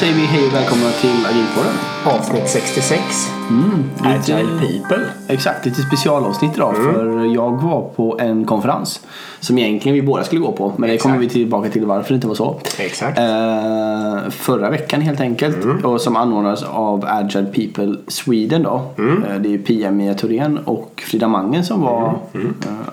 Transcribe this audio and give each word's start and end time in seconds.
Säger 0.00 0.14
vi 0.14 0.26
hej 0.26 0.46
och 0.46 0.54
välkomna 0.54 0.90
till 0.90 1.26
Agilpodden. 1.26 1.72
Avsnitt 2.04 2.48
66. 2.48 3.02
Mm, 3.50 3.90
Agile 3.98 4.58
People. 4.60 5.06
Exakt, 5.28 5.66
lite 5.66 5.82
specialavsnitt 5.82 6.56
idag 6.56 6.76
för 6.76 7.24
jag 7.34 7.62
var 7.62 7.88
på 7.96 8.18
en 8.20 8.44
konferens 8.44 9.00
som 9.40 9.58
egentligen 9.58 9.94
vi 9.94 10.02
båda 10.02 10.24
skulle 10.24 10.40
gå 10.40 10.52
på 10.52 10.72
men 10.76 10.90
det 10.90 10.98
kommer 10.98 11.18
vi 11.18 11.28
tillbaka 11.28 11.70
till 11.70 11.86
varför 11.86 12.08
det 12.08 12.14
inte 12.14 12.26
var 12.26 12.34
så. 12.34 12.60
Exakt. 12.78 13.18
Eh, 13.18 14.30
förra 14.30 14.70
veckan 14.70 15.00
helt 15.00 15.20
enkelt 15.20 15.84
och 15.84 16.00
som 16.00 16.16
anordnades 16.16 16.62
av 16.62 17.04
Agile 17.08 17.46
People 17.46 17.96
Sweden 18.08 18.62
då. 18.62 18.82
Eh, 18.98 19.40
det 19.40 19.48
är 19.48 19.50
ju 19.50 19.58
Pia-Mia 19.58 20.14
Thorén 20.14 20.58
och 20.58 21.02
Frida 21.06 21.28
Mangen 21.28 21.64
som 21.64 21.80
var 21.80 22.18
eh, 22.34 22.40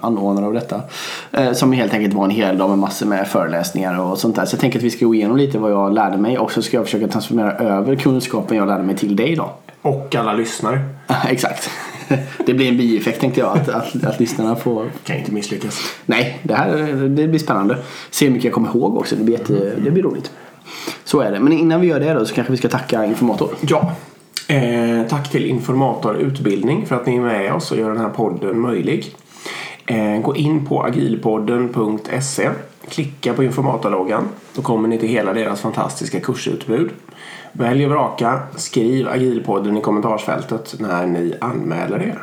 anordnare 0.01 0.45
av 0.45 0.53
detta. 0.53 0.81
Eh, 1.31 1.51
som 1.53 1.73
helt 1.73 1.93
enkelt 1.93 2.13
var 2.13 2.23
en 2.23 2.29
hel 2.29 2.57
dag 2.57 2.69
med 2.69 2.79
massor 2.79 3.05
med 3.05 3.27
föreläsningar 3.27 3.99
och 3.99 4.17
sånt 4.17 4.35
där. 4.35 4.45
Så 4.45 4.53
jag 4.53 4.61
tänker 4.61 4.79
att 4.79 4.85
vi 4.85 4.89
ska 4.89 5.05
gå 5.05 5.15
igenom 5.15 5.37
lite 5.37 5.57
vad 5.57 5.71
jag 5.71 5.93
lärde 5.93 6.17
mig 6.17 6.37
och 6.37 6.51
så 6.51 6.61
ska 6.61 6.77
jag 6.77 6.85
försöka 6.85 7.07
transformera 7.07 7.51
över 7.51 7.95
kunskapen 7.95 8.57
jag 8.57 8.67
lärde 8.67 8.83
mig 8.83 8.97
till 8.97 9.15
dig 9.15 9.35
då. 9.35 9.51
Och 9.81 10.15
alla 10.15 10.33
lyssnare. 10.33 10.79
Exakt. 11.29 11.69
Det 12.45 12.53
blir 12.53 12.67
en 12.67 12.77
bieffekt 12.77 13.21
tänkte 13.21 13.39
jag 13.39 13.57
att, 13.57 13.69
att, 13.69 14.03
att 14.03 14.19
lyssnarna 14.19 14.55
får 14.55 14.91
Kan 15.03 15.17
inte 15.17 15.31
misslyckas. 15.31 15.79
Nej, 16.05 16.39
det 16.43 16.53
här 16.53 16.77
det 17.09 17.27
blir 17.27 17.39
spännande. 17.39 17.77
Se 18.09 18.25
hur 18.25 18.33
mycket 18.33 18.45
jag 18.45 18.53
kommer 18.53 18.69
ihåg 18.69 18.97
också. 18.97 19.15
Det 19.15 19.23
blir, 19.23 19.37
jätte, 19.37 19.75
det 19.83 19.91
blir 19.91 20.03
roligt. 20.03 20.31
Så 21.03 21.19
är 21.19 21.31
det. 21.31 21.39
Men 21.39 21.53
innan 21.53 21.81
vi 21.81 21.87
gör 21.87 21.99
det 21.99 22.13
då 22.13 22.25
så 22.25 22.35
kanske 22.35 22.51
vi 22.51 22.57
ska 22.57 22.69
tacka 22.69 23.05
Informator. 23.05 23.49
Ja. 23.61 23.91
Eh, 24.47 25.07
tack 25.09 25.31
till 25.31 25.45
Informator 25.45 26.17
Utbildning 26.17 26.85
för 26.85 26.95
att 26.95 27.05
ni 27.05 27.15
är 27.15 27.21
med 27.21 27.53
oss 27.53 27.71
och 27.71 27.77
gör 27.77 27.89
den 27.89 27.99
här 27.99 28.09
podden 28.09 28.59
möjlig. 28.59 29.15
Eh, 29.85 30.21
gå 30.21 30.35
in 30.35 30.65
på 30.65 30.83
agilpodden.se. 30.83 32.49
Klicka 32.89 33.33
på 33.33 33.43
informatorloggan. 33.43 34.29
Då 34.55 34.61
kommer 34.61 34.87
ni 34.87 34.99
till 34.99 35.09
hela 35.09 35.33
deras 35.33 35.61
fantastiska 35.61 36.19
kursutbud. 36.19 36.89
Välj 37.57 37.85
och 37.85 37.91
vraka. 37.91 38.39
Skriv 38.55 39.07
agilpodden 39.07 39.77
i 39.77 39.81
kommentarsfältet 39.81 40.75
när 40.79 41.05
ni 41.05 41.35
anmäler 41.41 42.01
er. 42.01 42.19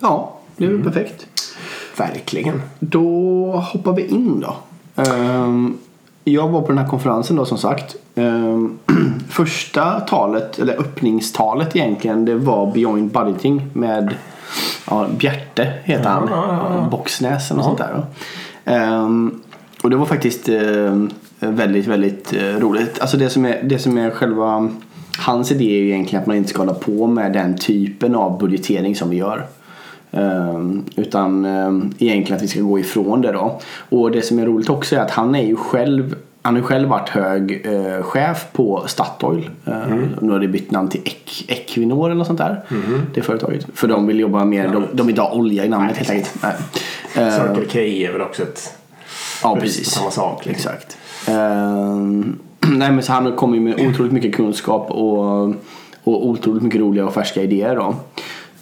Ja, 0.00 0.32
det 0.56 0.64
är 0.64 0.68
väl 0.68 0.82
perfekt. 0.84 1.26
Verkligen. 1.96 2.62
Då 2.78 3.06
hoppar 3.56 3.92
vi 3.92 4.06
in 4.06 4.40
då. 4.40 4.54
Ehm, 5.02 5.78
Jag 6.24 6.48
var 6.48 6.60
på 6.62 6.68
den 6.68 6.78
här 6.78 6.88
konferensen 6.88 7.36
då 7.36 7.44
som 7.44 7.58
sagt. 7.58 7.96
Ehm, 8.14 8.78
Första 9.28 10.00
talet, 10.00 10.58
eller 10.58 10.80
öppningstalet 10.80 11.76
egentligen, 11.76 12.24
det 12.24 12.34
var 12.34 12.72
Beyond 12.72 13.10
Budgeting 13.12 13.66
med 13.72 14.14
ja, 14.90 15.06
Bjärte 15.18 15.72
heter 15.84 16.08
han. 16.10 16.90
Boxnäs 16.90 17.50
och 17.50 17.64
sånt 17.64 17.78
där. 17.78 18.04
Ehm, 19.82 19.84
Och 19.84 19.90
det 19.90 19.96
var 19.96 20.06
faktiskt 20.06 20.48
eh, 20.48 21.04
väldigt, 21.40 21.86
väldigt 21.86 22.32
eh, 22.32 22.58
roligt. 22.60 23.00
Alltså 23.00 23.16
det 23.16 23.30
som 23.30 23.44
är, 23.44 23.62
det 23.62 23.78
som 23.78 23.98
är 23.98 24.10
själva 24.10 24.68
Hans 25.18 25.52
idé 25.52 25.64
är 25.64 25.78
ju 25.82 25.88
egentligen 25.88 26.20
att 26.22 26.26
man 26.26 26.36
inte 26.36 26.48
ska 26.50 26.58
hålla 26.58 26.74
på 26.74 27.06
med 27.06 27.32
den 27.32 27.56
typen 27.58 28.14
av 28.14 28.38
budgetering 28.38 28.96
som 28.96 29.10
vi 29.10 29.16
gör. 29.16 29.46
Ehm, 30.12 30.84
utan 30.96 31.44
um, 31.44 31.94
egentligen 31.98 32.36
att 32.36 32.42
vi 32.42 32.48
ska 32.48 32.60
gå 32.60 32.78
ifrån 32.78 33.20
det 33.22 33.32
då. 33.32 33.60
Och 33.88 34.10
det 34.10 34.22
som 34.22 34.38
är 34.38 34.46
roligt 34.46 34.68
också 34.70 34.96
är 34.96 35.00
att 35.00 35.10
han 35.10 35.34
är 35.34 35.42
ju 35.46 35.56
själv 35.56 36.14
han 36.44 36.54
har 36.56 36.62
själv 36.62 36.88
varit 36.88 37.08
hög 37.08 37.66
eh, 37.66 38.02
chef 38.02 38.46
på 38.52 38.84
Statoil. 38.86 39.50
Eh, 39.66 39.72
Nu 40.20 40.32
har 40.32 40.40
det 40.40 40.48
bytt 40.48 40.70
namn 40.70 40.88
till 40.88 41.00
Eq- 41.00 41.44
Equinor 41.48 42.06
eller 42.06 42.14
något 42.14 42.26
sånt 42.26 42.38
där. 42.38 42.60
Det 43.14 43.22
företaget. 43.22 43.66
För 43.74 43.88
de 43.88 44.06
vill 44.06 44.20
jobba 44.20 44.44
mer, 44.44 44.68
de, 44.68 44.84
de 44.92 45.06
vill 45.06 45.10
inte 45.12 45.22
ha 45.22 45.32
olja 45.32 45.64
i 45.64 45.68
namnet 45.68 45.96
helt 45.96 46.10
enkelt. 46.10 46.34
Nej. 46.42 46.52
Eh, 47.26 47.30
Circle 47.32 47.64
K 47.72 47.78
är 47.78 48.12
väl 48.12 48.20
också 48.22 48.42
ett 48.42 48.74
ja, 49.42 49.56
precis. 49.60 49.90
samma 49.90 50.10
sak. 50.10 50.46
Liksom. 50.46 50.72
Exakt. 50.72 50.96
Ehm, 51.28 52.38
nej 52.60 52.92
men 52.92 53.02
så 53.02 53.12
han 53.12 53.32
kommer 53.36 53.54
ju 53.54 53.60
med 53.60 53.88
otroligt 53.88 54.12
mycket 54.12 54.34
kunskap 54.34 54.90
och, 54.90 55.44
och 56.04 56.26
otroligt 56.26 56.62
mycket 56.62 56.80
roliga 56.80 57.06
och 57.06 57.14
färska 57.14 57.42
idéer 57.42 57.76
då. 57.76 57.94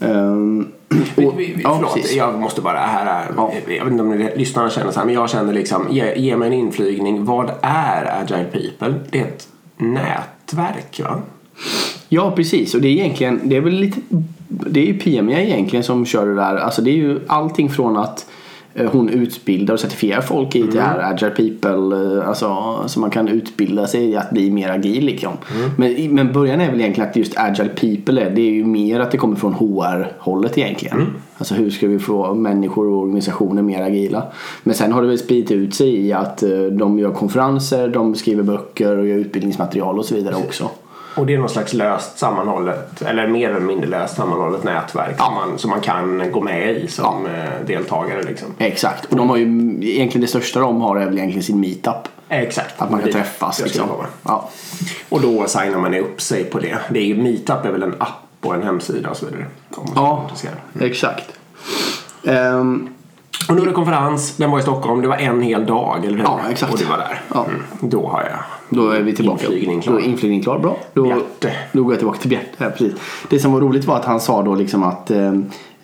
Ehm, 0.06 0.68
och- 1.16 1.40
vi, 1.40 1.54
vi, 1.56 1.62
ja, 1.62 1.74
förlåt, 1.76 1.94
precis. 1.94 2.16
jag 2.16 2.38
måste 2.40 2.60
bara 2.60 2.78
här, 2.78 3.04
här 3.06 3.26
Ja. 3.36 3.52
jag 3.66 3.84
vet 3.84 3.92
inte 3.92 4.02
om 4.02 4.10
ni, 4.10 4.30
lyssnarna 4.36 4.70
känner 4.70 4.92
så 4.92 4.98
här, 4.98 5.06
men 5.06 5.14
jag 5.14 5.30
känner 5.30 5.52
liksom, 5.52 5.86
ge, 5.90 6.14
ge 6.14 6.36
mig 6.36 6.48
en 6.48 6.54
inflygning. 6.54 7.24
Vad 7.24 7.50
är 7.60 8.20
Agile 8.22 8.44
People? 8.44 8.94
Det 9.10 9.20
är 9.20 9.24
ett 9.24 9.48
nätverk 9.76 11.00
va? 11.04 11.18
Ja 12.08 12.32
precis 12.36 12.74
och 12.74 12.80
det 12.80 12.88
är 12.88 12.92
egentligen 12.92 13.40
det 13.44 13.56
är 13.56 13.60
väl 13.60 13.72
lite 13.74 14.00
Det 14.48 14.80
är 14.80 14.84
ju 14.84 14.98
PME 14.98 15.46
egentligen 15.46 15.82
som 15.84 16.06
kör 16.06 16.26
det 16.26 16.34
där. 16.34 16.56
Alltså 16.56 16.82
det 16.82 16.90
är 16.90 16.94
ju 16.96 17.20
allting 17.26 17.70
från 17.70 17.96
att 17.96 18.26
hon 18.92 19.08
utbildar 19.08 19.74
och 19.74 19.80
certifierar 19.80 20.20
folk 20.20 20.56
i 20.56 20.62
det 20.62 20.80
här 20.80 21.12
Agile 21.12 21.30
People. 21.30 21.96
eh, 22.20 22.28
Alltså 22.28 22.78
så 22.86 23.00
man 23.00 23.10
kan 23.10 23.28
utbilda 23.28 23.86
sig 23.86 24.04
i 24.04 24.16
att 24.16 24.30
bli 24.30 24.50
mer 24.50 24.70
agil 24.70 25.04
liksom. 25.04 25.32
Men, 25.76 26.14
men 26.14 26.32
början 26.32 26.60
är 26.60 26.70
väl 26.70 26.80
egentligen 26.80 27.10
att 27.10 27.16
just 27.16 27.32
Agile 27.36 27.68
People 27.68 28.22
är, 28.22 28.30
det 28.30 28.40
är 28.42 28.50
ju 28.50 28.64
mer 28.64 29.00
att 29.00 29.10
det 29.10 29.18
kommer 29.18 29.36
från 29.36 29.54
HR-hållet 29.54 30.58
egentligen. 30.58 31.06
Alltså 31.38 31.54
hur 31.54 31.70
ska 31.70 31.86
vi 31.88 31.98
få 31.98 32.34
människor 32.34 32.86
och 32.88 32.98
organisationer 33.02 33.62
mer 33.62 33.82
agila. 33.82 34.22
Men 34.62 34.74
sen 34.74 34.92
har 34.92 35.02
det 35.02 35.08
väl 35.08 35.18
spridit 35.18 35.50
ut 35.50 35.74
sig 35.74 36.06
i 36.06 36.12
att 36.12 36.42
eh, 36.42 36.50
de 36.62 36.98
gör 36.98 37.10
konferenser, 37.10 37.88
de 37.88 38.14
skriver 38.14 38.42
böcker 38.42 38.98
och 38.98 39.08
gör 39.08 39.16
utbildningsmaterial 39.16 39.98
och 39.98 40.04
så 40.04 40.14
vidare 40.14 40.34
också. 40.34 40.70
Och 41.14 41.26
det 41.26 41.34
är 41.34 41.38
någon 41.38 41.48
slags 41.48 41.72
löst 41.72 42.18
sammanhållet, 42.18 43.02
eller 43.02 43.28
mer 43.28 43.50
eller 43.50 43.60
mindre 43.60 43.88
löst 43.88 44.16
sammanhållet 44.16 44.64
nätverk 44.64 45.18
som, 45.18 45.34
man, 45.34 45.58
som 45.58 45.70
man 45.70 45.80
kan 45.80 46.32
gå 46.32 46.40
med 46.40 46.76
i 46.76 46.88
som 46.88 47.26
eh, 47.26 47.66
deltagare. 47.66 48.22
Liksom. 48.22 48.48
Exakt, 48.58 49.04
och 49.04 49.16
de 49.16 49.30
har 49.30 49.36
ju 49.36 49.44
egentligen 49.82 50.20
det 50.20 50.26
största 50.26 50.60
de 50.60 50.80
har 50.80 50.96
är 50.96 51.04
väl 51.04 51.18
egentligen 51.18 51.42
sin 51.42 51.60
meetup. 51.60 52.08
Exakt. 52.28 52.82
Att 52.82 52.90
man 52.90 53.00
kan 53.00 53.12
träffas 53.12 53.60
liksom. 53.62 53.88
Ja. 54.22 54.50
Och 55.08 55.20
då 55.20 55.46
signar 55.46 55.78
man 55.78 55.94
upp 55.94 56.20
sig 56.20 56.44
på 56.44 56.58
det. 56.58 56.78
det 56.90 57.00
är 57.00 57.04
ju, 57.04 57.22
Meetup 57.22 57.64
är 57.64 57.70
väl 57.70 57.82
en 57.82 57.94
app 57.98 58.26
och 58.40 58.54
en 58.54 58.62
hemsida 58.62 59.10
och 59.10 59.16
så 59.16 59.26
vidare. 59.26 59.46
Ja, 59.94 60.20
intresserad. 60.22 60.56
exakt. 60.80 61.24
Ehm, 62.24 62.88
Och 63.48 63.54
nu 63.56 63.62
är 63.62 63.66
det 63.66 63.72
konferens, 63.72 64.36
den 64.36 64.50
var 64.50 64.58
i 64.58 64.62
Stockholm, 64.62 65.02
det 65.02 65.08
var 65.08 65.16
en 65.16 65.42
hel 65.42 65.66
dag, 65.66 66.04
eller 66.04 66.16
hur? 66.16 66.24
Ja, 66.24 66.40
exakt. 66.50 66.72
Och 66.72 66.78
du 66.78 66.84
var 66.84 66.98
där. 66.98 67.22
Ja. 67.34 67.44
Mm. 67.44 67.62
Då 67.80 68.08
har 68.08 68.22
jag 68.22 68.38
då 68.70 68.90
är 68.90 69.00
vi 69.00 69.12
tillbaka. 69.12 69.46
Inflygning 69.46 69.80
klar. 69.80 69.92
Då 69.92 70.00
är 70.00 70.04
inflygning 70.04 70.42
klar. 70.42 70.58
Bra. 70.58 70.76
Då, 70.94 71.02
Bjarte. 71.02 71.52
då 71.72 71.82
går 71.82 71.92
jag 71.92 71.98
tillbaka 71.98 72.18
till 72.18 72.30
Bjarte. 72.30 72.46
Ja, 72.56 72.70
precis. 72.70 72.92
Det 73.28 73.38
som 73.38 73.52
var 73.52 73.60
roligt 73.60 73.84
var 73.84 73.96
att 73.96 74.04
han 74.04 74.20
sa 74.20 74.42
då 74.42 74.54
liksom 74.54 74.82
att 74.82 75.10
eh, 75.10 75.32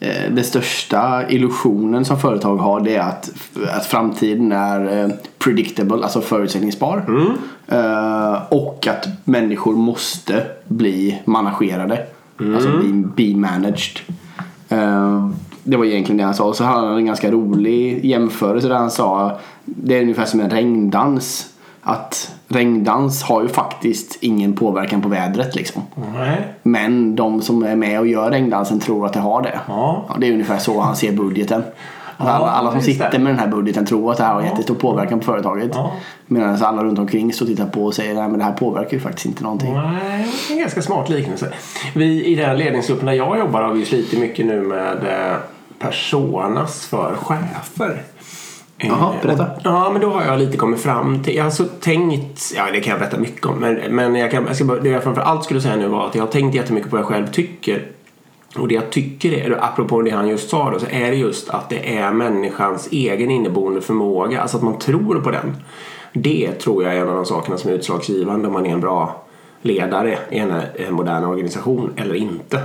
eh, 0.00 0.30
den 0.30 0.44
största 0.44 1.28
illusionen 1.28 2.04
som 2.04 2.18
företag 2.20 2.56
har 2.56 2.80
det 2.80 2.96
är 2.96 3.00
att, 3.00 3.30
att 3.76 3.86
framtiden 3.86 4.52
är 4.52 5.04
eh, 5.04 5.10
predictable, 5.38 6.02
alltså 6.02 6.20
förutsägningsbar. 6.20 7.04
Mm. 7.08 7.32
Eh, 7.68 8.42
och 8.48 8.86
att 8.86 9.08
människor 9.24 9.76
måste 9.76 10.46
bli 10.64 11.22
managerade. 11.24 12.06
Alltså 12.54 12.78
bli, 12.78 12.92
be 13.32 13.38
managed. 13.38 14.00
Eh, 14.68 15.28
det 15.62 15.76
var 15.76 15.84
egentligen 15.84 16.16
det 16.16 16.24
han 16.24 16.34
sa. 16.34 16.44
Och 16.44 16.56
så 16.56 16.64
hade 16.64 16.86
han 16.86 16.96
en 16.96 17.06
ganska 17.06 17.30
rolig 17.30 18.04
jämförelse 18.04 18.68
där 18.68 18.76
han 18.76 18.90
sa 18.90 19.38
det 19.64 19.98
är 19.98 20.02
ungefär 20.02 20.24
som 20.24 20.40
en 20.40 20.50
regndans. 20.50 21.46
Att 21.88 22.34
regndans 22.48 23.22
har 23.22 23.42
ju 23.42 23.48
faktiskt 23.48 24.18
ingen 24.20 24.56
påverkan 24.56 25.02
på 25.02 25.08
vädret 25.08 25.54
liksom. 25.54 25.82
Nej. 26.14 26.46
Men 26.62 27.16
de 27.16 27.42
som 27.42 27.62
är 27.62 27.76
med 27.76 28.00
och 28.00 28.06
gör 28.06 28.30
regndansen 28.30 28.80
tror 28.80 29.06
att 29.06 29.12
det 29.12 29.20
har 29.20 29.42
det. 29.42 29.60
Ja. 29.68 30.16
det 30.18 30.28
är 30.28 30.32
ungefär 30.32 30.58
så 30.58 30.80
han 30.80 30.96
ser 30.96 31.12
budgeten. 31.12 31.62
Att 32.16 32.28
alla, 32.28 32.50
alla 32.50 32.70
som 32.70 32.78
det. 32.78 32.84
sitter 32.84 33.18
med 33.18 33.32
den 33.32 33.38
här 33.38 33.46
budgeten 33.46 33.86
tror 33.86 34.12
att 34.12 34.18
det 34.18 34.24
här 34.24 34.34
har 34.34 34.42
jättestor 34.42 34.74
påverkan 34.74 35.18
på 35.18 35.24
företaget. 35.24 35.70
Ja. 35.74 35.92
Medan 36.26 36.62
alla 36.62 36.84
runt 36.84 36.98
omkring 36.98 37.32
står 37.32 37.46
och 37.46 37.50
tittar 37.50 37.66
på 37.66 37.84
och 37.84 37.94
säger 37.94 38.14
nej 38.14 38.28
men 38.28 38.38
det 38.38 38.44
här 38.44 38.52
påverkar 38.52 38.92
ju 38.92 39.00
faktiskt 39.00 39.26
inte 39.26 39.42
någonting. 39.42 39.74
Nej, 39.74 40.26
det 40.48 40.52
är 40.52 40.56
en 40.56 40.60
ganska 40.60 40.82
smart 40.82 41.08
liknelse. 41.08 41.52
Vi 41.94 42.24
i 42.24 42.34
den 42.34 42.58
ledningsgruppen 42.58 43.06
där 43.06 43.12
jag 43.12 43.38
jobbar 43.38 43.62
har 43.62 43.72
vi 43.72 43.84
slitit 43.84 44.20
mycket 44.20 44.46
nu 44.46 44.60
med 44.60 44.96
eh, 44.96 45.36
personas 45.78 46.86
för 46.86 47.14
chefer. 47.14 48.02
Eh, 48.78 48.88
Jaha, 48.88 49.14
berätta. 49.22 49.46
Ja, 49.64 49.90
men 49.92 50.00
då 50.00 50.10
har 50.10 50.22
jag 50.24 50.38
lite 50.38 50.56
kommit 50.56 50.80
fram 50.80 51.22
till, 51.22 51.36
jag 51.36 51.44
har 51.44 51.50
så 51.50 51.64
tänkt, 51.64 52.52
ja 52.56 52.62
det 52.72 52.80
kan 52.80 52.90
jag 52.90 53.00
berätta 53.00 53.18
mycket 53.18 53.46
om, 53.46 53.58
men, 53.58 53.74
men 53.94 54.14
jag 54.14 54.30
kan, 54.30 54.46
jag 54.46 54.56
ska, 54.56 54.64
bara- 54.64 54.80
det 54.80 54.88
jag 54.88 55.02
framför 55.02 55.22
allt 55.22 55.44
skulle 55.44 55.60
säga 55.60 55.76
nu 55.76 55.88
var 55.88 56.06
att 56.06 56.14
jag 56.14 56.22
har 56.22 56.28
tänkt 56.28 56.54
jättemycket 56.54 56.90
på 56.90 56.96
vad 56.96 57.00
jag 57.04 57.08
själv 57.08 57.26
tycker. 57.26 57.86
Och 58.58 58.68
det 58.68 58.74
jag 58.74 58.90
tycker 58.90 59.32
är, 59.32 59.64
apropå 59.64 60.02
det 60.02 60.10
han 60.10 60.28
just 60.28 60.50
sa 60.50 60.70
då, 60.70 60.78
så 60.78 60.86
är 60.90 61.10
det 61.10 61.16
just 61.16 61.50
att 61.50 61.68
det 61.68 61.96
är 61.98 62.12
människans 62.12 62.88
egen 62.90 63.30
inneboende 63.30 63.80
förmåga, 63.80 64.40
alltså 64.40 64.56
att 64.56 64.62
man 64.62 64.78
tror 64.78 65.20
på 65.20 65.30
den. 65.30 65.56
Det 66.12 66.52
tror 66.52 66.84
jag 66.84 66.94
är 66.94 67.00
en 67.00 67.08
av 67.08 67.14
de 67.14 67.24
sakerna 67.26 67.56
som 67.58 67.70
är 67.70 67.74
utslagsgivande 67.74 68.46
om 68.48 68.52
man 68.52 68.66
är 68.66 68.70
en 68.72 68.80
bra 68.80 69.22
ledare 69.62 70.18
i 70.30 70.38
en, 70.38 70.52
en 70.74 70.94
modern 70.94 71.24
organisation 71.24 71.92
eller 71.96 72.14
inte. 72.14 72.60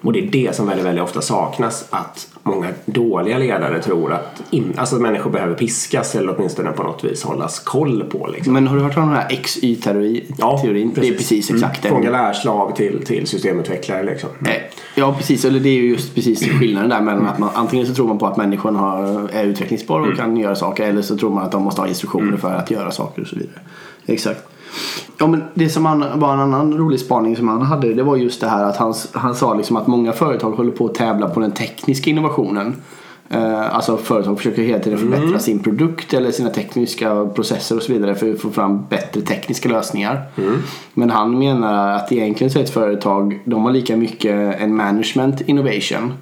Och 0.00 0.12
det 0.12 0.18
är 0.18 0.30
det 0.30 0.56
som 0.56 0.66
väldigt, 0.66 0.86
väldigt 0.86 1.04
ofta 1.04 1.20
saknas. 1.20 1.86
Att 1.90 2.28
många 2.42 2.68
dåliga 2.84 3.38
ledare 3.38 3.82
tror 3.82 4.12
att, 4.12 4.42
in, 4.50 4.74
alltså 4.76 4.96
att 4.96 5.02
människor 5.02 5.30
behöver 5.30 5.54
piskas 5.54 6.14
eller 6.14 6.34
åtminstone 6.36 6.72
på 6.72 6.82
något 6.82 7.04
vis 7.04 7.22
hållas 7.22 7.58
koll 7.58 8.04
på. 8.04 8.26
Liksom. 8.26 8.52
Men 8.52 8.66
har 8.66 8.76
du 8.76 8.82
hört 8.82 8.96
om 8.96 9.08
den 9.08 9.16
här 9.16 9.28
XY-teorin? 9.42 10.34
Ja, 10.38 10.58
teorin? 10.58 10.92
Det 10.94 11.08
är 11.08 11.12
precis 11.12 11.50
exakt 11.50 11.86
Från 11.86 12.00
det. 12.00 12.06
galärslav 12.06 12.76
till, 12.76 13.04
till 13.04 13.26
systemutvecklare 13.26 14.02
liksom. 14.02 14.30
Nej. 14.38 14.70
Ja 14.94 15.14
precis, 15.18 15.44
eller 15.44 15.60
det 15.60 15.68
är 15.68 15.74
ju 15.74 15.88
just 15.88 16.14
precis 16.14 16.48
skillnaden 16.60 16.90
där 16.90 17.00
mellan 17.00 17.26
att 17.26 17.38
man 17.38 17.50
antingen 17.54 17.86
så 17.86 17.94
tror 17.94 18.08
man 18.08 18.18
på 18.18 18.26
att 18.26 18.36
människan 18.36 18.76
har, 18.76 19.28
är 19.32 19.44
utvecklingsbar 19.44 20.00
och 20.00 20.16
kan 20.16 20.36
göra 20.36 20.54
saker 20.54 20.88
eller 20.88 21.02
så 21.02 21.16
tror 21.16 21.30
man 21.30 21.44
att 21.44 21.52
de 21.52 21.62
måste 21.62 21.80
ha 21.80 21.88
instruktioner 21.88 22.36
för 22.36 22.54
att 22.54 22.70
göra 22.70 22.90
saker 22.90 23.22
och 23.22 23.28
så 23.28 23.36
vidare. 23.36 23.60
Exakt. 24.06 24.48
Ja 25.18 25.26
men 25.26 25.44
det 25.54 25.68
som 25.68 25.86
han, 25.86 26.04
var 26.20 26.34
en 26.34 26.40
annan 26.40 26.78
rolig 26.78 27.00
spaning 27.00 27.36
som 27.36 27.48
han 27.48 27.62
hade 27.62 27.94
det 27.94 28.02
var 28.02 28.16
just 28.16 28.40
det 28.40 28.48
här 28.48 28.64
att 28.64 28.76
han, 28.76 28.94
han 29.12 29.34
sa 29.34 29.54
liksom 29.54 29.76
att 29.76 29.86
många 29.86 30.12
företag 30.12 30.50
håller 30.50 30.72
på 30.72 30.86
att 30.86 30.94
tävla 30.94 31.28
på 31.28 31.40
den 31.40 31.52
tekniska 31.52 32.10
innovationen. 32.10 32.76
Eh, 33.28 33.76
alltså 33.76 33.96
företag 33.96 34.38
försöker 34.38 34.62
hela 34.62 34.78
tiden 34.78 34.98
förbättra 34.98 35.38
sin 35.38 35.58
produkt 35.58 36.14
eller 36.14 36.30
sina 36.30 36.50
tekniska 36.50 37.26
processer 37.26 37.76
och 37.76 37.82
så 37.82 37.92
vidare 37.92 38.14
för 38.14 38.32
att 38.32 38.40
få 38.40 38.50
fram 38.50 38.86
bättre 38.90 39.20
tekniska 39.20 39.68
lösningar. 39.68 40.22
Men 40.94 41.10
han 41.10 41.38
menar 41.38 41.96
att 41.96 42.12
egentligen 42.12 42.50
så 42.50 42.58
är 42.58 42.62
ett 42.62 42.70
företag, 42.70 43.40
de 43.44 43.64
har 43.64 43.72
lika 43.72 43.96
mycket 43.96 44.60
en 44.60 44.76
management 44.76 45.40
innovation. 45.40 46.12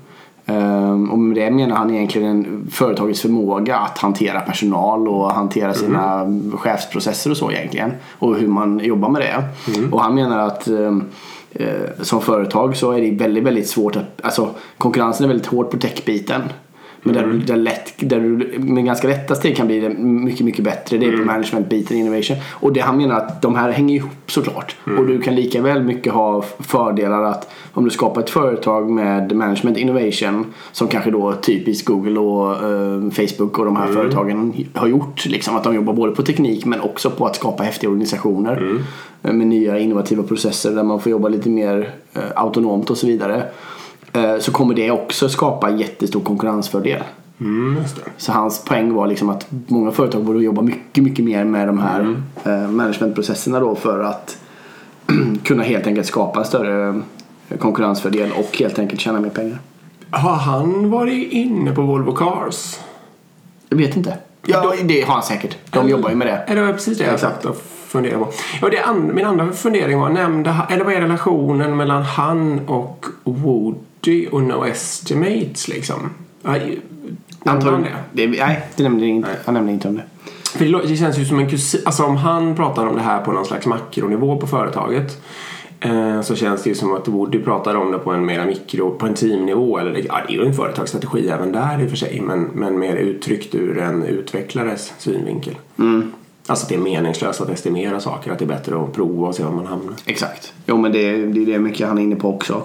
Ehm, 0.53 1.11
och 1.11 1.19
med 1.19 1.37
det 1.37 1.51
menar 1.51 1.77
han 1.77 1.91
egentligen 1.91 2.29
en, 2.29 2.69
företagets 2.71 3.21
förmåga 3.21 3.77
att 3.77 3.99
hantera 3.99 4.41
personal 4.41 5.09
och 5.09 5.31
hantera 5.31 5.75
sina 5.75 6.27
chefsprocesser 6.55 7.31
och 7.31 7.37
så 7.37 7.51
egentligen. 7.51 7.93
Och 8.19 8.37
hur 8.37 8.49
man 8.49 8.79
jobbar 8.79 9.09
med 9.09 9.23
det. 9.23 9.45
Och 9.93 10.03
han 10.03 10.15
menar 10.15 10.39
att 10.39 10.69
eh, 10.69 10.97
som 12.01 12.21
företag 12.21 12.77
så 12.77 12.93
är 12.93 13.01
det 13.01 13.11
väldigt, 13.11 13.45
väldigt 13.45 13.69
svårt 13.69 13.97
att, 13.97 14.21
alltså 14.23 14.51
konkurrensen 14.79 15.25
är 15.25 15.29
väldigt 15.29 15.47
hård 15.47 15.71
på 15.71 15.77
techbiten. 15.77 16.43
Men 17.03 17.15
där, 17.15 17.27
du, 17.27 17.39
där, 17.39 17.57
lätt, 17.57 17.93
där 17.97 18.21
du 18.21 18.59
med 18.59 18.85
ganska 18.85 19.09
lätta 19.09 19.35
steg 19.35 19.57
kan 19.57 19.67
bli 19.67 19.81
det 19.81 19.89
mycket, 19.99 20.47
mycket 20.47 20.65
bättre. 20.65 20.99
Det 20.99 21.07
är 21.07 21.17
på 21.17 21.25
managementbiten, 21.25 21.97
innovation. 21.97 22.37
Och 22.51 22.73
det 22.73 22.81
han 22.81 22.97
menar 22.97 23.15
att 23.17 23.43
de 23.43 23.55
här 23.55 23.71
hänger 23.71 23.97
ihop 23.97 24.11
såklart. 24.31 24.77
Och 24.99 25.07
du 25.07 25.21
kan 25.21 25.35
lika 25.35 25.63
väl 25.63 25.83
mycket 25.83 26.13
ha 26.13 26.43
fördelar 26.59 27.23
att 27.23 27.51
om 27.73 27.85
du 27.85 27.91
skapar 27.91 28.21
ett 28.21 28.31
företag 28.31 28.91
med 28.91 29.37
management 29.37 29.79
innovation 29.79 30.47
som 30.73 30.89
kanske 30.89 31.11
då 31.11 31.33
typiskt 31.33 31.87
Google 31.89 32.21
och 32.21 32.51
eh, 32.71 33.11
Facebook 33.11 33.59
och 33.59 33.65
de 33.65 33.77
här 33.77 33.87
företagen 33.87 34.53
har 34.75 34.87
gjort. 34.87 35.27
Liksom, 35.27 35.57
att 35.57 35.65
de 35.65 35.75
jobbar 35.75 35.93
både 35.93 36.13
på 36.13 36.23
teknik 36.23 36.65
men 36.65 36.81
också 36.81 37.11
på 37.11 37.27
att 37.27 37.37
skapa 37.37 37.63
häftiga 37.63 37.91
organisationer. 37.91 38.63
eh, 39.23 39.33
Med 39.33 39.47
nya 39.47 39.79
innovativa 39.79 40.23
processer 40.23 40.71
där 40.71 40.83
man 40.83 41.01
får 41.01 41.11
jobba 41.13 41.29
lite 41.29 41.49
mer 41.51 41.91
eh, 42.15 42.23
autonomt 42.35 42.91
och 42.91 42.97
så 42.97 43.07
vidare. 43.07 43.43
Eh, 44.13 44.39
så 44.39 44.53
kommer 44.53 44.75
det 44.75 44.91
också 44.91 45.29
skapa 45.29 45.69
en 45.69 45.79
jättestor 45.79 46.21
konkurrensfördel. 46.21 47.03
Mm. 47.41 47.77
Så 48.17 48.33
hans 48.33 48.65
poäng 48.65 48.93
var 48.95 49.07
liksom 49.07 49.31
att 49.31 49.47
många 49.51 49.91
företag 49.91 50.25
borde 50.25 50.45
jobba 50.45 50.63
mycket, 50.63 51.05
mycket 51.05 51.25
mer 51.25 51.45
med 51.45 51.67
de 51.69 51.79
här 51.79 52.17
eh, 52.45 52.71
managementprocesserna 52.71 53.61
då 53.61 53.75
för 53.75 54.05
att 54.05 54.39
kunna 55.45 55.63
helt 55.63 55.87
enkelt 55.87 56.07
skapa 56.07 56.41
en 56.41 56.47
större 56.47 57.03
eh, 57.49 57.57
konkurrensfördel 57.59 58.33
och 58.39 58.57
helt 58.59 58.79
enkelt 58.79 59.01
tjäna 59.01 59.21
mer 59.21 59.31
pengar. 59.31 59.59
Har 60.11 60.35
han 60.35 60.91
varit 60.91 61.33
inne 61.33 61.73
på 61.73 61.83
Volvo 61.83 62.13
Cars? 62.13 62.79
Jag 63.69 63.77
vet 63.77 63.97
inte. 63.97 64.17
Ja, 64.47 64.75
det 64.85 65.01
har 65.03 65.15
han 65.15 65.23
säkert. 65.23 65.57
De 65.71 65.89
jobbar 65.89 66.11
ju 66.11 66.17
med 66.17 66.27
det. 66.27 66.55
Det 66.55 66.61
var 66.63 66.73
precis 66.73 66.99
det 66.99 67.05
jag 67.05 67.15
Exakt. 67.15 67.35
satt 67.35 67.45
och 67.45 67.57
funderade 67.87 68.25
på. 68.25 68.31
Ja, 68.63 68.69
det 68.69 68.79
an- 68.83 69.11
min 69.15 69.27
andra 69.27 69.53
fundering 69.53 70.01
var, 70.01 70.09
nämnde 70.09 70.57
eller 70.71 70.85
vad 70.85 70.95
är 70.95 71.01
relationen 71.01 71.77
mellan 71.77 72.03
han 72.03 72.69
och 72.69 73.07
Woody 74.07 74.29
och 74.29 74.43
No 74.43 74.65
Estimates 74.67 75.69
liksom? 75.69 76.11
Antagligen. 77.45 77.83
det? 78.13 78.27
Det, 78.27 78.39
nej, 78.39 78.67
det 78.77 78.83
nämnde 78.83 79.07
inte, 79.07 79.29
han 79.45 79.55
nämnde 79.55 79.73
inte 79.73 79.89
om 79.89 79.95
det. 79.95 80.05
För 80.45 80.65
det, 80.65 80.89
det 80.89 80.97
känns 80.97 81.19
ju 81.19 81.25
som 81.25 81.39
en 81.39 81.51
kusin, 81.51 81.81
alltså 81.85 82.03
om 82.03 82.17
han 82.17 82.57
pratar 82.57 82.87
om 82.87 82.95
det 82.95 83.03
här 83.03 83.25
på 83.25 83.33
någon 83.33 83.45
slags 83.45 83.67
makronivå 83.67 84.37
på 84.37 84.47
företaget 84.47 85.23
eh, 85.81 86.21
så 86.21 86.37
känns 86.37 86.63
det 86.63 86.69
ju 86.69 86.75
som 86.75 86.95
att 86.95 87.09
Woody 87.09 87.39
pratar 87.39 87.75
om 87.75 87.93
det 87.93 87.99
på 87.99 88.11
en 88.11 88.27
mera 88.27 88.45
mikro, 88.45 88.91
på 88.91 89.07
en 89.07 89.15
teamnivå 89.15 89.79
eller 89.79 89.93
det, 89.93 90.01
ja, 90.01 90.21
det 90.27 90.35
är 90.35 90.37
ju 90.37 90.47
en 90.47 90.55
företagsstrategi 90.55 91.29
även 91.29 91.53
där 91.53 91.83
i 91.83 91.87
och 91.87 91.91
för 91.91 91.97
sig 91.97 92.21
men, 92.21 92.43
men 92.43 92.79
mer 92.79 92.97
uttryckt 92.97 93.55
ur 93.55 93.79
en 93.79 94.05
utvecklares 94.05 94.93
synvinkel. 94.99 95.55
Alltså 96.47 96.65
att 96.65 96.69
det 96.69 96.75
är 96.75 96.79
meningslöst 96.79 97.41
att 97.41 97.51
estimera 97.51 98.01
saker, 98.01 98.33
att 98.33 98.39
det 98.39 98.45
är 98.45 98.47
bättre 98.47 98.83
att 98.83 98.93
prova 98.93 99.29
och 99.29 99.35
se 99.35 99.45
var 99.45 99.53
man 99.53 99.67
hamnar. 99.67 99.95
Exakt. 100.07 100.53
Jo 100.67 100.77
men 100.77 100.93
det, 100.93 101.27
det 101.27 101.43
är 101.43 101.47
det 101.47 101.59
mycket 101.59 101.89
han 101.89 101.99
är 101.99 102.03
inne 102.03 102.17
på 102.17 102.35
också. 102.35 102.63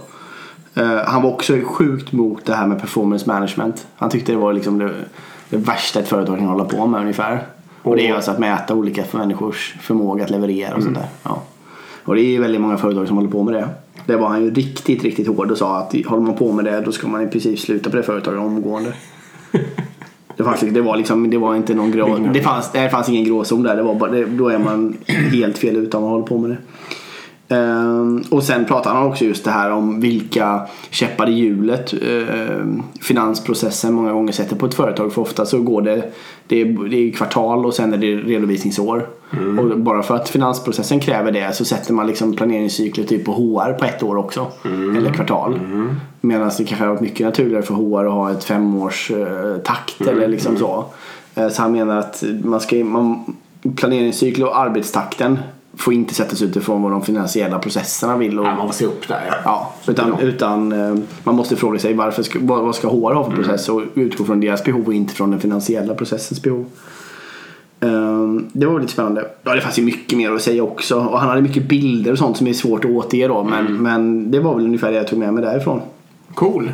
Eh, 0.77 0.97
han 1.05 1.21
var 1.21 1.29
också 1.29 1.57
sjukt 1.63 2.11
mot 2.11 2.45
det 2.45 2.55
här 2.55 2.67
med 2.67 2.81
performance 2.81 3.27
management. 3.27 3.87
Han 3.95 4.09
tyckte 4.09 4.31
det 4.31 4.37
var 4.37 4.53
liksom 4.53 4.77
det, 4.77 4.91
det 5.49 5.57
värsta 5.57 5.99
ett 5.99 6.07
företag 6.07 6.37
kan 6.37 6.47
hålla 6.47 6.65
på 6.65 6.87
med 6.87 7.01
ungefär. 7.01 7.45
Och 7.81 7.95
det 7.95 8.07
är 8.07 8.15
alltså 8.15 8.31
att 8.31 8.39
mäta 8.39 8.75
olika 8.75 9.03
människors 9.11 9.75
förmåga 9.81 10.23
att 10.23 10.29
leverera 10.29 10.75
och 10.75 10.83
sånt 10.83 10.95
där. 10.95 11.07
Ja. 11.23 11.41
Och 12.03 12.15
det 12.15 12.21
är 12.21 12.39
väldigt 12.39 12.61
många 12.61 12.77
företag 12.77 13.07
som 13.07 13.17
håller 13.17 13.29
på 13.29 13.43
med 13.43 13.53
det. 13.53 13.69
Det 14.05 14.15
var 14.15 14.27
han 14.27 14.43
ju 14.43 14.53
riktigt, 14.53 15.03
riktigt 15.03 15.27
hård 15.27 15.51
och 15.51 15.57
sa 15.57 15.77
att 15.77 15.95
håller 16.05 16.23
man 16.23 16.35
på 16.35 16.51
med 16.51 16.65
det 16.65 16.81
då 16.81 16.91
ska 16.91 17.07
man 17.07 17.21
i 17.21 17.27
princip 17.27 17.59
sluta 17.59 17.89
på 17.89 17.95
det 17.95 18.03
företaget 18.03 18.39
omgående. 18.39 18.93
Det, 20.37 20.43
fanns, 20.43 20.59
det, 20.61 20.81
var 20.81 20.97
liksom, 20.97 21.29
det 21.29 21.37
var 21.37 21.55
inte 21.55 21.73
någon 21.73 21.91
grå, 21.91 22.17
det 22.33 22.41
fanns, 22.41 22.71
det 22.71 22.89
fanns 22.89 23.09
ingen 23.09 23.23
gråzon 23.23 23.63
där. 23.63 23.75
Det 23.75 23.83
var 23.83 23.95
bara, 23.95 24.11
det, 24.11 24.25
då 24.25 24.49
är 24.49 24.59
man 24.59 24.97
helt 25.31 25.57
fel 25.57 25.75
ute 25.75 25.97
om 25.97 26.03
man 26.03 26.11
håller 26.11 26.25
på 26.25 26.37
med 26.37 26.49
det. 26.49 26.57
Ehm, 27.49 28.23
och 28.29 28.43
sen 28.43 28.65
pratar 28.65 28.93
han 28.93 29.07
också 29.07 29.25
just 29.25 29.45
det 29.45 29.51
här 29.51 29.71
om 29.71 29.99
vilka 29.99 30.61
käppar 30.89 31.29
i 31.29 31.33
hjulet 31.33 31.93
ehm, 31.93 32.83
finansprocessen 33.01 33.93
många 33.93 34.11
gånger 34.11 34.33
sätter 34.33 34.55
på 34.55 34.65
ett 34.65 34.73
företag. 34.73 35.13
För 35.13 35.21
ofta 35.21 35.45
så 35.45 35.61
går 35.61 35.81
det, 35.81 36.11
det 36.47 36.61
är, 36.61 36.89
det 36.89 36.97
är 36.97 37.11
kvartal 37.11 37.65
och 37.65 37.73
sen 37.73 37.93
är 37.93 37.97
det 37.97 38.15
redovisningsår. 38.15 39.07
Och 39.59 39.79
bara 39.79 40.03
för 40.03 40.15
att 40.15 40.29
finansprocessen 40.29 40.99
kräver 40.99 41.31
det 41.31 41.55
så 41.55 41.65
sätter 41.65 41.93
man 41.93 42.07
liksom 42.07 42.35
planeringscykler 42.35 43.03
typ 43.03 43.25
på 43.25 43.31
HR 43.31 43.73
på 43.73 43.85
ett 43.85 44.03
år 44.03 44.17
också. 44.17 44.47
Eller 44.97 45.13
kvartal. 45.13 45.59
Medan 46.21 46.51
det 46.57 46.63
kanske 46.63 46.85
har 46.85 46.87
varit 46.91 47.01
mycket 47.01 47.25
naturligare 47.25 47.63
för 47.63 47.73
HR 47.73 48.05
att 48.05 48.11
ha 48.11 48.31
ett 48.31 48.43
femårs 48.43 49.11
eh, 49.11 49.57
takt 49.57 50.01
eller 50.01 50.27
liksom 50.27 50.57
så. 50.57 50.85
Eh, 51.35 51.49
så 51.49 51.61
han 51.61 51.71
menar 51.71 51.97
att 51.97 52.23
man 52.43 52.59
ska, 52.59 52.75
man, 52.75 53.35
planeringscykler 53.75 54.45
och 54.45 54.59
arbetstakten 54.59 55.37
får 55.77 55.93
inte 55.93 56.13
sättas 56.13 56.41
utifrån 56.41 56.81
vad 56.81 56.91
de 56.91 57.01
finansiella 57.01 57.59
processerna 57.59 58.17
vill. 58.17 58.39
Och, 58.39 58.45
Ja, 58.45 58.55
man 58.55 58.73
se 58.73 58.85
upp 58.85 59.07
där 59.07 59.21
ja. 59.27 59.35
ja, 59.45 59.91
utan, 59.91 60.19
utan 60.19 60.71
eh, 60.71 60.95
man 61.23 61.35
måste 61.35 61.55
fråga 61.55 61.79
sig 61.79 61.93
varför 61.93 62.23
ska, 62.23 62.39
vad, 62.41 62.75
ska 62.75 62.87
HR 62.87 63.13
ha 63.13 63.23
för 63.23 63.31
process 63.31 63.69
och 63.69 63.81
utgå 63.93 64.23
från 64.23 64.39
deras 64.39 64.63
behov 64.63 64.87
och 64.87 64.93
inte 64.93 65.13
från 65.13 65.31
den 65.31 65.39
finansiella 65.39 65.93
processens 65.93 66.41
behov. 66.41 66.65
Ehm, 67.79 68.49
det 68.53 68.65
var 68.65 68.79
lite 68.79 68.91
spännande. 68.91 69.27
Ja, 69.43 69.55
det 69.55 69.61
fanns 69.61 69.79
ju 69.79 69.83
mycket 69.83 70.17
mer 70.17 70.31
att 70.31 70.41
säga 70.41 70.63
också. 70.63 70.95
Och 70.95 71.19
han 71.19 71.29
hade 71.29 71.41
mycket 71.41 71.69
bilder 71.69 72.11
och 72.11 72.17
sånt 72.17 72.37
som 72.37 72.47
är 72.47 72.53
svårt 72.53 72.85
att 72.85 72.91
återge 72.91 73.27
då. 73.27 73.43
Men, 73.43 73.81
men 73.81 74.31
det 74.31 74.39
var 74.39 74.55
väl 74.55 74.65
ungefär 74.65 74.91
det 74.91 74.97
jag 74.97 75.07
tog 75.07 75.19
med 75.19 75.33
mig 75.33 75.43
därifrån. 75.43 75.81
Cool. 76.33 76.71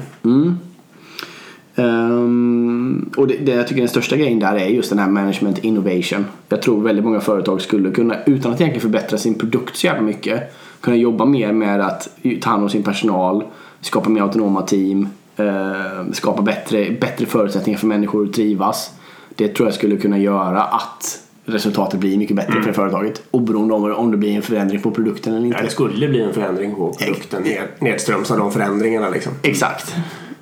Ehm, 1.75 3.09
och 3.17 3.27
det, 3.27 3.35
det 3.35 3.51
jag 3.51 3.67
tycker 3.67 3.81
den 3.81 3.89
största 3.89 4.17
grejen 4.17 4.39
där 4.39 4.55
är 4.55 4.67
just 4.67 4.89
den 4.89 4.99
här 4.99 5.09
management 5.09 5.57
innovation. 5.57 6.25
Jag 6.49 6.61
tror 6.61 6.81
väldigt 6.81 7.05
många 7.05 7.19
företag 7.19 7.61
skulle 7.61 7.91
kunna, 7.91 8.15
utan 8.25 8.51
att 8.51 8.61
egentligen 8.61 8.81
förbättra 8.81 9.17
sin 9.17 9.35
produkt 9.35 9.77
så 9.77 9.87
jävla 9.87 10.01
mycket, 10.01 10.55
kunna 10.81 10.97
jobba 10.97 11.25
mer 11.25 11.51
med 11.51 11.81
att 11.81 12.09
ta 12.41 12.49
hand 12.49 12.63
om 12.63 12.69
sin 12.69 12.83
personal, 12.83 13.43
skapa 13.81 14.09
mer 14.09 14.21
autonoma 14.21 14.61
team, 14.61 15.07
eh, 15.37 16.11
skapa 16.11 16.41
bättre, 16.41 16.91
bättre 17.01 17.25
förutsättningar 17.25 17.79
för 17.79 17.87
människor 17.87 18.25
att 18.27 18.33
trivas. 18.33 18.91
Det 19.35 19.47
tror 19.47 19.67
jag 19.67 19.73
skulle 19.73 19.97
kunna 19.97 20.17
göra 20.17 20.63
att 20.63 21.19
resultatet 21.45 21.99
blir 21.99 22.17
mycket 22.17 22.35
bättre 22.35 22.61
för 22.63 22.73
företaget. 22.73 23.23
Oberoende 23.31 23.73
om, 23.73 23.93
om 23.93 24.11
det 24.11 24.17
blir 24.17 24.35
en 24.35 24.41
förändring 24.41 24.81
på 24.81 24.91
produkten 24.91 25.33
eller 25.33 25.45
inte. 25.45 25.57
Ja, 25.57 25.63
det 25.63 25.71
skulle 25.71 26.07
bli 26.07 26.21
en 26.21 26.33
förändring 26.33 26.75
på 26.75 26.93
produkten 26.93 27.43
ned, 27.43 27.61
nedströms 27.79 28.31
av 28.31 28.37
de 28.37 28.51
förändringarna 28.51 29.09
liksom. 29.09 29.33
Exakt. 29.41 29.95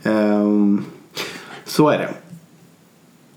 Ehm, 0.03 0.83
så 1.72 1.90
är 1.90 1.98
det. 1.98 2.10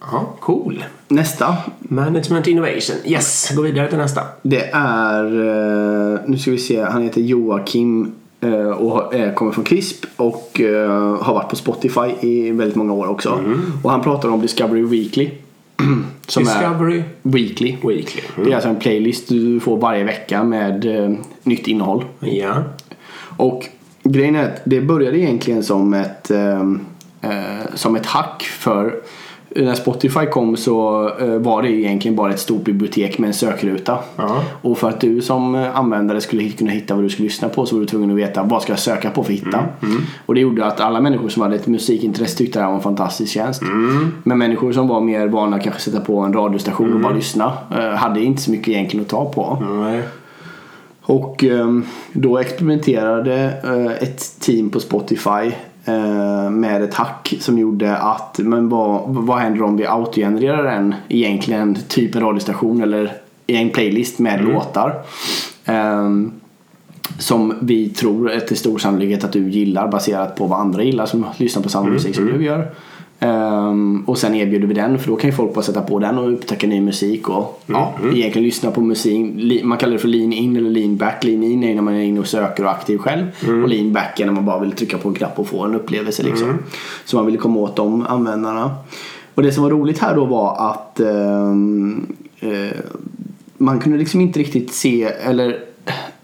Ja, 0.00 0.36
cool. 0.40 0.84
Nästa 1.08 1.56
Management 1.78 2.46
Innovation. 2.46 2.96
Yes, 3.04 3.50
gå 3.56 3.62
vidare 3.62 3.88
till 3.88 3.98
nästa. 3.98 4.20
Det 4.42 4.70
är, 4.72 5.24
eh, 5.24 6.20
nu 6.26 6.38
ska 6.38 6.50
vi 6.50 6.58
se, 6.58 6.82
han 6.82 7.02
heter 7.02 7.20
Joakim 7.20 8.12
eh, 8.40 8.68
och 8.68 9.14
eh, 9.14 9.34
kommer 9.34 9.52
från 9.52 9.64
CRISP 9.64 10.04
och 10.16 10.60
har 11.20 11.34
varit 11.34 11.50
på 11.50 11.56
Spotify 11.56 12.00
i 12.20 12.50
väldigt 12.50 12.76
många 12.76 12.92
år 12.92 13.06
också. 13.06 13.40
Och 13.82 13.90
han 13.90 14.02
pratar 14.02 14.28
om 14.28 14.40
Discovery 14.40 14.82
Weekly. 14.82 15.30
Som 16.26 16.44
Discovery 16.44 16.98
är 16.98 17.04
Weekly. 17.22 17.76
Weekly. 17.82 18.22
Det 18.36 18.50
är 18.50 18.54
alltså 18.54 18.68
en 18.68 18.76
playlist 18.76 19.28
du 19.28 19.60
får 19.60 19.76
varje 19.76 20.04
vecka 20.04 20.44
med 20.44 20.86
nytt 21.42 21.66
innehåll. 21.66 22.04
Ja. 22.20 22.62
Och 23.36 23.68
grejen 24.02 24.36
är 24.36 24.44
att 24.44 24.60
det 24.64 24.80
började 24.80 25.18
egentligen 25.18 25.62
som 25.62 25.94
ett, 25.94 26.30
som 27.74 27.96
ett 27.96 28.06
hack 28.06 28.42
för 28.42 29.00
när 29.56 29.74
Spotify 29.74 30.26
kom 30.26 30.56
så 30.56 31.08
eh, 31.20 31.38
var 31.38 31.62
det 31.62 31.70
egentligen 31.70 32.16
bara 32.16 32.32
ett 32.32 32.40
stort 32.40 32.64
bibliotek 32.64 33.18
med 33.18 33.28
en 33.28 33.34
sökruta. 33.34 33.98
Ja. 34.16 34.44
Och 34.62 34.78
för 34.78 34.88
att 34.88 35.00
du 35.00 35.22
som 35.22 35.54
eh, 35.54 35.78
användare 35.78 36.20
skulle 36.20 36.48
kunna 36.48 36.70
hitta 36.70 36.94
vad 36.94 37.04
du 37.04 37.10
skulle 37.10 37.26
lyssna 37.26 37.48
på 37.48 37.66
så 37.66 37.74
var 37.74 37.80
du 37.80 37.86
tvungen 37.86 38.10
att 38.10 38.16
veta 38.16 38.42
vad 38.42 38.62
ska 38.62 38.72
jag 38.72 38.78
söka 38.78 39.10
på 39.10 39.24
för 39.24 39.32
att 39.32 39.38
hitta. 39.38 39.64
Och 40.26 40.34
det 40.34 40.40
gjorde 40.40 40.66
att 40.66 40.80
alla 40.80 41.00
människor 41.00 41.28
som 41.28 41.42
hade 41.42 41.56
ett 41.56 41.66
musikintresse 41.66 42.38
tyckte 42.38 42.58
det 42.58 42.62
här 42.62 42.70
var 42.70 42.76
en 42.76 42.82
fantastisk 42.82 43.32
tjänst. 43.32 43.62
Men 44.22 44.38
människor 44.38 44.72
som 44.72 44.88
var 44.88 45.00
mer 45.00 45.26
vana 45.26 45.56
att 45.56 45.62
kanske 45.62 45.80
sätta 45.80 46.00
på 46.00 46.18
en 46.18 46.32
radiostation 46.32 46.92
och 46.92 47.00
bara 47.00 47.14
lyssna 47.14 47.52
eh, 47.70 47.90
hade 47.90 48.20
inte 48.20 48.42
så 48.42 48.50
mycket 48.50 48.68
egentligen 48.68 49.04
att 49.04 49.10
ta 49.10 49.32
på. 49.32 49.62
Och 51.02 51.44
eh, 51.44 51.68
då 52.12 52.38
experimenterade 52.38 53.60
eh, 53.64 54.08
ett 54.08 54.40
team 54.40 54.70
på 54.70 54.80
Spotify 54.80 55.30
eh, 55.30 55.52
med 56.50 56.82
ett 56.82 56.94
hack 56.94 57.34
som 57.40 57.58
gjorde 57.58 57.96
att, 57.96 58.38
men 58.38 58.68
vad, 58.68 59.02
vad 59.06 59.38
händer 59.38 59.62
om 59.62 59.76
vi 59.76 59.86
autogenererar 59.86 60.64
en 60.64 60.94
egentligen 61.08 61.78
typ 61.88 62.14
en 62.14 62.22
radiostation 62.22 62.82
eller 62.82 63.12
en 63.46 63.70
playlist 63.70 64.18
med 64.18 64.44
låtar. 64.44 65.02
Ehm, 65.64 66.32
som 67.18 67.54
vi 67.60 67.88
tror 67.88 68.30
är 68.30 68.40
till 68.40 68.56
stor 68.56 68.78
sannolikhet 68.78 69.24
att 69.24 69.32
du 69.32 69.50
gillar 69.50 69.88
baserat 69.88 70.36
på 70.36 70.46
vad 70.46 70.60
andra 70.60 70.82
gillar 70.82 71.06
som 71.06 71.26
lyssnar 71.36 71.62
på 71.62 71.68
samma 71.68 71.88
musik 71.88 72.14
som 72.14 72.26
du 72.26 72.44
gör. 72.44 72.70
Ehm, 73.20 74.04
och 74.06 74.18
sen 74.18 74.34
erbjuder 74.34 74.66
vi 74.66 74.74
den 74.74 74.98
för 74.98 75.08
då 75.10 75.16
kan 75.16 75.30
ju 75.30 75.36
folk 75.36 75.54
bara 75.54 75.62
sätta 75.64 75.80
på 75.82 75.98
den 75.98 76.18
och 76.18 76.32
upptäcka 76.32 76.66
ny 76.66 76.80
musik 76.80 77.28
och 77.28 77.62
ja, 77.66 77.92
egentligen 78.14 78.42
lyssna 78.46 78.70
på 78.70 78.80
musik. 78.80 79.64
Man 79.64 79.78
kallar 79.78 79.92
det 79.92 79.98
för 79.98 80.08
lean 80.08 80.32
in 80.32 80.56
eller 80.56 80.70
lean 80.70 80.96
back. 80.96 81.24
Lean 81.24 81.42
in 81.42 81.64
är 81.64 81.74
när 81.74 81.82
man 81.82 81.94
är 81.94 82.02
inne 82.02 82.20
och 82.20 82.26
söker 82.26 82.64
och 82.64 82.70
aktiv 82.70 82.98
själv. 82.98 83.26
Och 83.62 83.68
lean 83.68 83.92
back 83.92 84.20
är 84.20 84.26
när 84.26 84.32
man 84.32 84.44
bara 84.44 84.58
vill 84.58 84.72
trycka 84.72 84.98
på 84.98 85.08
en 85.08 85.14
knapp 85.14 85.38
och 85.38 85.46
få 85.46 85.64
en 85.64 85.74
upplevelse 85.74 86.22
liksom. 86.22 86.58
Så 87.04 87.16
man 87.16 87.26
ville 87.26 87.38
komma 87.38 87.60
åt 87.60 87.76
de 87.76 88.06
användarna. 88.06 88.74
Och 89.34 89.42
det 89.42 89.52
som 89.52 89.62
var 89.62 89.70
roligt 89.70 89.98
här 89.98 90.14
då 90.16 90.24
var 90.24 90.70
att 90.70 91.00
ehm, 91.00 92.06
eh, 92.40 92.78
man 93.58 93.80
kunde 93.80 93.98
liksom 93.98 94.20
inte 94.20 94.38
riktigt 94.40 94.72
se, 94.74 95.02
eller 95.04 95.60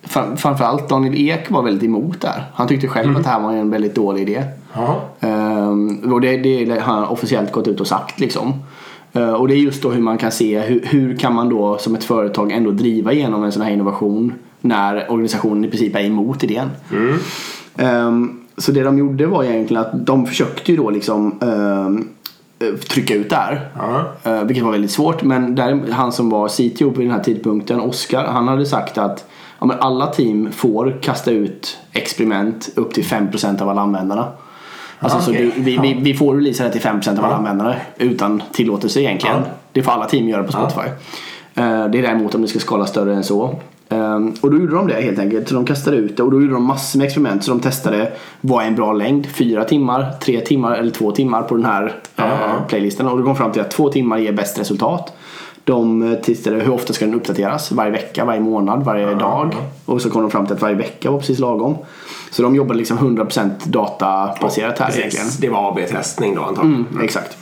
fram- 0.03 0.37
framförallt 0.37 0.89
Daniel 0.89 1.15
Ek 1.31 1.51
var 1.51 1.63
väldigt 1.63 1.85
emot 1.85 2.21
där. 2.21 2.45
Han 2.55 2.69
tyckte 2.69 2.89
själv 2.89 3.17
att 3.17 3.23
det 3.23 3.29
här 3.31 3.41
var 3.41 3.53
en 3.53 3.71
väldigt 3.71 3.95
dålig 3.95 4.23
idé. 4.23 4.43
Ehm, 5.21 6.13
och 6.13 6.21
det, 6.21 6.37
det 6.37 6.81
har 6.81 6.95
han 6.95 7.05
officiellt 7.05 7.53
gått 7.53 7.69
ut 7.69 7.81
och 7.81 7.87
sagt 7.87 8.21
liksom. 8.21 8.55
Eh, 9.13 9.33
och 9.33 9.49
det 9.49 9.55
är 9.55 9.59
just 9.59 9.83
då 9.83 9.91
hur 9.91 10.03
man 10.03 10.19
kan 10.19 10.33
se 10.33 10.61
hur, 10.61 10.81
hur 10.85 11.17
kan 11.17 11.35
man 11.35 11.49
då 11.49 11.79
som 11.79 11.95
ett 11.95 12.05
företag 12.05 12.53
ändå 12.53 12.71
driva 12.71 13.13
igenom 13.13 13.45
en 13.45 13.53
sån 13.53 13.63
här 13.63 13.71
innovation 13.71 14.35
när 14.61 15.11
organisationen 15.11 15.65
i 15.65 15.69
princip 15.69 15.97
är 15.97 16.05
emot 16.05 16.45
idén. 16.45 16.71
Ehm, 17.77 18.41
så 18.57 18.73
det 18.73 18.83
de 18.83 18.99
gjorde 18.99 19.27
var 19.27 19.45
egentligen 19.45 19.83
att 19.83 20.07
de 20.07 20.27
försökte 20.27 20.73
ju 20.73 20.77
då 20.79 20.91
liksom 20.91 21.39
eh, 21.41 22.11
trycka 22.75 23.15
ut. 23.15 23.33
Ja. 23.33 24.05
Eh, 24.23 24.45
vilket 24.45 24.65
var 24.65 24.73
väldigt 24.73 24.91
svårt. 24.91 25.23
Men 25.23 25.55
där, 25.55 25.81
han 25.91 26.13
som 26.13 26.31
var 26.31 26.49
CTO 26.49 26.91
på 26.91 27.01
den 27.01 27.11
här 27.11 27.23
tidpunkten, 27.23 27.81
Oskar, 27.81 28.25
han 28.25 28.49
hade 28.49 28.67
sagt 28.67 28.99
att 28.99 29.29
ja, 29.61 29.75
alla 29.81 30.07
team 30.07 30.53
får 30.53 30.99
kasta 31.03 31.31
ut 31.31 31.79
experiment 31.93 32.71
upp 32.77 32.95
till 32.95 33.05
5% 33.05 33.63
av 33.63 33.69
alla 33.69 33.81
användarna. 33.81 34.29
Alltså, 35.01 35.19
Ja, 35.19 35.23
så 35.25 35.31
okej. 35.31 35.53
du, 35.57 35.63
vi, 35.63 35.79
vi, 35.79 35.99
vi 36.01 36.15
får 36.15 36.35
releasa 36.35 36.65
det 36.65 36.71
till 36.71 36.81
5% 36.81 37.19
av 37.19 37.25
alla 37.25 37.35
användare 37.35 37.77
utan 37.99 38.43
tillåtelse 38.53 39.01
egentligen. 39.01 39.37
Det 39.73 39.83
får 39.83 39.93
alla 39.93 40.05
team 40.07 40.29
göra 40.29 40.43
på 40.43 40.53
Spotify. 40.53 40.81
Eh, 41.55 41.87
Det 41.89 41.99
är 41.99 42.03
däremot 42.03 42.35
om 42.35 42.43
det 42.43 42.49
ska 42.49 42.59
skala 42.59 42.87
större 42.87 43.15
än 43.15 43.25
så. 43.25 43.55
Ehm, 43.89 44.35
Och 44.41 44.51
då 44.51 44.57
gjorde 44.59 44.75
de 44.75 44.87
det 44.87 44.95
helt 45.01 45.19
enkelt. 45.19 45.49
Så 45.49 45.55
de 45.55 45.65
kastade 45.67 45.97
ut 45.97 46.17
det 46.17 46.23
och 46.23 46.31
då 46.31 46.41
gjorde 46.41 46.53
de 46.55 46.65
massor 46.65 46.99
med 46.99 47.05
experiment. 47.07 47.45
Så 47.45 47.51
de 47.51 47.61
testade 47.61 48.13
vad 48.41 48.63
är 48.65 48.69
en 48.69 48.75
bra 48.75 48.93
längd? 48.93 49.27
Fyra 49.27 49.65
timmar, 49.65 50.13
tre 50.21 50.41
timmar 50.41 50.73
eller 50.77 50.91
två 50.91 51.11
timmar 51.13 51.43
på 51.43 51.55
den 51.57 51.65
här 51.65 51.95
eh, 52.17 52.67
playlisten. 52.69 53.07
Och 53.09 53.17
de 53.17 53.27
kom 53.27 53.37
fram 53.37 53.53
till 53.53 53.61
att 53.63 53.71
två 53.71 53.89
timmar 53.89 54.19
ger 54.19 54.33
bäst 54.33 54.59
resultat. 54.61 55.13
De 55.71 56.03
eh, 56.13 56.19
testade 56.19 56.57
hur 56.57 56.73
ofta 56.73 56.93
ska 56.93 57.05
den 57.05 57.15
uppdateras? 57.15 57.73
Varje 57.73 57.91
vecka, 57.93 58.25
varje 58.25 58.41
månad, 58.41 58.85
varje 58.85 59.15
dag. 59.15 59.55
Och 59.85 60.03
så 60.03 60.11
kom 60.11 60.23
de 60.23 60.31
fram 60.31 60.47
till 60.47 60.55
att 60.55 60.63
varje 60.63 60.77
vecka 60.77 61.11
var 61.11 61.19
precis 61.19 61.39
lagom. 61.39 61.77
Så 62.31 62.43
de 62.43 62.55
jobbade 62.55 62.79
liksom 62.79 62.99
100% 62.99 63.51
databaserat 63.65 64.79
här 64.79 64.87
egentligen. 64.99 65.25
Precis. 65.27 65.41
Det 65.41 65.49
var 65.49 65.69
AB-testning 65.71 66.35
då 66.35 66.43
antagligen. 66.43 66.87
Mm, 66.93 67.05
exakt. 67.05 67.37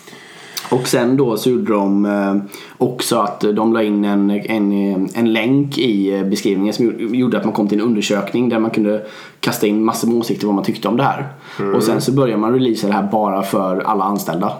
Och 0.70 0.88
sen 0.88 1.16
då 1.16 1.37
så 1.37 1.50
gjorde 1.50 1.73
de 1.73 2.06
eh, 2.06 2.37
också 2.78 3.18
att 3.18 3.40
de 3.40 3.73
la 3.73 3.82
in 3.82 4.04
en, 4.04 4.30
en, 4.30 5.08
en 5.14 5.32
länk 5.32 5.78
i 5.78 6.14
eh, 6.18 6.25
beskrivningen 6.25 6.75
som 6.75 6.94
gjorde- 7.14 7.38
att 7.38 7.44
man 7.44 7.52
kom 7.54 7.68
till 7.68 7.78
en 7.80 7.85
undersökning 7.87 8.49
där 8.49 8.58
man 8.58 8.70
kunde 8.70 9.06
kasta 9.40 9.66
in 9.66 9.85
massor 9.85 10.08
med 10.08 10.16
åsikter 10.16 10.47
vad 10.47 10.54
man 10.54 10.64
tyckte 10.64 10.88
om 10.88 10.97
det 10.97 11.02
här. 11.02 11.26
Och 11.75 11.82
sen 11.82 12.00
så 12.00 12.12
började 12.12 12.40
man 12.40 12.52
releasa 12.52 12.87
det 12.87 12.92
här 12.92 13.08
bara 13.12 13.42
för 13.42 13.80
alla 13.80 14.04
anställda. 14.04 14.52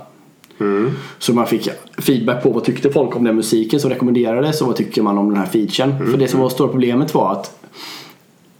Så 1.19 1.33
man 1.35 1.47
fick 1.47 1.69
feedback 1.99 2.43
på 2.43 2.51
vad 2.51 2.65
tyckte 2.65 2.91
folk 2.93 3.17
om 3.17 3.25
den 3.25 3.37
musiken 3.37 3.81
som 3.81 3.91
rekommenderades 3.91 4.61
och 4.61 4.67
vad 4.67 4.77
tycker 4.77 5.03
man 5.03 5.19
om 5.19 5.29
den 5.29 5.39
här 5.39 5.47
featuren. 5.47 6.11
För 6.11 6.19
det 6.19 6.29
som 6.29 6.41
var 6.41 6.49
stora 6.49 6.69
problemet 6.69 7.15
var 7.15 7.33
att 7.33 7.55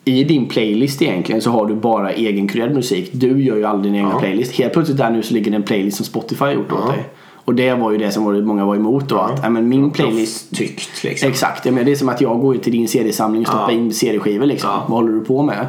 i 0.05 0.25
din 0.25 0.47
playlist 0.47 1.03
egentligen 1.03 1.43
så 1.43 1.51
har 1.51 1.67
du 1.67 1.75
bara 1.75 2.13
egenkurerad 2.13 2.75
musik. 2.75 3.11
Du 3.13 3.43
gör 3.45 3.57
ju 3.57 3.65
aldrig 3.65 3.93
din 3.93 4.01
egen 4.01 4.11
Ja. 4.15 4.19
playlist. 4.21 4.53
Helt 4.53 4.73
plötsligt 4.73 4.99
där 4.99 5.11
nu 5.11 5.23
så 5.23 5.35
ligger 5.35 5.51
det 5.51 5.57
en 5.57 5.63
playlist 5.63 5.97
som 5.97 6.07
Spotify 6.07 6.45
har 6.45 6.53
gjort 6.53 6.73
åt 6.73 6.79
Ja. 6.87 6.93
dig. 6.93 7.05
Och 7.45 7.55
det 7.55 7.75
var 7.75 7.93
ju 7.93 7.99
det 7.99 8.11
som 8.11 8.25
var- 8.25 8.33
många 8.43 8.65
var 8.65 8.77
emot 8.77 9.09
då. 9.09 9.17
Att, 9.19 9.41
ja, 9.43 9.51
men 9.51 9.69
min 9.69 9.91
playlist... 9.91 10.57
Tyckt 10.57 11.05
liksom. 11.05 11.29
Exakt, 11.29 11.65
jag 11.67 11.75
menar, 11.75 11.85
det 11.85 11.93
är 11.93 11.97
som 11.97 12.09
att 12.09 12.21
jag 12.21 12.41
går 12.41 12.55
till 12.55 12.73
din 12.73 12.89
CD-samling 12.89 13.43
och 13.43 13.49
stoppar 13.49 13.71
Ja. 13.71 13.77
in 13.79 13.93
CD-skivor 13.95 14.47
liksom. 14.47 14.71
Ja. 14.71 14.85
Vad 14.89 14.99
håller 15.01 15.13
du 15.13 15.21
på 15.25 15.43
med? 15.43 15.67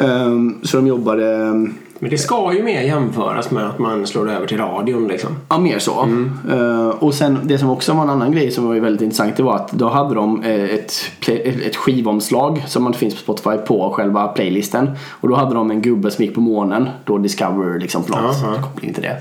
Ehm, 0.00 0.58
så 0.62 0.76
de 0.76 0.86
jobbade... 0.86 1.50
Men 2.02 2.10
det 2.10 2.18
ska 2.18 2.52
ju 2.54 2.62
mer 2.62 2.80
jämföras 2.82 3.50
med 3.50 3.66
att 3.66 3.78
man 3.78 4.06
slår 4.06 4.30
över 4.30 4.46
till 4.46 4.58
radion 4.58 5.08
liksom. 5.08 5.30
Ja, 5.48 5.58
mer 5.58 5.78
så. 5.78 6.08
Eh, 6.50 6.88
och 6.88 7.14
sen 7.14 7.38
det 7.44 7.58
som 7.58 7.70
också 7.70 7.92
var 7.92 8.02
en 8.02 8.10
annan 8.10 8.32
grej 8.32 8.50
som 8.50 8.66
var 8.68 8.74
väldigt 8.74 9.02
intressant 9.02 9.36
det 9.36 9.42
var 9.42 9.56
att 9.56 9.72
då 9.72 9.88
hade 9.88 10.14
de 10.14 10.42
eh, 10.42 10.64
ett, 10.64 10.92
play- 11.20 11.62
ett 11.66 11.76
skivomslag 11.76 12.64
som 12.66 12.82
man 12.82 12.94
finns 12.94 13.14
på 13.14 13.20
Spotify 13.20 13.56
på 13.66 13.90
själva 13.96 14.28
playlisten. 14.28 14.90
Och 15.10 15.28
då 15.28 15.34
hade 15.34 15.54
de 15.54 15.70
en 15.70 15.82
gubbe 15.82 16.10
som 16.10 16.24
gick 16.24 16.34
på 16.34 16.40
månen. 16.40 16.88
Då 17.04 17.18
Discover 17.18 17.78
liksom, 17.78 18.02
Ja, 18.08 18.32
ja. 18.42 18.62
koppling 18.62 18.92
till 18.94 19.02
det. 19.02 19.16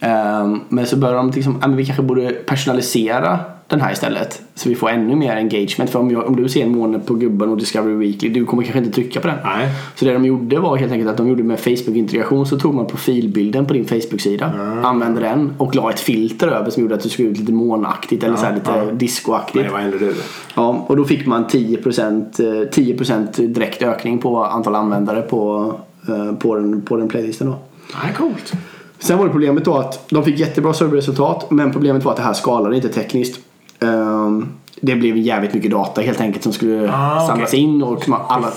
Eh, 0.00 0.56
men 0.68 0.86
så 0.86 0.96
började 0.96 1.18
de 1.18 1.30
liksom, 1.30 1.58
ja, 1.60 1.68
men 1.68 1.76
vi 1.76 1.86
kanske 1.86 2.02
borde 2.02 2.30
personalisera 2.30 3.38
den 3.70 3.80
här 3.80 3.92
istället. 3.92 4.42
Så 4.54 4.68
vi 4.68 4.74
får 4.74 4.90
ännu 4.90 5.16
mer 5.16 5.36
engagement. 5.36 5.90
För 5.90 5.98
om, 5.98 6.10
jag, 6.10 6.26
om 6.26 6.36
du 6.36 6.48
ser 6.48 6.62
en 6.62 6.76
måne 6.76 6.98
på 6.98 7.14
gubben 7.14 7.48
och 7.48 7.56
Discovery 7.56 7.94
Weekly, 7.94 8.28
du 8.28 8.46
kommer 8.46 8.62
kanske 8.62 8.78
inte 8.78 8.90
trycka 8.90 9.20
på 9.20 9.26
den. 9.26 9.36
Nej. 9.44 9.68
Så 9.94 10.04
det 10.04 10.12
de 10.12 10.24
gjorde 10.24 10.58
var 10.58 10.76
helt 10.76 10.92
enkelt 10.92 11.10
att 11.10 11.16
de 11.16 11.28
gjorde 11.28 11.42
med 11.42 11.58
Facebook-integration 11.58 12.46
så 12.46 12.58
tog 12.58 12.74
man 12.74 12.86
profilbilden 12.86 13.66
på 13.66 13.72
din 13.72 13.84
Facebook-sida, 13.84 14.52
använde 14.82 15.20
den 15.20 15.52
och 15.58 15.74
la 15.74 15.90
ett 15.90 16.00
filter 16.00 16.48
över 16.48 16.70
som 16.70 16.82
gjorde 16.82 16.94
att 16.94 17.02
det 17.02 17.08
såg 17.08 17.26
ut 17.26 17.38
lite 17.38 17.52
månaktigt 17.52 18.24
eller 18.24 18.36
så 18.36 18.44
här 18.44 18.54
lite 18.54 18.70
ja. 18.70 18.84
Men 18.84 18.98
discoaktigt. 18.98 19.64
det 19.64 19.72
var 19.72 19.80
ändå 19.80 19.98
du. 19.98 20.14
Ja, 20.54 20.84
och 20.86 20.96
då 20.96 21.04
fick 21.04 21.26
man 21.26 21.44
10%, 21.44 22.40
eh, 22.40 22.68
10% 22.68 23.46
direkt 23.46 23.82
ökning 23.82 24.18
på 24.18 24.44
antal 24.44 24.74
användare 24.74 25.22
på, 25.22 25.74
eh, 26.08 26.32
på, 26.32 26.54
den, 26.54 26.82
på 26.82 26.96
den 26.96 27.08
playlisten 27.08 27.46
då. 27.46 27.58
Nej, 28.02 28.14
coolt. 28.16 28.52
Sen 29.00 29.18
var 29.18 29.24
det 29.24 29.30
problemet 29.30 29.64
då 29.64 29.76
att 29.76 30.10
de 30.10 30.24
fick 30.24 30.38
jättebra 30.38 30.74
serverresultat 30.74 31.50
men 31.50 31.72
problemet 31.72 32.04
var 32.04 32.12
att 32.12 32.16
det 32.16 32.22
här 32.22 32.32
skalade 32.32 32.76
inte 32.76 32.88
tekniskt. 32.88 33.40
Ehm, 33.80 34.48
det 34.80 34.96
blev 34.96 35.16
jävligt 35.16 35.54
mycket 35.54 35.70
data 35.70 36.00
helt 36.00 36.20
enkelt 36.20 36.42
som 36.42 36.52
skulle 36.52 36.90
Ah, 36.92 37.26
samlas 37.26 37.54
in 37.54 37.82
och 37.82 38.04
alla, 38.28 38.48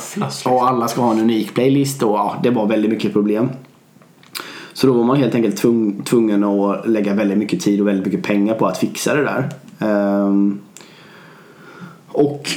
och 0.45 0.67
alla 0.67 0.87
ska 0.87 1.01
ha 1.01 1.11
en 1.11 1.19
unik 1.19 1.53
playlist 1.53 2.03
och 2.03 2.15
ja, 2.15 2.35
det 2.43 2.49
var 2.49 2.67
väldigt 2.67 2.91
mycket 2.91 3.13
problem. 3.13 3.49
Så 4.73 4.87
då 4.87 4.93
var 4.93 5.03
man 5.03 5.17
helt 5.17 5.35
enkelt 5.35 5.57
tvung, 5.57 6.01
tvungen 6.03 6.43
att 6.43 6.87
lägga 6.87 7.13
väldigt 7.13 7.37
mycket 7.37 7.61
tid 7.61 7.81
och 7.81 7.87
väldigt 7.87 8.05
mycket 8.05 8.23
pengar 8.23 8.53
på 8.53 8.65
att 8.65 8.77
fixa 8.77 9.15
det 9.15 9.23
där. 9.23 9.49
Ehm, 9.79 10.59
och 12.13 12.49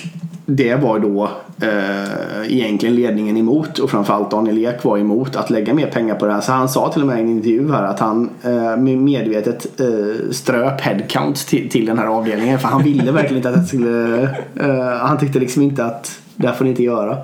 det 0.46 0.74
var 0.74 0.98
då 0.98 1.30
eh, 1.62 2.52
egentligen 2.52 2.94
ledningen 2.94 3.36
emot 3.36 3.78
och 3.78 3.90
framförallt 3.90 4.30
Daniel 4.30 4.58
Ek 4.58 4.84
var 4.84 4.98
emot 4.98 5.36
att 5.36 5.50
lägga 5.50 5.74
mer 5.74 5.86
pengar 5.86 6.14
på 6.14 6.26
det 6.26 6.32
här. 6.32 6.40
Så 6.40 6.52
han 6.52 6.68
sa 6.68 6.92
till 6.92 7.02
och 7.02 7.08
med 7.08 7.18
i 7.18 7.20
en 7.20 7.28
intervju 7.28 7.72
här 7.72 7.82
att 7.82 8.00
han 8.00 8.30
eh, 8.42 8.76
medvetet 8.76 9.80
eh, 9.80 10.30
ströp 10.30 10.80
headcounts 10.80 11.44
till, 11.44 11.70
till 11.70 11.86
den 11.86 11.98
här 11.98 12.06
avdelningen 12.06 12.58
för 12.58 12.68
han 12.68 12.82
ville 12.82 13.12
verkligen 13.12 13.36
inte 13.36 13.48
att 13.48 13.54
det 13.54 13.66
skulle... 13.66 14.22
Eh, 14.60 14.98
han 15.00 15.18
tyckte 15.18 15.38
liksom 15.38 15.62
inte 15.62 15.84
att 15.84 16.20
det 16.36 16.46
här 16.46 16.54
får 16.54 16.64
ni 16.64 16.70
inte 16.70 16.82
göra. 16.82 17.16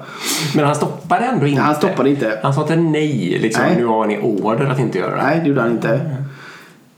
Men 0.54 0.64
han 0.64 0.74
stoppade 0.74 1.24
ändå 1.24 1.46
inte. 1.46 1.62
Han 1.62 1.74
stoppade 1.74 2.10
inte. 2.10 2.38
Han 2.42 2.54
sa 2.54 2.62
inte 2.62 2.76
nej. 2.76 3.38
Liksom, 3.42 3.64
Nej. 3.64 3.76
Nu 3.76 3.86
har 3.86 4.06
ni 4.06 4.20
order 4.20 4.66
att 4.66 4.78
inte 4.78 4.98
göra 4.98 5.16
det. 5.16 5.22
Nej, 5.22 5.40
det 5.42 5.48
gjorde 5.48 5.60
han 5.60 5.70
inte. 5.70 6.00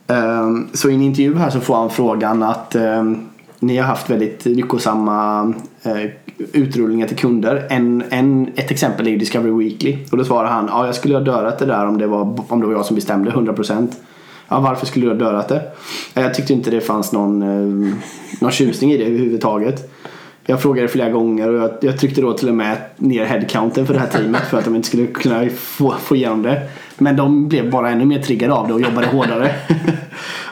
Ehm, 0.07 0.69
så 0.73 0.91
i 0.91 0.95
en 0.95 1.03
intervju 1.03 1.37
här 1.37 1.50
så 1.50 1.61
får 1.61 1.76
han 1.76 1.91
frågan 1.91 2.43
att 2.43 2.75
ehm, 2.75 3.29
ni 3.66 3.76
har 3.76 3.85
haft 3.85 4.11
väldigt 4.11 4.44
lyckosamma 4.44 5.42
eh, 5.83 6.11
utrullningar 6.52 7.06
till 7.06 7.16
kunder. 7.16 7.66
En, 7.71 8.04
en, 8.11 8.49
ett 8.56 8.71
exempel 8.71 9.06
är 9.06 9.11
ju 9.11 9.16
Discovery 9.16 9.64
Weekly. 9.64 9.99
Och 10.11 10.18
då 10.18 10.25
svarar 10.25 10.49
han, 10.49 10.66
ja 10.66 10.87
jag 10.87 10.94
skulle 10.94 11.14
ha 11.14 11.21
dödat 11.21 11.59
det 11.59 11.66
där 11.66 11.87
om 11.87 11.99
det 11.99 12.06
var, 12.06 12.40
om 12.49 12.61
det 12.61 12.66
var 12.66 12.73
jag 12.73 12.87
som 12.87 12.97
bestämde 12.97 13.30
100%. 13.30 13.88
Ja, 14.49 14.61
varför 14.61 14.87
skulle 14.87 15.06
du 15.06 15.12
ha 15.12 15.18
dödat 15.18 15.49
det? 15.49 15.62
Jag 16.14 16.35
tyckte 16.35 16.52
inte 16.52 16.71
det 16.71 16.80
fanns 16.80 17.12
någon, 17.12 17.42
eh, 17.42 17.94
någon 18.40 18.50
tjusning 18.52 18.92
i 18.92 18.97
det 18.97 19.04
överhuvudtaget. 19.04 19.90
Jag 20.47 20.62
frågade 20.62 20.88
flera 20.88 21.11
gånger 21.11 21.49
och 21.49 21.62
jag, 21.62 21.71
jag 21.80 21.99
tryckte 21.99 22.21
då 22.21 22.33
till 22.33 22.49
och 22.49 22.54
med 22.54 22.76
ner 22.97 23.25
headcounten 23.25 23.87
för 23.87 23.94
det 23.94 24.00
här 24.00 24.09
teamet 24.09 24.42
för 24.42 24.59
att 24.59 24.64
de 24.64 24.76
inte 24.76 24.88
skulle 24.88 25.06
kunna 25.06 25.49
få, 25.50 25.94
få 26.00 26.16
igenom 26.16 26.42
det. 26.42 26.68
Men 26.99 27.16
de 27.16 27.49
blev 27.49 27.71
bara 27.71 27.90
ännu 27.90 28.04
mer 28.04 28.23
triggade 28.23 28.54
av 28.54 28.68
det 28.68 28.75
och 28.75 28.80
jobbade 28.80 29.06
hårdare 29.06 29.54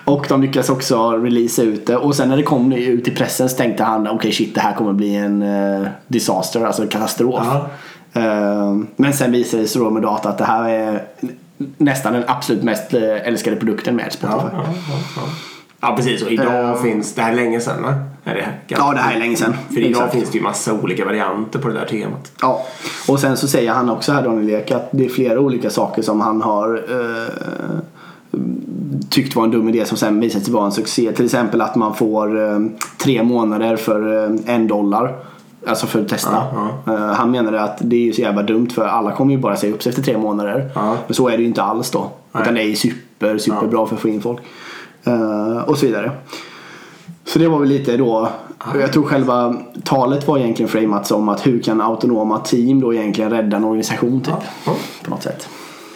och 0.04 0.26
de 0.28 0.42
lyckades 0.42 0.70
också 0.70 1.10
releasa 1.10 1.62
ut 1.62 1.86
det. 1.86 1.96
Och 1.96 2.14
sen 2.14 2.28
när 2.28 2.36
det 2.36 2.42
kom 2.42 2.72
ut 2.72 3.08
i 3.08 3.10
pressen 3.10 3.48
så 3.48 3.56
tänkte 3.56 3.84
han 3.84 4.08
okej 4.08 4.32
shit 4.32 4.54
det 4.54 4.60
här 4.60 4.74
kommer 4.74 4.92
bli 4.92 5.14
en 5.16 5.42
uh, 5.42 5.88
disaster, 6.06 6.64
alltså 6.64 6.82
en 6.82 6.88
katastrof. 6.88 7.44
Ja. 7.44 7.68
Eh, 8.14 8.76
men 8.96 9.12
sen 9.12 9.32
visade 9.32 9.62
det 9.62 9.68
sig 9.68 9.82
då 9.82 9.90
med 9.90 10.02
data 10.02 10.28
att 10.28 10.38
det 10.38 10.44
här 10.44 10.68
är 10.68 11.02
nästan 11.78 12.12
den 12.12 12.24
absolut 12.26 12.62
mest 12.62 12.94
eh, 12.94 13.26
älskade 13.28 13.56
produkten 13.56 13.96
med 13.96 14.12
Spotify. 14.12 14.36
Ja, 14.36 14.50
ja, 14.52 14.64
ja, 15.16 15.22
Ja 15.80 15.96
precis 15.96 16.22
och 16.22 16.32
idag 16.32 16.70
Eh. 16.70 16.82
finns, 16.82 17.14
det 17.14 17.22
här 17.22 17.32
är 17.32 17.36
länge 17.36 17.60
sedan 17.60 17.82
va? 17.82 17.94
Är 18.24 18.34
det 18.34 18.48
Ja, 18.66 18.92
det 18.92 18.98
här 18.98 19.14
är 19.14 19.18
länge 19.18 19.36
sedan. 19.36 19.54
För 19.68 19.78
idag 19.78 19.90
Exakt. 19.90 20.12
finns 20.12 20.30
det 20.30 20.38
ju 20.38 20.44
massa 20.44 20.72
olika 20.72 21.04
varianter 21.04 21.58
på 21.58 21.68
det 21.68 21.74
där 21.74 21.86
temat. 21.86 22.32
Ja, 22.42 22.66
och 23.08 23.20
sen 23.20 23.36
så 23.36 23.48
säger 23.48 23.72
han 23.72 23.90
också 23.90 24.12
här 24.12 24.22
Daniel 24.22 24.50
Ek 24.50 24.70
att 24.70 24.88
det 24.90 25.04
är 25.04 25.08
flera 25.08 25.40
olika 25.40 25.70
saker 25.70 26.02
som 26.02 26.20
han 26.20 26.42
har 26.42 26.74
eh, 26.88 27.78
tyckt 29.10 29.36
var 29.36 29.44
en 29.44 29.50
dum 29.50 29.68
idé 29.68 29.84
som 29.84 29.96
sen 29.96 30.20
visat 30.20 30.44
sig 30.44 30.52
vara 30.54 30.64
en 30.64 30.72
succé. 30.72 31.12
Till 31.12 31.24
exempel 31.24 31.60
att 31.60 31.76
man 31.76 31.94
får 31.94 32.50
eh, 32.50 32.58
tre 32.98 33.22
månader 33.22 33.76
för 33.76 34.24
eh, 34.24 34.54
en 34.54 34.68
dollar. 34.68 35.16
Alltså 35.66 35.86
för 35.86 36.00
att 36.00 36.08
testa. 36.08 36.30
Ja, 36.32 36.92
Eh, 36.92 37.12
han 37.12 37.30
menade 37.30 37.60
att 37.60 37.78
det 37.80 37.96
är 37.96 38.00
ju 38.00 38.12
så 38.12 38.20
jävla 38.20 38.42
dumt 38.42 38.68
för 38.70 38.84
alla 38.84 39.12
kommer 39.12 39.32
ju 39.32 39.38
bara 39.38 39.56
säga 39.56 39.74
upp 39.74 39.82
sig 39.82 39.90
efter 39.90 40.02
tre 40.02 40.18
månader. 40.18 40.70
Ja. 40.74 40.96
Men 41.06 41.14
så 41.14 41.28
är 41.28 41.36
det 41.36 41.42
ju 41.42 41.48
inte 41.48 41.62
alls 41.62 41.90
då. 41.90 42.10
Nej. 42.32 42.42
Utan 42.42 42.54
det 42.54 42.62
är 42.62 42.66
ju 42.66 42.76
super, 42.76 43.38
superbra 43.38 43.86
för 43.86 43.94
att 43.94 44.02
få 44.02 44.08
in 44.08 44.22
folk. 44.22 44.38
Och 45.66 45.78
så 45.78 45.86
vidare. 45.86 46.10
Så 47.24 47.38
det 47.38 47.48
var 47.48 47.58
väl 47.58 47.68
lite 47.68 47.96
då. 47.96 48.28
Jag 48.74 48.92
tror 48.92 49.04
själva 49.04 49.56
talet 49.84 50.28
var 50.28 50.38
egentligen 50.38 50.68
framat 50.68 51.06
som 51.06 51.28
att 51.28 51.46
hur 51.46 51.60
kan 51.60 51.80
autonoma 51.80 52.38
team 52.38 52.80
då 52.80 52.94
egentligen 52.94 53.30
rädda 53.30 53.56
en 53.56 53.64
organisation 53.64 54.20
typ. 54.20 54.34
Ja. 54.66 54.74
På 55.04 55.10
något 55.10 55.22
sätt. 55.22 55.48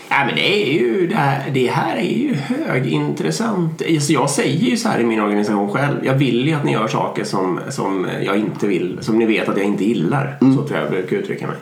Ja, 0.09 0.25
men 0.27 0.35
det 0.35 0.63
är 0.63 0.73
ju 0.73 1.07
det 1.07 1.15
här, 1.15 1.51
det 1.51 1.67
här 1.67 1.97
är 1.97 2.19
ju 2.19 2.35
högintressant. 2.35 3.83
Alltså 3.91 4.13
jag 4.13 4.31
säger 4.31 4.71
ju 4.71 4.77
så 4.77 4.89
här 4.89 5.01
i 5.01 5.05
min 5.05 5.21
organisation 5.21 5.73
själv. 5.73 5.97
Jag 6.05 6.15
vill 6.15 6.49
ju 6.49 6.55
att 6.55 6.65
ni 6.65 6.73
gör 6.73 6.89
saker 6.89 7.25
som, 7.25 7.61
som 7.69 8.07
jag 8.25 8.37
inte 8.37 8.67
vill, 8.67 8.99
som 9.01 9.19
ni 9.19 9.27
vet 9.27 9.49
att 9.49 9.57
jag 9.57 9.67
inte 9.67 9.85
gillar. 9.85 10.39
Mm. 10.41 10.57
Så 10.57 10.63
tror 10.63 10.79
jag 10.79 10.85
jag 10.85 10.93
brukar 10.93 11.17
uttrycka 11.17 11.47
mig. 11.47 11.57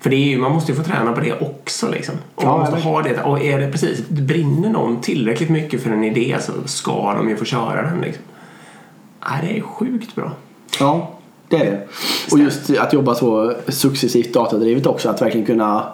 För 0.00 0.10
det 0.10 0.16
är 0.16 0.28
ju, 0.28 0.38
man 0.38 0.52
måste 0.52 0.72
ju 0.72 0.78
få 0.78 0.84
träna 0.84 1.12
på 1.12 1.20
det 1.20 1.40
också 1.40 1.88
liksom. 1.90 2.14
Och 2.34 2.44
Ja, 2.44 2.56
man 2.56 2.60
måste 2.60 2.88
ha 2.88 3.02
det. 3.02 3.22
Och 3.22 3.44
är 3.44 3.60
det 3.60 3.72
precis, 3.72 4.08
brinner 4.08 4.70
någon 4.70 5.00
tillräckligt 5.00 5.50
mycket 5.50 5.82
för 5.82 5.90
en 5.90 6.04
idé 6.04 6.36
så 6.40 6.52
ska 6.64 7.14
de 7.14 7.28
ju 7.28 7.36
få 7.36 7.44
köra 7.44 7.82
den 7.82 8.00
liksom. 8.00 8.24
Ja, 9.20 9.30
det 9.42 9.58
är 9.58 9.60
sjukt 9.60 10.14
bra. 10.14 10.32
Ja, 10.80 11.19
det 11.50 11.56
är 11.56 11.64
det. 11.64 11.80
Och 12.32 12.38
just 12.38 12.70
att 12.78 12.92
jobba 12.92 13.14
så 13.14 13.52
successivt 13.68 14.34
datadrivet 14.34 14.86
också. 14.86 15.08
Att 15.08 15.22
verkligen 15.22 15.46
kunna 15.46 15.86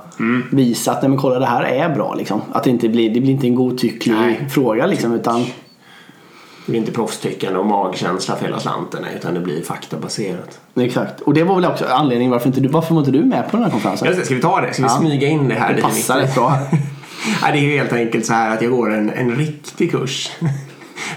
visa 0.52 0.92
att 0.92 1.02
nej 1.02 1.08
men 1.08 1.18
kolla 1.18 1.38
det 1.38 1.46
här 1.46 1.62
är 1.62 1.94
bra 1.94 2.14
liksom. 2.14 2.40
Att 2.52 2.64
det 2.64 2.70
inte 2.70 2.88
blir, 2.88 3.14
det 3.14 3.20
blir 3.20 3.30
inte 3.32 3.46
en 3.46 3.54
godtycklig 3.54 4.14
Nej. 4.14 4.46
fråga 4.50 4.86
liksom. 4.86 5.12
Utan 5.14 5.40
Det 6.66 6.72
blir 6.72 6.80
inte 6.80 6.92
proffstyckande 6.92 7.58
och 7.58 7.66
magkänsla 7.66 8.36
för 8.36 8.44
hela 8.44 8.60
slanten 8.60 9.04
utan 9.16 9.34
det 9.34 9.40
blir 9.40 9.62
faktabaserat. 9.62 10.60
exakt. 10.80 11.20
Och 11.20 11.34
det 11.34 11.44
var 11.44 11.54
väl 11.54 11.64
också 11.64 11.84
anledningen 11.90 12.30
varför 12.32 12.46
inte 12.46 12.60
du, 12.60 12.68
varför 12.68 12.94
var 12.94 13.00
inte 13.00 13.10
du 13.12 13.24
med 13.24 13.50
på 13.50 13.56
den 13.56 13.64
här 13.64 13.70
konferensen? 13.70 14.08
Just 14.08 14.20
det, 14.20 14.26
Ska 14.26 14.34
vi 14.34 14.40
ta 14.40 14.60
det? 14.60 14.72
Ska 14.72 14.82
vi 14.82 14.88
Ja. 14.88 14.98
smyga 14.98 15.28
in 15.28 15.48
det 15.48 15.54
här? 15.54 15.74
Det 15.74 15.82
passar 15.82 16.18
rätt 16.18 16.34
bra. 16.34 16.58
Nej, 17.42 17.52
det 17.52 17.58
är 17.58 17.62
ju 17.62 17.78
helt 17.78 17.92
enkelt 17.92 18.26
så 18.26 18.32
här 18.32 18.54
att 18.54 18.62
jag 18.62 18.70
går 18.70 18.92
en, 18.94 19.10
en 19.10 19.36
riktig 19.36 19.90
kurs. 19.90 20.30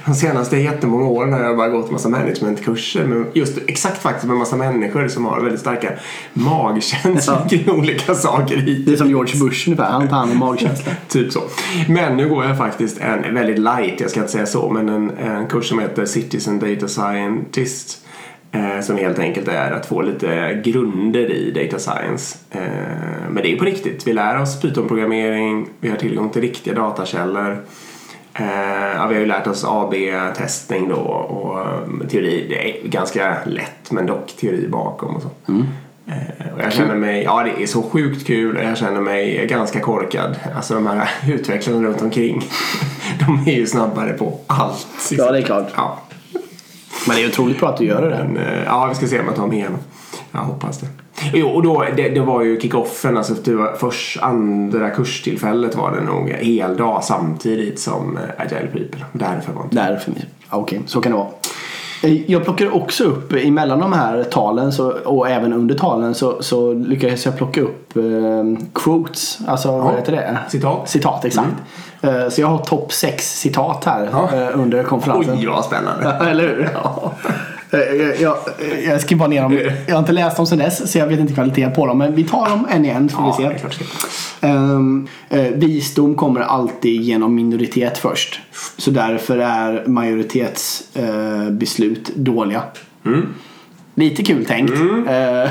De 0.05 0.15
senaste 0.15 0.58
jättemånga 0.58 1.05
åren 1.05 1.34
har 1.34 1.39
jag 1.39 1.58
bara 1.58 1.69
gått 1.69 1.91
massa 1.91 2.10
managementkurser. 2.10 3.05
Men 3.05 3.25
just 3.34 3.58
exakt 3.67 4.01
faktiskt 4.01 4.27
med 4.27 4.38
massa 4.38 4.55
människor 4.55 5.08
som 5.08 5.25
har 5.25 5.41
väldigt 5.41 5.62
starka 5.62 5.91
magkänslor 6.34 7.38
Ja. 7.43 7.50
kring 7.50 7.69
olika 7.72 8.15
saker 8.15 8.69
i. 8.69 8.84
Det 8.84 8.93
är 8.93 8.98
som 8.98 9.10
George 9.10 9.39
Bush 9.39 9.67
ungefär. 9.69 9.89
Han 9.91 10.08
tar 10.08 10.15
hand 10.17 10.31
om 10.31 10.38
magkänsla. 10.38 10.91
Typ 11.08 11.31
så. 11.31 11.41
Men 11.88 12.17
nu 12.17 12.29
går 12.29 12.46
jag 12.46 12.58
faktiskt 12.58 12.98
en 13.01 13.34
väldigt 13.34 13.60
light, 13.60 14.00
jag 14.01 14.10
ska 14.10 14.19
inte 14.19 14.31
säga 14.31 14.46
så, 14.46 14.69
men 14.69 14.89
en, 14.89 15.10
en 15.17 15.48
kurs 15.48 15.69
som 15.69 15.79
heter 15.79 16.05
Citizen 16.05 16.60
Data 16.60 16.88
Scientist. 16.88 18.05
Eh, 18.51 18.81
som 18.81 18.98
helt 18.98 19.19
enkelt 19.19 19.48
är 19.48 19.72
att 19.72 19.86
få 19.86 20.01
lite 20.01 20.62
grunder 20.65 21.31
i 21.31 21.51
data 21.51 21.79
science. 21.79 22.38
Eh, 22.51 22.62
men 23.29 23.43
det 23.43 23.53
är 23.53 23.58
på 23.58 23.65
riktigt. 23.65 24.08
Vi 24.08 24.13
lär 24.13 24.41
oss 24.41 24.62
Python-programmering, 24.62 25.67
vi 25.79 25.89
har 25.89 25.96
tillgång 25.98 26.29
till 26.29 26.41
riktiga 26.41 26.74
datakällor. 26.74 27.58
Eh, 28.39 29.08
vi 29.08 29.13
har 29.15 29.22
ju 29.22 29.25
lärt 29.25 29.48
oss 29.48 29.65
AB-testning 29.67 30.89
då 30.89 30.96
och 30.96 31.84
um, 31.84 32.03
teori. 32.12 32.46
Det 32.50 32.69
är 32.69 32.88
ganska 32.88 33.38
lätt 33.46 33.91
men 33.91 34.05
dock 34.05 34.27
teori 34.39 34.67
bakom 34.67 35.15
och 35.15 35.22
så. 35.22 35.29
Eh, 36.08 36.53
och 36.55 36.62
jag 36.62 36.74
känner 36.74 36.96
mig, 36.96 37.24
ja 37.24 37.43
det 37.43 37.63
är 37.63 37.67
så 37.67 37.81
sjukt 37.81 38.28
kul 38.28 38.58
och 38.58 38.63
jag 38.63 38.78
känner 38.78 39.02
mig 39.02 39.47
ganska 39.47 39.80
korkad. 39.80 40.36
Alltså 40.56 40.73
de 40.73 40.88
här 40.88 41.10
utvecklarna 41.28 41.88
runt 41.88 42.02
omkring. 42.02 42.43
De 43.28 43.52
är 43.52 43.56
ju 43.56 43.67
snabbare 43.67 44.13
på 44.13 44.39
allt. 44.47 44.88
Ja, 45.12 45.32
det 45.32 45.38
är 45.38 45.41
klart. 45.41 45.67
Ja, 45.75 45.99
Men 47.08 47.15
det 47.15 47.23
är 47.23 47.28
otroligt 47.28 47.60
bra 47.60 47.69
att 47.69 47.78
du 47.78 47.86
gör 47.86 48.02
det. 48.10 48.23
men, 48.34 48.38
eh, 48.38 48.63
ja 48.65 48.88
vi 48.89 48.95
ska 48.95 49.08
se 49.08 49.19
om 49.19 49.25
jag 49.25 49.36
tar 49.36 49.47
mig 49.47 49.58
igenom. 49.58 49.80
Jag 50.32 50.39
hoppas 50.39 50.80
det. 50.80 50.88
Jo, 51.34 51.47
och 51.49 51.63
då, 51.63 51.86
det, 51.95 52.10
det 52.10 52.19
var 52.19 52.41
ju 52.43 52.60
kickoffen, 52.60 53.17
alltså 53.17 53.34
först 53.79 54.23
andra 54.23 54.89
kurstillfället 54.89 55.75
var 55.75 55.91
det 55.91 56.01
nog 56.01 56.29
hel 56.29 56.77
dag 56.77 57.03
samtidigt 57.03 57.79
som 57.79 58.17
eh, 58.17 58.23
Agile 58.45 58.67
People. 58.67 59.05
Därför 59.13 59.53
var 59.53 59.62
det 59.62 59.65
inte 59.65 59.75
Därför. 59.91 60.12
Ja, 60.51 60.58
Okej, 60.58 60.82
så 60.86 61.01
kan 61.01 61.12
det 61.12 61.17
vara. 61.17 61.27
Eh, 62.03 62.32
Jag 62.32 62.43
plockar 62.43 62.75
också 62.75 63.03
upp 63.03 63.34
eh, 63.34 63.47
emellan 63.47 63.79
de 63.79 63.93
här 63.93 64.23
talen 64.23 64.71
så, 64.71 64.89
och 64.91 65.29
även 65.29 65.53
under 65.53 65.75
talen 65.75 66.15
så, 66.15 66.43
så 66.43 66.73
lyckades 66.73 67.25
jag 67.25 67.38
plocka 67.38 67.62
upp 67.62 67.97
eh, 67.97 68.03
quotes. 68.73 69.39
Alltså 69.47 69.77
vad 69.77 69.95
heter 69.95 70.12
det? 70.12 70.38
Citat. 70.49 70.89
Citat, 70.89 71.25
exakt. 71.25 71.47
Eh, 72.01 72.29
så 72.29 72.41
jag 72.41 72.47
har 72.47 72.58
topp 72.58 72.93
sex 72.93 73.39
citat 73.39 73.86
här 73.86 74.10
Ja. 74.12 74.29
eh, 74.34 74.60
under 74.60 74.84
konferensen. 74.84 75.38
Oj 75.39 75.45
vad 75.47 75.65
spännande. 75.65 76.10
Eller 76.29 76.47
hur? 76.47 76.69
Ja. 76.73 77.12
Eh, 77.71 77.79
Jag, 77.79 78.19
jag, 78.19 78.36
jag 78.86 79.01
skriver 79.01 79.19
bara 79.19 79.29
ner 79.29 79.41
dem. 79.41 79.60
Jag 79.88 79.95
har 79.95 79.99
inte 79.99 80.12
läst 80.12 80.38
dem 80.38 80.45
sen 80.47 80.58
dess 80.58 80.91
så 80.91 80.97
jag 80.99 81.08
vet 81.08 81.19
inte 81.19 81.34
kvaliteten 81.34 81.73
på 81.73 81.86
dem. 81.86 81.97
Men 81.97 82.15
vi 82.15 82.23
tar 82.23 82.49
dem 82.49 82.67
en 82.69 82.86
i 82.86 82.89
en 82.89 83.10
så 83.10 83.15
Ja, 83.19 83.36
vi 83.38 83.43
det 83.43 83.49
se. 83.49 83.55
är 83.55 83.60
klart 83.60 83.79
det 83.79 83.86
ska. 83.86 84.47
Ehm, 84.47 85.08
eh, 85.29 85.41
visdom 85.41 86.15
kommer 86.15 86.41
alltid 86.41 87.01
genom 87.01 87.36
minoritet 87.36 87.97
först. 87.97 88.39
Så 88.77 88.91
därför 88.91 89.38
är 89.38 89.84
majoritetsbeslut 89.88 91.45
eh, 91.45 91.49
beslut 91.51 92.15
dåliga. 92.15 92.62
Lite 93.95 94.23
kul 94.23 94.45
tänkt. 94.45 94.73
Eh, 95.10 95.49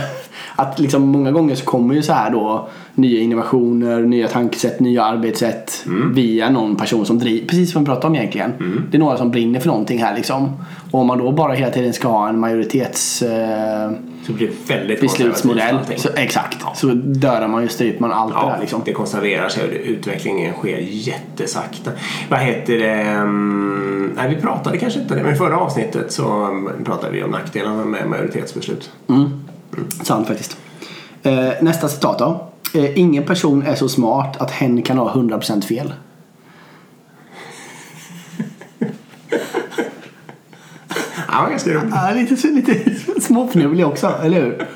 att 0.56 0.78
liksom 0.78 1.02
många 1.08 1.30
gånger 1.32 1.54
så 1.54 1.64
kommer 1.64 1.94
ju 1.94 2.02
så 2.02 2.12
här 2.12 2.30
då 2.30 2.68
nya 2.98 3.20
innovationer, 3.20 4.00
nya 4.02 4.28
tankesätt, 4.28 4.80
nya 4.80 5.04
arbetssätt 5.04 5.84
via 6.14 6.50
någon 6.50 6.76
person 6.76 7.06
som 7.06 7.18
driver, 7.18 7.46
precis 7.48 7.72
som 7.72 7.82
vi 7.82 7.86
pratade 7.86 8.06
om 8.06 8.14
egentligen. 8.16 8.52
Det 8.90 8.96
är 8.96 8.98
några 9.00 9.16
som 9.16 9.30
brinner 9.30 9.60
för 9.60 9.66
någonting 9.68 10.02
här 10.02 10.16
liksom. 10.16 10.52
Och 10.90 11.00
om 11.00 11.06
man 11.06 11.18
då 11.18 11.32
bara 11.32 11.52
hela 11.52 11.70
tiden 11.72 11.92
ska 11.92 12.08
ha 12.08 12.28
en 12.28 12.40
majoritets 12.40 13.22
eh, 13.22 13.90
Så 14.26 14.32
det 14.32 14.32
blir 14.32 14.50
väldigt 14.68 15.00
beslutsmodell. 15.00 15.76
Så, 15.96 16.08
exakt. 16.16 16.58
Så 16.74 16.86
dör 17.04 17.48
man 17.48 17.62
ju 17.62 17.68
stryper 17.68 18.00
man 18.00 18.12
allt 18.12 18.32
det 18.32 18.38
Ja, 18.42 18.48
där 18.52 18.60
liksom. 18.60 18.82
det 18.84 18.92
konserverar 18.92 19.48
sig 19.48 19.64
och 19.64 19.70
det- 19.70 19.76
utvecklingen 19.78 20.54
sker 20.54 20.78
jättesakta. 20.90 21.90
Vad 22.30 22.40
heter 22.40 22.78
det? 22.78 22.90
mm, 22.92 24.12
Nej, 24.16 24.34
vi 24.34 24.40
pratade 24.42 24.78
kanske 24.78 25.00
inte 25.00 25.14
det, 25.14 25.22
men 25.22 25.32
i 25.34 25.36
förra 25.36 25.56
avsnittet 25.58 26.12
så 26.12 26.28
mm, 26.44 26.84
pratade 26.84 27.12
vi 27.12 27.22
om 27.22 27.30
nackdelarna 27.30 27.84
med 27.84 28.08
majoritetsbeslut. 28.10 28.90
Sant 30.02 30.26
faktiskt. 30.28 30.56
Eh, 31.22 31.48
nästa 31.60 31.88
citat 31.88 32.18
då. 32.18 32.47
Eh, 32.74 32.98
ingen 32.98 33.24
person 33.24 33.62
är 33.62 33.74
så 33.74 33.88
smart 33.88 34.36
att 34.36 34.50
hen 34.50 34.82
kan 34.82 34.98
ha 34.98 35.12
100% 35.14 35.62
fel. 35.62 35.92
Ja, 41.32 41.42
var 41.42 41.50
ganska 41.50 41.70
roligt. 41.70 41.94
Ja, 41.94 42.10
lite, 42.14 42.48
lite 42.48 43.20
småfnurlig 43.20 43.86
också, 43.86 44.14
eller 44.22 44.40
hur? 44.40 44.66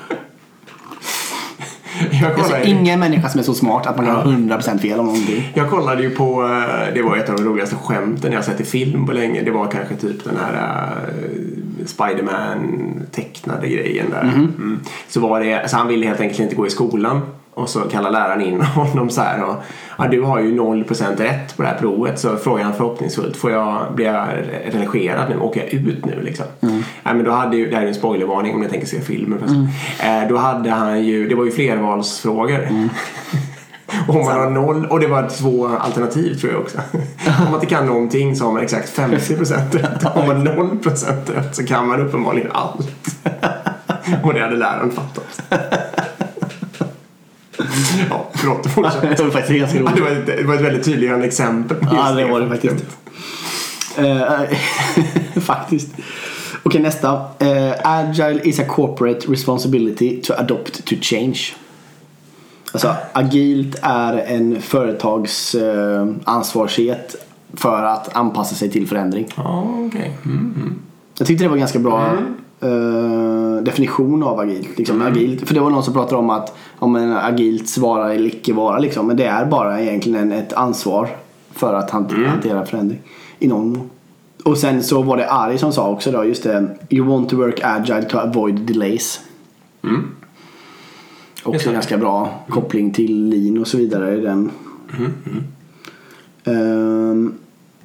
Jag 2.11 2.31
Alltså, 2.31 2.43
kollade, 2.43 2.69
ingen 2.69 2.99
människa 2.99 3.29
som 3.29 3.39
är 3.39 3.43
så 3.43 3.53
smart 3.53 3.87
att 3.87 3.97
man 3.97 4.05
kan 4.05 4.15
ha 4.15 4.23
100% 4.23 4.77
fel 4.77 4.99
om 4.99 5.05
någonting. 5.05 5.51
jag 5.53 5.69
kollade 5.69 6.01
ju 6.01 6.09
på, 6.09 6.43
eh, 6.43 6.93
det 6.93 7.01
var 7.01 7.17
ett 7.17 7.29
av 7.29 7.35
de 7.35 7.43
roligaste 7.43 7.75
skämten 7.75 8.31
jag 8.31 8.45
sett 8.45 8.61
i 8.61 8.63
film 8.63 9.05
på 9.05 9.11
länge. 9.11 9.41
Det 9.41 9.51
var 9.51 9.71
kanske 9.71 9.95
typ 9.95 10.23
den 10.23 10.37
här 10.37 10.53
uh, 10.53 11.85
Spiderman 11.85 12.93
tecknade 13.11 13.67
grejen 13.67 14.09
där. 14.09 14.21
Mm. 14.21 14.79
Så 15.07 15.19
var 15.19 15.39
det, 15.39 15.69
så 15.69 15.77
han 15.77 15.87
ville 15.87 16.07
helt 16.07 16.19
enkelt 16.19 16.39
inte 16.39 16.55
gå 16.55 16.67
i 16.67 16.69
skolan. 16.69 17.21
Och 17.53 17.69
så 17.69 17.79
kallar 17.79 18.11
läraren 18.11 18.41
in 18.41 18.61
honom 18.75 19.09
så 19.09 19.21
här. 19.21 19.43
Och, 19.43 19.55
ja, 19.97 20.07
du 20.07 20.21
har 20.21 20.39
ju 20.39 20.55
0% 20.59 21.17
rätt 21.17 21.57
på 21.57 21.63
det 21.63 21.67
här 21.67 21.77
provet. 21.77 22.19
Så 22.19 22.37
frågar 22.37 22.63
han 22.63 22.73
förhoppningsfullt. 22.73 23.37
Får 23.37 23.51
jag, 23.51 23.93
blir 23.95 24.05
jag 24.05 24.27
relegerad 24.65 25.29
nu? 25.29 25.39
Åker 25.39 25.63
jag 25.63 25.73
ut 25.73 26.05
nu 26.05 26.21
liksom? 26.21 26.45
Nej, 27.03 27.15
men 27.15 27.23
då 27.23 27.31
hade 27.31 27.57
ju, 27.57 27.69
det 27.69 27.75
här 27.75 27.83
är 27.83 27.87
en 27.87 27.95
spoilervarning 27.95 28.55
om 28.55 28.61
ni 28.61 28.69
tänker 28.69 28.87
se 28.87 29.01
filmen. 29.01 29.39
förresten. 29.39 29.67
Eh, 30.23 30.29
då 30.29 30.37
hade 30.37 30.69
han 30.69 31.03
ju, 31.03 31.27
det 31.27 31.35
var 31.35 31.45
ju 31.45 31.51
flervalsfrågor. 31.51 32.67
Och 34.07 34.15
om 34.15 34.25
man 34.25 34.39
har 34.39 34.49
noll, 34.49 34.85
och 34.85 34.99
det 34.99 35.07
var 35.07 35.29
två 35.29 35.67
alternativ 35.67 36.35
tror 36.35 36.53
jag 36.53 36.61
också. 36.61 36.77
om 37.39 37.45
man 37.45 37.53
inte 37.53 37.65
kan 37.65 37.85
någonting 37.85 38.35
så 38.35 38.45
har 38.45 38.51
man 38.51 38.63
exakt 38.63 38.97
50% 38.97 39.71
rätt. 39.71 40.15
Om 40.15 40.27
man 40.27 40.47
har 40.47 40.53
0% 40.53 41.33
rätt 41.35 41.55
så 41.55 41.65
kan 41.65 41.87
man 41.87 42.01
uppenbarligen 42.01 42.51
allt. 42.51 42.87
och 44.23 44.33
det 44.33 44.39
hade 44.39 44.55
läraren 44.55 44.91
fattat. 44.91 45.41
ja, 48.09 48.29
förlåt, 48.33 48.67
fortsätt. 48.67 49.01
Det 49.17 49.23
var 49.23 49.31
faktiskt 49.31 49.59
ganska 49.59 49.77
Ja, 49.77 49.83
roligt. 49.83 49.95
det, 49.95 50.01
var 50.01 50.11
ett, 50.11 50.25
det 50.25 50.43
var 50.43 50.55
ett 50.55 50.61
väldigt 50.61 50.85
tydliggörande 50.85 51.25
exempel. 51.25 51.77
Ja, 51.91 52.11
det 52.11 52.25
var 52.25 52.41
det 52.41 52.49
faktiskt. 52.49 52.85
Eh, 53.97 55.41
faktiskt. 55.41 55.89
Okej, 56.63 56.81
nästa. 56.81 57.13
Eh, 57.39 57.73
agile 57.83 58.41
is 58.43 58.59
a 58.59 58.63
corporate 58.67 59.31
responsibility 59.31 60.21
to 60.21 60.33
adopt 60.33 60.85
to 60.85 60.95
change. 61.01 61.39
Alltså, 62.71 62.95
agilt 63.13 63.79
är 63.81 64.17
en 64.17 64.61
företags 64.61 65.55
eh, 65.55 66.07
ansvarighet 66.23 67.15
för 67.53 67.83
att 67.83 68.15
anpassa 68.15 68.55
sig 68.55 68.69
till 68.71 68.87
förändring. 68.87 69.27
Ja, 69.35 69.67
okej. 69.87 70.17
Mm. 70.25 70.75
Jag 71.17 71.27
tyckte 71.27 71.43
det 71.43 71.49
var 71.49 71.57
ganska 71.57 71.79
bra 71.79 72.17
eh, 72.63 73.63
definition 73.63 74.23
av 74.23 74.39
agilt. 74.39 74.77
Liksom, 74.77 75.01
agilt. 75.01 75.47
För 75.47 75.53
det 75.53 75.59
var 75.59 75.69
någon 75.69 75.83
som 75.83 75.93
pratade 75.93 76.17
om 76.17 76.29
att 76.29 76.55
om 76.79 76.95
en 76.95 77.17
agilt 77.17 77.77
vara 77.77 78.13
eller 78.13 78.27
icke 78.27 78.53
vara. 78.53 78.79
Liksom, 78.79 79.07
men 79.07 79.17
det 79.17 79.25
är 79.25 79.45
bara 79.45 79.81
egentligen 79.81 80.19
en, 80.19 80.31
ett 80.31 80.53
ansvar 80.53 81.09
för 81.51 81.73
att 81.73 81.89
hantera, 81.89 82.27
hantera 82.27 82.65
förändring. 82.65 83.01
I 83.39 83.47
någon 83.47 83.73
mån. 83.73 83.89
Och 84.43 84.57
sen 84.57 84.83
så 84.83 85.01
var 85.01 85.17
det 85.17 85.31
Ari 85.31 85.57
som 85.57 85.73
sa 85.73 85.89
också 85.89 86.11
då, 86.11 86.25
just 86.25 86.43
det. 86.43 86.67
You 86.89 87.07
want 87.07 87.29
to 87.29 87.37
work 87.37 87.59
agile 87.63 88.03
to 88.03 88.17
avoid 88.17 88.55
delays. 88.55 89.19
Mm. 89.83 90.01
Också 91.43 91.67
en 91.69 91.73
ganska 91.73 91.97
bra 91.97 92.43
koppling 92.49 92.91
till 92.91 93.29
lean 93.29 93.57
och 93.57 93.67
så 93.67 93.77
vidare 93.77 94.17
i 94.17 94.21
den. 94.21 94.51
Ehm, 96.43 97.33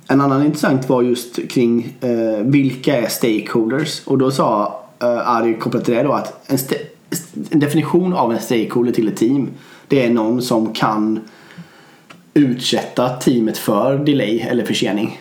en 0.09 0.21
annan 0.21 0.45
intressant 0.47 0.89
var 0.89 1.03
just 1.03 1.49
kring 1.49 1.95
eh, 2.01 2.45
vilka 2.45 2.97
är 2.97 3.09
stakeholders? 3.09 4.03
Och 4.07 4.19
då 4.19 4.31
sa 4.31 4.81
uh, 5.03 5.29
Ari 5.29 5.55
kopplat 5.55 5.85
till 5.85 5.95
det 5.95 6.03
då 6.03 6.13
att 6.13 6.51
en, 6.51 6.59
en 7.51 7.61
definition 7.61 8.13
av 8.13 8.33
en 8.33 8.41
stakeholder 8.41 8.93
till 8.93 9.09
ett 9.09 9.17
team 9.17 9.49
det 9.89 10.07
är 10.07 10.11
någon 10.11 10.43
som 10.43 10.73
kan 10.73 11.21
utsätta 12.35 13.09
teamet 13.09 13.59
för 13.59 13.99
delay 13.99 14.41
eller 14.41 14.65
försening. 14.65 15.21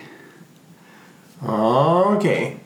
Ja, 1.46 2.14
okej. 2.16 2.56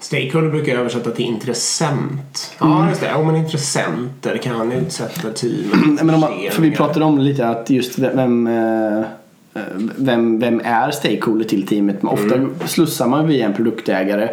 Stakeholder 0.00 0.50
brukar 0.50 0.72
jag 0.72 0.80
översätta 0.80 1.10
till 1.10 1.24
intressent. 1.24 2.54
Ja, 2.60 2.88
just 2.88 3.00
det. 3.00 3.06
Ja, 3.06 3.22
men 3.22 3.36
intressenter 3.36 4.36
kan 4.36 4.72
utsätta 4.72 5.30
teamet 5.30 6.02
Men 6.02 6.14
om 6.14 6.20
man, 6.20 6.32
för 6.50 6.62
vi 6.62 6.70
pratade 6.70 7.04
om 7.04 7.18
lite 7.18 7.48
att 7.48 7.70
just 7.70 7.98
vem, 7.98 8.46
eh, 8.46 9.04
vem, 9.96 10.38
vem 10.38 10.60
är 10.64 10.90
stakeholder 10.90 11.44
till 11.44 11.66
teamet. 11.66 12.02
Men 12.02 12.12
ofta 12.12 12.66
slussar 12.66 13.06
man 13.06 13.26
via 13.26 13.46
en 13.46 13.54
produktägare 13.54 14.28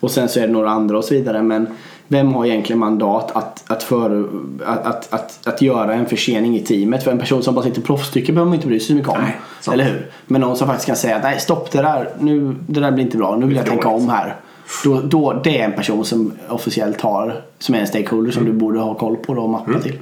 och 0.00 0.10
sen 0.10 0.28
så 0.28 0.40
är 0.40 0.46
det 0.46 0.52
några 0.52 0.70
andra 0.70 0.98
och 0.98 1.04
så 1.04 1.14
vidare. 1.14 1.42
Men 1.42 1.66
vem 2.08 2.34
har 2.34 2.46
egentligen 2.46 2.78
mandat 2.78 3.36
att, 3.36 3.70
att, 3.70 3.82
för, 3.82 4.28
att, 4.64 4.86
att, 4.86 5.12
att, 5.12 5.46
att 5.46 5.62
göra 5.62 5.94
en 5.94 6.06
försening 6.06 6.56
i 6.56 6.60
teamet? 6.60 7.04
För 7.04 7.10
en 7.10 7.18
person 7.18 7.42
som 7.42 7.54
bara 7.54 7.64
sitter 7.64 7.80
och 7.80 7.86
proffstycker 7.86 8.32
behöver 8.32 8.48
man 8.48 8.54
inte 8.54 8.66
bry 8.66 8.80
sig 8.80 8.86
så 8.86 8.94
mycket 8.94 9.08
om. 9.08 9.18
Nej, 9.20 9.36
sant. 9.60 9.74
eller 9.74 9.84
hur? 9.84 10.10
Men 10.26 10.40
någon 10.40 10.56
som 10.56 10.66
faktiskt 10.66 10.86
kan 10.86 10.96
säga 10.96 11.16
att 11.16 11.22
nej 11.22 11.40
stopp 11.40 11.70
det 11.70 11.82
där, 11.82 12.10
nu, 12.18 12.56
det 12.66 12.80
där 12.80 12.90
blir 12.90 13.04
inte 13.04 13.16
bra, 13.16 13.36
nu 13.36 13.46
vill 13.46 13.56
jag 13.56 13.66
tänka 13.66 13.88
om 13.88 14.08
här. 14.08 14.36
Då, 14.84 15.00
då, 15.00 15.40
det 15.44 15.60
är 15.60 15.64
en 15.64 15.72
person 15.72 16.04
som 16.04 16.32
officiellt 16.48 17.00
har, 17.00 17.40
som 17.58 17.74
är 17.74 17.78
en 17.78 17.86
stakeholder 17.86 18.32
som 18.32 18.44
du 18.44 18.52
borde 18.52 18.78
ha 18.78 18.94
koll 18.94 19.16
på 19.16 19.34
då 19.34 19.42
och 19.42 19.50
mappa 19.50 19.80
till. 19.80 19.98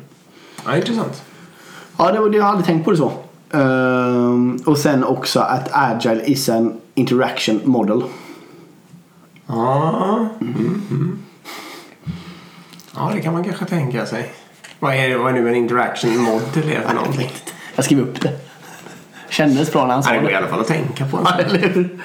Ja, 0.67 0.77
intressant. 0.77 1.23
Ja, 1.99 2.13
det, 2.13 2.37
jag 2.37 2.47
aldrig 2.47 2.67
tänkt 2.67 2.85
på 2.85 2.91
det 2.91 2.97
så. 2.97 3.13
Ehm, 3.55 4.59
och 4.67 4.79
sen 4.79 5.05
också 5.05 5.41
att 5.41 5.69
agile 5.73 6.23
is 6.25 6.49
an 6.49 6.81
interaction 6.95 7.61
model. 7.65 8.03
Ja. 9.47 10.29
Mm. 10.41 10.83
Mm. 10.91 11.19
Ja, 12.95 13.11
det 13.15 13.21
kan 13.21 13.33
man 13.33 13.45
kanske 13.45 13.65
tänka 13.65 14.07
sig. 14.07 14.33
Vad 14.79 14.95
är, 14.95 15.19
vad 15.19 15.37
är 15.37 15.41
nu 15.41 15.49
en 15.49 15.55
interaction 15.55 16.19
model 16.19 16.71
är 16.73 16.81
för 16.81 16.95
någonting? 16.95 17.31
Jag 17.75 17.85
skriver 17.85 18.03
upp 18.03 18.21
det. 18.21 18.33
Kändes 19.29 19.73
bra 19.73 19.87
när 19.87 19.95
han 19.95 20.03
sa 20.03 20.13
det 20.13 20.19
går 20.19 20.31
i 20.31 20.33
det. 20.33 20.39
alla 20.39 20.49
fall 20.49 20.61
att 20.61 20.67
tänka 20.67 21.07
på. 21.07 21.21
Ja, 21.25 21.35
eller 21.35 21.59
hur? 21.59 22.03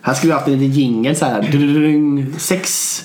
Här 0.00 0.14
skulle 0.14 0.32
vi 0.32 0.34
haft 0.34 0.46
en 0.46 0.52
liten 0.58 0.70
jingle 0.70 1.14
så 1.14 1.24
här. 1.24 2.38
Sex 2.38 3.02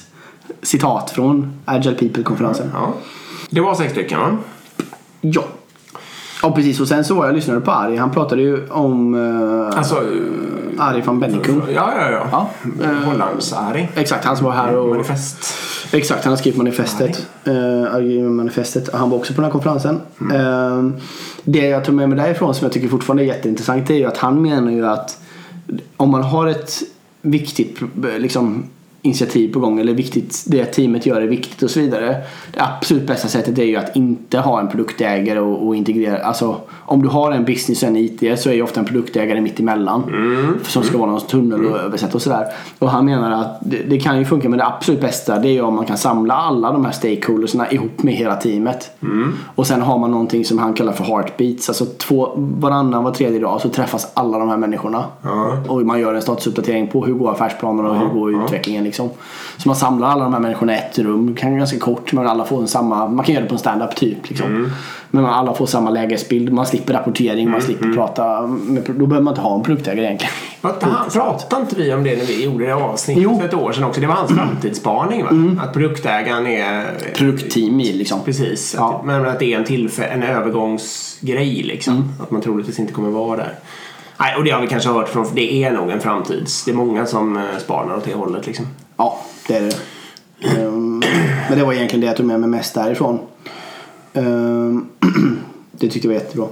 citat 0.62 1.12
från 1.12 1.54
Agile 1.66 1.96
People-konferensen. 1.96 2.72
Ja. 2.74 2.94
Det 3.50 3.62
var 3.62 3.76
sex 3.76 3.92
stycken 3.92 4.20
va? 4.20 4.38
Ja. 5.22 5.44
Ja, 6.42 6.52
precis. 6.52 6.80
Och 6.80 6.88
sen 6.88 7.04
så 7.04 7.16
var 7.16 7.26
jag 7.26 7.36
lyssnade 7.36 7.62
på 7.62 7.72
Ari. 7.72 7.98
Han 7.98 8.12
pratade 8.12 8.42
ju 8.42 8.68
om 8.70 9.16
uh, 9.16 9.78
Alltså, 9.78 9.96
Ari 10.78 11.02
van 11.02 11.20
Bennikum. 11.20 11.62
ja, 11.76 11.94
ja, 11.98 12.12
ja. 12.12 12.50
Ja. 12.82 12.88
Hollands-Ari. 13.06 13.88
Exakt, 13.96 14.26
han 14.26 14.38
som 14.38 14.46
var 14.46 14.54
här 14.54 14.76
och... 14.76 14.90
Manifest. 14.90 15.54
Exakt, 15.92 16.24
han 16.24 16.32
har 16.32 16.38
skrivit 16.38 16.58
manifestet. 16.58 17.28
Uh, 17.48 18.30
manifestet. 18.30 18.94
Han 18.94 19.10
var 19.10 19.18
också 19.18 19.34
på 19.34 19.42
den 19.42 19.46
här 19.46 19.52
konferensen. 19.52 20.02
Eh, 20.34 20.84
det 21.44 21.68
jag 21.68 21.86
tog 21.86 21.96
med 21.96 22.10
mig 22.10 22.18
därifrån 22.18 22.56
som 22.56 22.66
jag 22.66 22.74
tycker 22.74 22.88
fortfarande 22.88 23.24
är 23.24 23.26
jätteintressant 23.26 23.90
är 23.90 23.96
ju 23.96 24.06
att 24.06 24.18
han 24.18 24.42
menar 24.42 24.72
ju 24.72 24.88
att 24.88 25.18
om 25.98 26.10
man 26.10 26.24
har 26.24 26.48
ett 26.48 26.74
viktigt 27.22 27.80
liksom, 28.18 28.64
initiativ 29.02 29.54
på 29.54 29.60
gång 29.60 29.80
eller 29.80 29.94
viktigt, 29.94 30.44
det 30.48 30.66
teamet 30.66 31.06
gör 31.06 31.22
är 31.22 31.28
viktigt 31.28 31.64
och 31.64 31.72
så 31.72 31.80
vidare. 31.80 32.16
Det 32.54 32.62
absolut 32.62 33.08
bästa 33.08 33.28
sättet 33.28 33.60
är 33.60 33.64
ju 33.64 33.76
att 33.76 33.96
inte 33.96 34.40
ha 34.40 34.60
en 34.60 34.68
produktägare 34.68 35.40
och, 35.40 35.68
och 35.68 35.76
integrera. 35.76 36.18
Alltså, 36.18 36.56
om 36.72 37.02
du 37.02 37.08
har 37.08 37.32
en 37.32 37.46
business 37.46 37.84
och 37.84 37.90
en 37.90 37.98
IT 37.98 38.40
så 38.40 38.50
är 38.50 38.54
ju 38.54 38.62
ofta 38.62 38.80
en 38.80 38.86
produktägare 38.86 39.42
mitt 39.42 39.60
emellan. 39.60 40.04
Som 40.64 40.84
ska 40.84 40.98
vara 40.98 41.12
någon 41.12 41.22
tunnel 41.22 41.66
och 41.66 41.78
översätta 41.78 42.14
och 42.14 42.22
sådär. 42.22 42.46
Och 42.80 42.90
han 42.90 43.06
menar 43.06 43.32
att 43.32 43.58
det, 43.62 43.78
det 43.78 44.00
kan 44.00 44.20
ju 44.20 44.26
funka 44.26 44.50
men 44.50 44.60
det 44.60 44.66
absolut 44.66 45.02
bästa 45.02 45.40
det 45.40 45.48
är 45.48 45.54
ju 45.54 45.62
om 45.62 45.76
man 45.76 45.86
kan 45.86 45.98
samla 45.98 46.34
alla 46.34 46.72
de 46.72 46.86
här 46.86 46.92
stakeholdersna 46.92 47.72
ihop 47.72 48.04
med 48.04 48.14
hela 48.14 48.36
teamet. 48.36 48.92
Och 49.56 49.68
sen 49.68 49.82
har 49.82 49.98
man 49.98 50.12
någonting 50.12 50.46
som 50.46 50.58
han 50.58 50.74
kallar 50.74 50.94
för 50.94 51.04
heartbeats. 51.04 51.70
Alltså 51.70 51.86
två, 51.86 52.32
varannan, 52.36 53.04
var 53.04 53.12
tredje 53.12 53.40
dag 53.40 53.62
så 53.62 53.70
träffas 53.70 54.12
alla 54.14 54.38
de 54.38 54.50
här 54.50 54.58
människorna. 54.58 55.04
Ja. 55.22 55.58
Och 55.68 55.82
man 55.82 56.00
gör 56.00 56.14
en 56.14 56.22
statusuppdatering 56.22 56.88
på 56.88 57.06
hur 57.06 57.14
går 57.14 57.32
affärsplanerna 57.32 57.90
och 57.90 57.96
hur 57.96 58.08
går 58.08 58.44
utvecklingen 58.44 58.86
liksom. 58.92 59.10
Så 59.58 59.70
man 59.70 59.76
samlar 59.76 60.08
alla 60.08 60.24
de 60.24 60.34
här 60.34 60.40
människorna 60.40 60.76
i 60.76 60.78
ett 60.78 61.00
rum. 61.00 61.36
Kan 61.36 61.50
vara 61.50 61.58
ganska 61.58 61.80
kort 61.80 62.14
men 62.14 62.28
alla 62.28 62.46
får 62.46 62.66
samma, 62.66 63.08
man 63.08 63.26
kan 63.26 63.36
göra 63.36 63.44
det 63.44 63.50
på 63.50 63.56
en 63.56 63.60
stand-up 63.60 63.96
typ 63.96 64.30
liksom. 64.30 64.72
Men 65.12 65.24
man 65.24 65.34
alla 65.34 65.54
får 65.54 65.66
samma 65.66 65.90
lägesbild, 65.90 66.54
man 66.54 66.66
slipper 66.66 66.94
rapportering, 66.94 67.52
man 67.52 67.62
slipper 67.62 67.94
prata. 67.94 68.48
Med, 68.48 68.84
då 68.84 69.06
behöver 69.06 69.22
man 69.24 69.32
inte 69.32 69.42
ha 69.42 69.56
en 69.56 69.64
produktägare 69.64 70.06
egentligen. 70.06 70.34
Pratade 71.12 71.62
inte 71.62 71.76
vi 71.76 71.94
om 71.94 72.04
det 72.04 72.18
när 72.18 72.26
vi 72.26 72.46
gjorde 72.46 72.66
det 72.66 72.76
avsnittet 72.76 73.24
Jo. 73.24 73.40
för 73.40 73.48
ett 73.48 73.54
år 73.54 73.72
sedan 73.72 73.84
också? 73.84 74.02
Det 74.02 74.08
var 74.08 74.16
hans 74.16 74.32
framtidsspaning 74.32 75.24
va? 75.24 75.64
Att 75.64 75.74
produktägaren 75.74 76.48
är... 76.48 76.86
Produktteam 77.16 77.80
i 77.80 77.94
liksom. 77.94 78.20
Precis. 78.26 78.76
Ja. 78.78 78.96
Att, 79.00 79.06
men 79.06 79.26
att 79.26 79.40
det 79.40 79.54
är 79.54 79.58
en, 79.58 79.66
tillfä- 79.66 80.14
en 80.14 80.24
övergångsgrej 80.24 81.64
liksom. 81.64 82.14
Att 82.24 82.32
man 82.32 82.42
troligtvis 82.42 82.80
inte 82.80 82.94
kommer 82.94 83.10
vara 83.10 83.38
där. 83.38 83.54
Nej, 84.20 84.36
och 84.38 84.44
det 84.44 84.52
har 84.52 84.62
vi 84.62 84.68
kanske 84.68 84.90
hört 84.90 85.10
från... 85.10 85.26
Det 85.34 85.64
är 85.64 85.72
nog 85.72 85.90
en 85.90 86.00
framtids... 86.00 86.66
Det 86.66 86.72
är 86.72 86.76
många 86.76 87.06
som 87.06 87.38
eh, 87.38 87.44
spanar 87.60 87.98
åt 87.98 88.06
det 88.06 88.14
hållet 88.14 88.48
liksom. 88.48 88.68
Ja, 89.02 89.20
det 89.48 89.56
är 89.56 89.62
det. 89.62 89.76
Ehm, 90.48 91.02
men 91.50 91.58
det 91.58 91.64
var 91.64 91.74
egentligen 91.74 92.02
det 92.02 92.08
jag 92.08 92.18
tog 92.18 92.26
med 92.26 92.40
mig 92.40 92.50
mest 92.50 92.74
därifrån. 92.74 93.20
Ehm, 94.14 94.86
det 95.72 95.90
tyckte 95.90 96.08
jag 96.08 96.14
var 96.14 96.22
jättebra. 96.22 96.48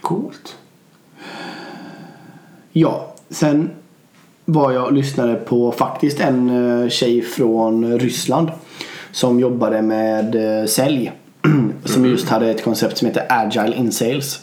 Coolt. 0.00 0.56
Ja, 2.72 3.14
sen 3.30 3.70
var 4.44 4.72
jag 4.72 4.84
och 4.84 4.92
lyssnade 4.92 5.34
på 5.34 5.72
faktiskt 5.72 6.20
en 6.20 6.50
eh, 6.50 6.88
tjej 6.88 7.22
från 7.22 7.98
Ryssland 7.98 8.50
som 9.12 9.40
jobbade 9.40 9.82
med 9.82 10.60
eh, 10.60 10.66
sälj. 10.66 11.12
Som 11.84 12.06
just 12.06 12.28
hade 12.28 12.50
ett 12.50 12.64
koncept 12.64 12.98
som 12.98 13.08
heter 13.08 13.26
Agile 13.28 13.76
in 13.76 13.92
Sales. 13.92 14.40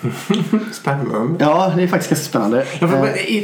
Spännande. 0.72 1.44
Ja, 1.44 1.72
det 1.76 1.82
är 1.82 1.86
faktiskt 1.86 2.10
ganska 2.10 2.28
spännande. 2.28 2.64
Ja, 2.80 2.88
för, 2.88 3.06
Eh, 3.06 3.14
i, 3.16 3.36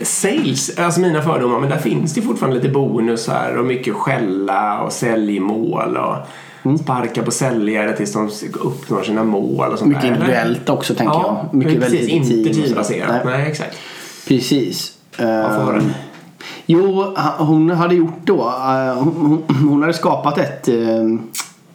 I 0.00 0.04
sales, 0.04 0.78
alltså 0.78 1.00
mina 1.00 1.22
fördomar, 1.22 1.58
men 1.60 1.70
där 1.70 1.78
finns 1.78 2.14
det 2.14 2.22
fortfarande 2.22 2.56
lite 2.56 2.68
bonusar 2.68 3.56
och 3.58 3.64
mycket 3.64 3.94
skälla 3.94 4.80
och 4.82 4.92
säljmål 4.92 5.96
och 5.96 6.16
Mm. 6.64 6.78
sparka 6.78 7.22
på 7.22 7.30
säljare 7.30 7.96
tills 7.96 8.12
de 8.12 8.30
uppnår 8.60 9.02
sina 9.02 9.24
mål 9.24 9.72
och 9.72 9.78
sånt 9.78 9.88
Mycket 9.88 10.04
individuellt 10.04 10.68
också 10.68 10.94
tänker 10.94 11.14
Ja, 11.14 11.46
jag. 11.52 11.58
Mycket 11.58 11.80
precis. 11.80 12.00
väldigt 12.12 12.36
Inte 12.36 12.54
teambaserat. 12.62 13.24
Nej. 13.24 13.38
Nej, 13.38 13.50
exakt. 13.50 13.76
Precis. 14.28 14.92
Det? 15.16 15.22
Ehm, 15.24 15.90
Jo, 16.66 17.14
hon 17.38 17.70
hade 17.70 17.94
gjort 17.94 18.20
då. 18.24 18.40
eh, 18.40 18.94
Hon, 18.94 19.42
hon, 19.48 19.56
hon 19.68 19.80
hade 19.80 19.94
skapat 19.94 20.38
ett... 20.38 20.68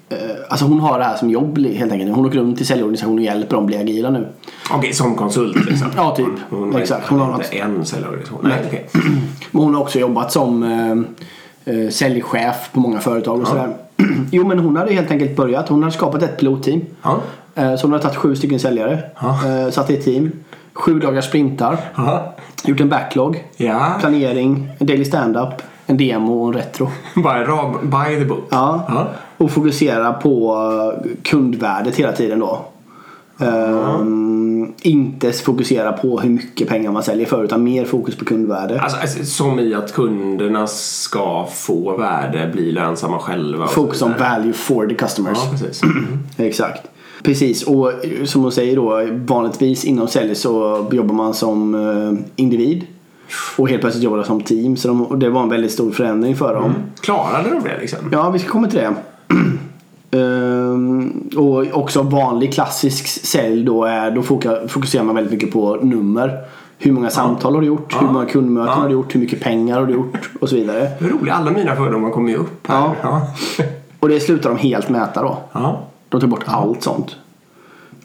eh, 0.10 0.18
Alltså 0.50 0.65
hon 0.65 0.80
har 0.80 1.00
det 1.00 1.06
här 1.06 1.18
som 1.18 1.30
jobb 1.30 1.58
helt 1.58 1.91
enkelt. 1.91 2.15
Hon 2.15 2.26
åker 2.26 2.39
runt 2.39 2.58
till 2.58 2.65
säljorganisationer 2.65 3.18
och 3.18 3.24
hjälper 3.26 3.56
dem 3.56 3.65
bli 3.65 3.78
agila 3.78 4.10
nu. 4.10 4.28
Okej, 4.72 4.94
som 4.94 5.15
konsult 5.15 5.65
liksom? 5.65 5.88
Ja, 5.96 6.15
typ. 6.15 6.28
Hon 6.50 6.74
har 6.74 6.80
Exakt. 6.80 7.08
Hon 7.08 7.20
Hon 7.20 7.30
har 7.34 7.41
inte 7.44 7.58
en 7.58 7.86
säljorganisation? 7.86 8.39
Nej, 8.44 8.63
okej. 8.68 8.86
Men 9.52 9.62
hon 9.62 9.76
har 9.76 9.82
också 9.82 10.00
jobbat 10.00 10.32
som 10.32 10.63
eh, 10.63 11.76
eh, 11.76 11.89
säljchef 11.89 12.70
på 12.74 12.80
många 12.80 13.00
företag 13.00 13.41
och 13.41 13.48
sådär. 13.48 13.70
Jo 14.32 14.48
men 14.48 14.60
hon 14.60 14.76
hade 14.76 14.94
helt 14.94 15.12
enkelt 15.12 15.36
börjat. 15.36 15.70
Hon 15.70 15.84
hade 15.84 15.96
skapat 15.96 16.24
ett 16.24 16.38
pilotteam. 16.38 16.82
Ja. 17.02 17.20
Eh, 17.56 17.76
så 17.76 17.82
hon 17.88 17.91
hade 17.91 18.04
tagit 18.04 18.18
sju 18.18 18.36
stycken 18.36 18.60
säljare. 18.60 19.00
Ja. 19.22 19.39
Eh, 19.48 19.70
satt 19.72 19.89
i 19.89 19.94
ett 19.94 20.06
team. 20.06 20.32
Sju 20.74 21.00
dagars 21.00 21.26
sprintar. 21.26 21.78
Ja. 21.96 22.36
Gjort 22.63 22.80
en 22.80 22.89
backlog. 22.89 23.44
Ja. 23.58 23.96
Planering. 24.00 24.70
En 24.78 24.88
daily 24.88 25.06
stand-up. 25.06 25.62
En 25.86 25.98
demo 25.98 26.41
och 26.41 26.48
en 26.48 26.54
retro. 26.54 26.89
Bara 27.24 27.74
by 27.82 28.19
the 28.19 28.26
book. 28.26 28.48
Ja. 28.50 28.86
Ja. 28.88 29.08
Och 29.38 29.52
fokusera 29.52 30.13
på 30.13 30.56
eh, 31.06 31.12
kundvärdet 31.24 31.95
hela 31.95 32.12
tiden 32.12 32.39
då. 32.39 32.65
Ehm, 33.39 34.74
inte 34.82 35.32
fokusera 35.32 35.93
på 35.93 36.19
hur 36.19 36.30
mycket 36.30 36.67
pengar 36.67 36.91
man 36.91 37.04
säljer 37.04 37.26
för 37.26 37.43
utan 37.43 37.63
mer 37.63 37.86
fokus 37.86 38.15
på 38.15 38.26
kundvärde. 38.26 38.82
Alltså, 38.82 38.98
alltså, 38.98 39.26
som 39.26 39.60
i 39.60 39.74
att 39.74 39.93
kunderna 39.93 40.67
ska 40.67 41.48
få 41.54 41.98
värde, 41.98 42.50
bli 42.54 42.71
lönsamma 42.71 43.19
själva. 43.19 43.67
Fokus 43.67 44.02
on 44.02 44.13
value 44.19 44.54
for 44.54 44.88
the 44.88 44.95
customers. 44.95 45.38
Ja, 45.43 45.52
precis. 45.52 45.82
Exakt. 46.38 46.82
Precis, 47.24 47.63
och 47.63 47.91
som 48.26 48.41
hon 48.41 48.52
säger 48.52 48.76
då, 48.76 49.08
vanligtvis 49.12 49.86
inom 49.86 50.08
sälj 50.08 50.36
så 50.36 50.86
jobbar 50.91 51.15
man 51.15 51.34
som 51.34 51.76
eh, 51.76 52.19
individ. 52.36 52.86
Och 53.57 53.69
helt 53.69 53.81
plötsligt 53.81 54.03
jobbar 54.03 54.17
de 54.17 54.25
som 54.25 54.41
team. 54.41 54.77
Så 54.77 54.88
de, 54.88 55.05
och 55.05 55.17
det 55.17 55.29
var 55.29 55.43
en 55.43 55.49
väldigt 55.49 55.71
stor 55.71 55.91
förändring 55.91 56.35
för 56.35 56.55
dem. 56.55 56.73
Klarade 57.01 57.49
de 57.49 57.63
det 57.63 57.77
liksom? 57.79 57.99
Ja, 58.11 58.29
vi 58.29 58.39
ska 58.39 58.49
komma 58.49 58.67
till 58.67 58.79
det. 58.79 58.93
Ehm, 60.11 61.29
och 61.38 61.65
också 61.79 62.01
vanlig 62.01 62.53
klassisk 62.53 63.07
sälj 63.07 63.63
då 63.63 63.83
är, 63.83 64.11
då 64.11 64.21
fokuserar 64.67 65.03
man 65.03 65.15
väldigt 65.15 65.33
mycket 65.33 65.51
på 65.51 65.75
nummer. 65.81 66.38
Hur 66.77 66.91
många 66.91 67.09
samtal 67.09 67.53
har 67.53 67.61
du 67.61 67.67
gjort? 67.67 68.01
Hur 68.01 68.07
många 68.07 68.25
kundmöten 68.25 68.73
Ja. 68.75 68.81
har 68.81 68.88
du 68.88 68.93
gjort? 68.93 69.15
Hur 69.15 69.19
mycket 69.19 69.41
pengar 69.41 69.79
har 69.79 69.85
du 69.85 69.93
gjort? 69.93 70.29
Och 70.41 70.49
så 70.49 70.55
vidare. 70.55 70.79
Är 70.99 71.07
roligt, 71.09 71.33
alla 71.33 71.51
mina 71.51 71.75
fördomar 71.75 72.09
kommer 72.09 72.29
ju 72.29 72.35
upp 72.35 72.67
här. 72.67 72.77
Ja. 72.77 72.93
Ja. 73.03 73.21
Och 73.99 74.09
det 74.09 74.19
slutar 74.19 74.49
de 74.49 74.57
helt 74.57 74.89
mäta 74.89 75.21
då. 75.21 75.38
ja. 75.51 75.81
De 76.09 76.21
tar 76.21 76.27
bort 76.27 76.43
allt 76.45 76.83
sånt. 76.83 77.15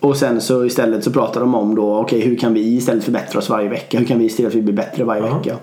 Och 0.00 0.16
sen 0.16 0.40
så 0.40 0.64
istället 0.64 1.04
så 1.04 1.10
pratar 1.12 1.40
de 1.40 1.54
om 1.54 1.74
då, 1.74 1.96
okej 1.98 2.20
hur 2.20 2.36
kan 2.36 2.54
vi 2.54 2.60
istället 2.60 3.04
förbättra 3.04 3.38
oss 3.38 3.50
varje 3.50 3.68
vecka? 3.68 3.98
Hur 3.98 4.06
kan 4.06 4.18
vi 4.18 4.28
se 4.28 4.36
till 4.36 4.46
att 4.46 4.54
vi 4.54 4.62
blir 4.62 4.74
bättre 4.74 5.04
varje 5.04 5.26
Ja. 5.26 5.38
vecka? 5.38 5.56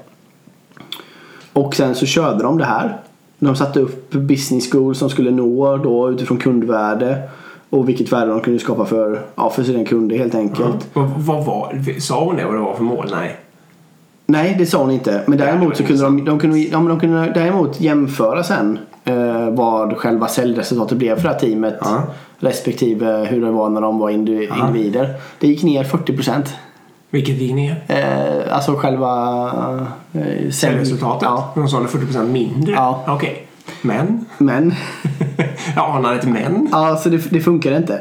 Och 1.54 1.76
sen 1.76 1.96
så 1.96 2.06
körde 2.06 2.44
de 2.44 2.58
det 2.58 2.66
här. 2.66 2.98
De 3.40 3.56
satte 3.56 3.80
upp 3.80 4.12
business 4.12 4.70
goals 4.70 5.00
som 5.00 5.10
skulle 5.10 5.32
nå 5.32 5.78
då 5.78 6.10
utifrån 6.10 6.38
kundvärde. 6.38 7.22
Och 7.70 7.90
vilket 7.90 8.12
värde 8.14 8.32
de 8.32 8.40
kunde 8.42 8.60
skapa 8.60 8.86
för, 8.86 9.22
ja, 9.36 9.50
för 9.50 9.64
sina 9.64 9.86
kunder 9.86 10.18
helt 10.18 10.36
enkelt. 10.36 10.88
Vad, 10.94 11.10
vad 11.18 11.46
var, 11.46 12.00
sa 12.00 12.26
hon 12.26 12.36
det 12.36 12.46
vad 12.46 12.54
det 12.54 12.60
var 12.60 12.74
för 12.76 12.84
mål? 12.84 13.08
Nej. 13.12 13.36
Nej, 14.26 14.56
det 14.60 14.66
sa 14.66 14.78
hon 14.78 14.92
inte. 14.92 15.22
Men 15.28 15.38
däremot 15.38 15.78
så 15.78 15.84
kunde 15.84 16.04
de, 16.04 16.26
de, 16.26 16.40
kunde, 16.40 16.60
ja, 16.60 16.80
men 16.80 16.88
de 16.90 17.00
kunde 17.00 17.32
däremot 17.36 17.82
jämföra 17.82 18.44
sen 18.44 18.80
vad 19.52 19.98
själva 19.98 20.28
säljresultatet 20.28 20.98
blev 20.98 21.16
för 21.16 21.24
det 21.24 21.30
här 21.30 21.40
teamet. 21.40 21.78
Ja. 21.82 22.04
Respektive 22.40 23.26
hur 23.30 23.42
det 23.46 23.52
var 23.52 23.70
när 23.70 23.82
de 23.82 24.00
var 24.00 24.10
indi- 24.10 24.48
Ja. 24.50 24.68
individer. 24.68 25.14
Det 25.40 25.48
gick 25.48 25.64
ner 25.64 25.84
40%. 25.84 26.44
Vilket 27.10 27.36
gick 27.38 27.54
ner? 27.56 27.84
Eh, 27.88 28.56
alltså 28.56 28.74
själva 28.76 29.08
eh, 30.14 30.20
sälj- 30.22 30.52
Säljresultatet? 30.52 31.24
Ja. 31.30 31.52
De 31.56 31.68
det 31.82 31.88
40% 31.88 32.28
mindre? 32.32 32.74
Ja. 32.74 33.04
Okej. 33.08 33.48
Men? 33.82 34.26
Men, 34.38 34.74
Ja, 35.76 35.90
han 35.94 36.06
hade 36.06 36.18
ett 36.20 36.28
men. 36.30 36.68
alltså 36.72 37.10
det, 37.10 37.18
det 37.32 37.40
funkade 37.42 37.78
inte. 37.78 38.00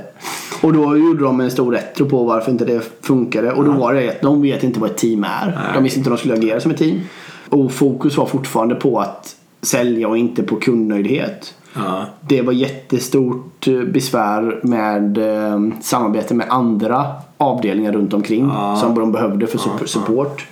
Och 0.62 0.72
då 0.72 0.96
gjorde 0.96 1.24
de 1.24 1.40
en 1.40 1.50
stor 1.50 1.72
retro 1.72 2.08
på 2.08 2.24
varför 2.24 2.50
inte 2.52 2.64
det 2.64 2.80
funkade. 3.02 3.52
Och 3.52 3.64
då 3.64 3.72
var 3.72 3.94
det 3.94 4.08
att 4.10 4.20
de 4.20 4.42
vet 4.42 4.62
inte 4.62 4.80
vad 4.80 4.90
ett 4.90 4.96
team 4.96 5.24
är. 5.24 5.46
Nej. 5.46 5.56
De 5.74 5.82
visste 5.82 5.98
inte 5.98 6.10
hur 6.10 6.16
de 6.16 6.20
skulle 6.20 6.34
agera 6.34 6.60
som 6.60 6.70
ett 6.70 6.76
team. 6.78 7.00
Och 7.48 7.72
fokus 7.72 8.16
var 8.16 8.26
fortfarande 8.26 8.74
på 8.74 9.00
att 9.00 9.36
sälja 9.62 10.08
och 10.08 10.18
inte 10.18 10.42
på 10.42 10.56
kundnöjdhet. 10.56 11.54
Ja. 11.74 12.04
Det 12.20 12.42
var 12.42 12.52
jättestort 12.52 13.68
eh, 13.68 13.80
besvär 13.82 14.60
med 14.62 15.18
eh, 15.18 15.60
samarbete 15.80 16.34
med 16.34 16.46
andra 16.50 17.06
avdelningar 17.38 17.92
runt 17.92 18.14
omkring 18.14 18.50
Ja. 18.54 18.76
som 18.76 18.94
de 18.94 19.12
behövde 19.12 19.46
för 19.46 19.58
sup- 19.58 19.86
support. 19.86 20.46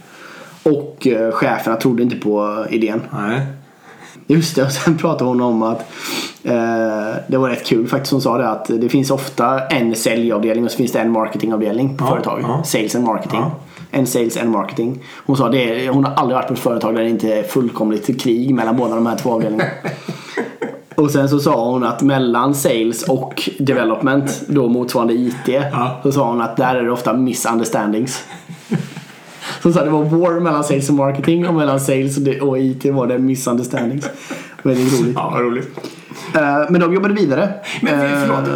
Och 0.63 1.07
eh, 1.07 1.31
cheferna 1.33 1.77
trodde 1.77 2.03
inte 2.03 2.17
på 2.17 2.65
idén. 2.71 3.01
Nej. 3.13 3.41
Just 4.27 4.57
det, 4.57 4.65
och 4.65 4.73
sen 4.73 4.97
pratade 4.99 5.31
hon 5.31 5.41
om 5.41 5.63
att 5.63 5.81
eh, 6.43 7.15
det 7.29 7.37
var 7.37 7.49
rätt 7.49 7.67
kul 7.67 7.87
faktiskt. 7.89 8.13
Hon 8.13 8.21
sa 8.21 8.39
det 8.39 8.49
att 8.49 8.65
det 8.81 8.89
finns 8.89 9.11
ofta 9.11 9.67
en 9.67 9.95
säljavdelning 9.95 10.65
och 10.65 10.71
så 10.71 10.77
finns 10.77 10.93
det 10.93 11.01
en 11.01 11.11
marketingavdelning 11.13 11.97
på 11.97 12.05
Ja, 12.05 12.09
företag. 12.11 12.41
ja. 12.43 12.63
Sales 12.65 12.95
and 12.95 13.05
marketing. 13.05 13.41
En 13.95 14.07
sales 14.07 14.37
and 14.37 14.51
marketing. 14.51 14.99
Hon 15.27 15.37
sa 15.37 15.49
det, 15.49 15.89
hon 15.89 16.05
har 16.05 16.15
aldrig 16.15 16.37
varit 16.37 16.49
på 16.49 16.55
ett 16.55 16.61
företag 16.61 16.95
där 16.95 17.03
det 17.03 17.09
inte 17.09 17.35
är 17.35 17.43
fullkomligt 17.43 18.21
krig 18.21 18.55
mellan 18.55 18.77
båda 18.77 18.95
de 18.95 19.07
här 19.07 19.17
två 19.17 19.31
avdelningarna. 19.33 19.71
Och 20.97 21.11
sen 21.11 21.29
så 21.29 21.39
sa 21.39 21.71
hon 21.71 21.85
att 21.85 22.03
mellan 22.03 22.55
sales 22.55 23.03
och 23.03 23.49
development, 23.59 24.43
då 24.49 24.69
motsvarande 24.69 25.15
IT, 25.15 25.49
Ja. 25.49 26.01
så 26.03 26.13
sa 26.13 26.29
hon 26.31 26.41
att 26.41 26.57
där 26.57 26.75
är 26.75 26.83
det 26.83 26.91
ofta 26.91 27.13
misunderstandings. 27.13 28.25
Så 29.63 29.73
sa 29.73 29.85
det 29.85 29.91
var 29.91 30.03
war 30.05 30.41
mellan 30.41 30.65
sales 30.65 30.89
och 30.89 30.95
marketing 30.95 31.49
och 31.49 31.55
mellan 31.55 31.81
sales 31.81 32.19
och 32.43 32.59
IT 32.59 32.85
var 32.85 33.07
det 33.07 33.19
misunderstandings. 33.19 34.09
Väldigt 34.63 35.01
roligt. 35.01 35.15
Ja, 35.17 35.37
roligt. 35.41 35.71
Eh, 36.35 36.71
Men 36.71 36.81
de 36.81 36.95
jobbade 36.95 37.15
vidare. 37.15 37.49
Men 37.83 37.95
Eh, 38.01 38.21
förlåt. 38.21 38.49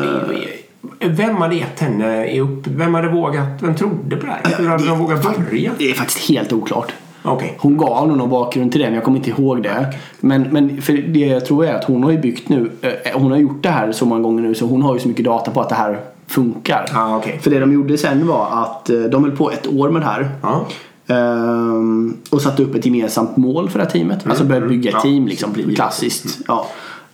Vem 1.01 1.37
hade 1.37 1.55
gett 1.57 1.81
henne 1.81 2.27
i 2.27 2.41
upp... 2.41 2.67
Vem 2.67 2.95
hade 2.95 3.09
vågat... 3.09 3.47
Vem 3.63 3.75
trodde 3.75 4.17
på 4.17 4.27
det 4.27 4.33
här? 4.33 4.57
Hur 4.59 4.69
hade 4.69 4.87
de 4.87 4.99
vågat 4.99 5.23
börja? 5.23 5.71
Det 5.79 5.91
är 5.91 5.95
faktiskt 5.95 6.29
helt 6.31 6.53
oklart. 6.53 6.93
Okej. 7.23 7.57
Hon 7.59 7.77
gav 7.77 8.09
nog 8.09 8.17
någon 8.17 8.31
bakgrund 8.31 8.73
till 8.73 8.81
det 8.81 8.87
men 8.87 8.95
jag 8.95 9.05
kommer 9.05 9.19
inte 9.19 9.31
ihåg 9.31 9.63
det. 9.63 9.95
Men, 10.21 10.43
men 10.43 10.83
för 10.83 10.93
det 10.93 11.19
jag 11.27 11.47
tror 11.47 11.65
är 11.67 11.75
att 11.75 11.85
hon 11.85 12.03
har 12.05 12.11
ju 12.11 12.19
byggt 12.19 12.49
nu, 12.49 12.71
eh, 12.81 12.91
hon 13.21 13.31
har 13.31 13.39
gjort 13.39 13.63
det 13.63 13.69
här 13.69 13.93
så 13.93 14.07
många 14.07 14.21
gånger 14.23 14.43
nu 14.43 14.55
så 14.55 14.67
hon 14.67 14.83
har 14.83 14.95
ju 14.95 15.01
så 15.01 15.09
mycket 15.09 15.25
data 15.25 15.51
på 15.51 15.61
att 15.61 15.69
det 15.69 15.75
här 15.75 15.99
funkar. 16.27 16.85
Ja, 16.95 17.17
okej. 17.17 17.39
För 17.43 17.51
det 17.51 17.59
de 17.61 17.73
gjorde 17.73 17.99
sen 17.99 18.27
var 18.27 18.49
att 18.63 18.91
eh, 18.91 19.01
de 19.01 19.25
höll 19.25 19.37
på 19.37 19.51
ett 19.51 19.67
år 19.67 19.91
med 19.91 20.03
det 20.03 20.07
här. 20.07 20.29
Ja. 20.43 20.67
Ehm, 21.15 22.17
och 22.31 22.43
satte 22.43 22.63
upp 22.63 22.75
ett 22.75 22.87
gemensamt 22.87 23.37
mål 23.37 23.71
för 23.71 23.79
det 23.79 23.85
här 23.85 23.93
teamet. 23.93 24.27
Alltså 24.27 24.45
började 24.45 24.67
bygga 24.69 24.89
ett 24.91 24.95
Ja, 24.95 25.01
team 25.03 25.27
liksom. 25.27 25.53
bli- 25.53 25.75
Klassiskt. 25.75 26.39
Ja. 26.49 26.67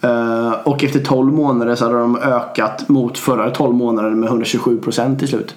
Ehm, 0.05 0.53
och 0.65 0.85
efter 0.85 1.01
12 1.01 1.33
månader 1.33 1.75
så 1.75 1.85
hade 1.85 1.99
de 1.99 2.17
ökat 2.17 2.89
mot 2.89 3.19
förra 3.19 3.51
12 3.51 3.75
månader 3.75 4.11
med 4.11 4.29
127 4.29 4.79
procent 4.81 5.19
till 5.19 5.29
slut. 5.29 5.55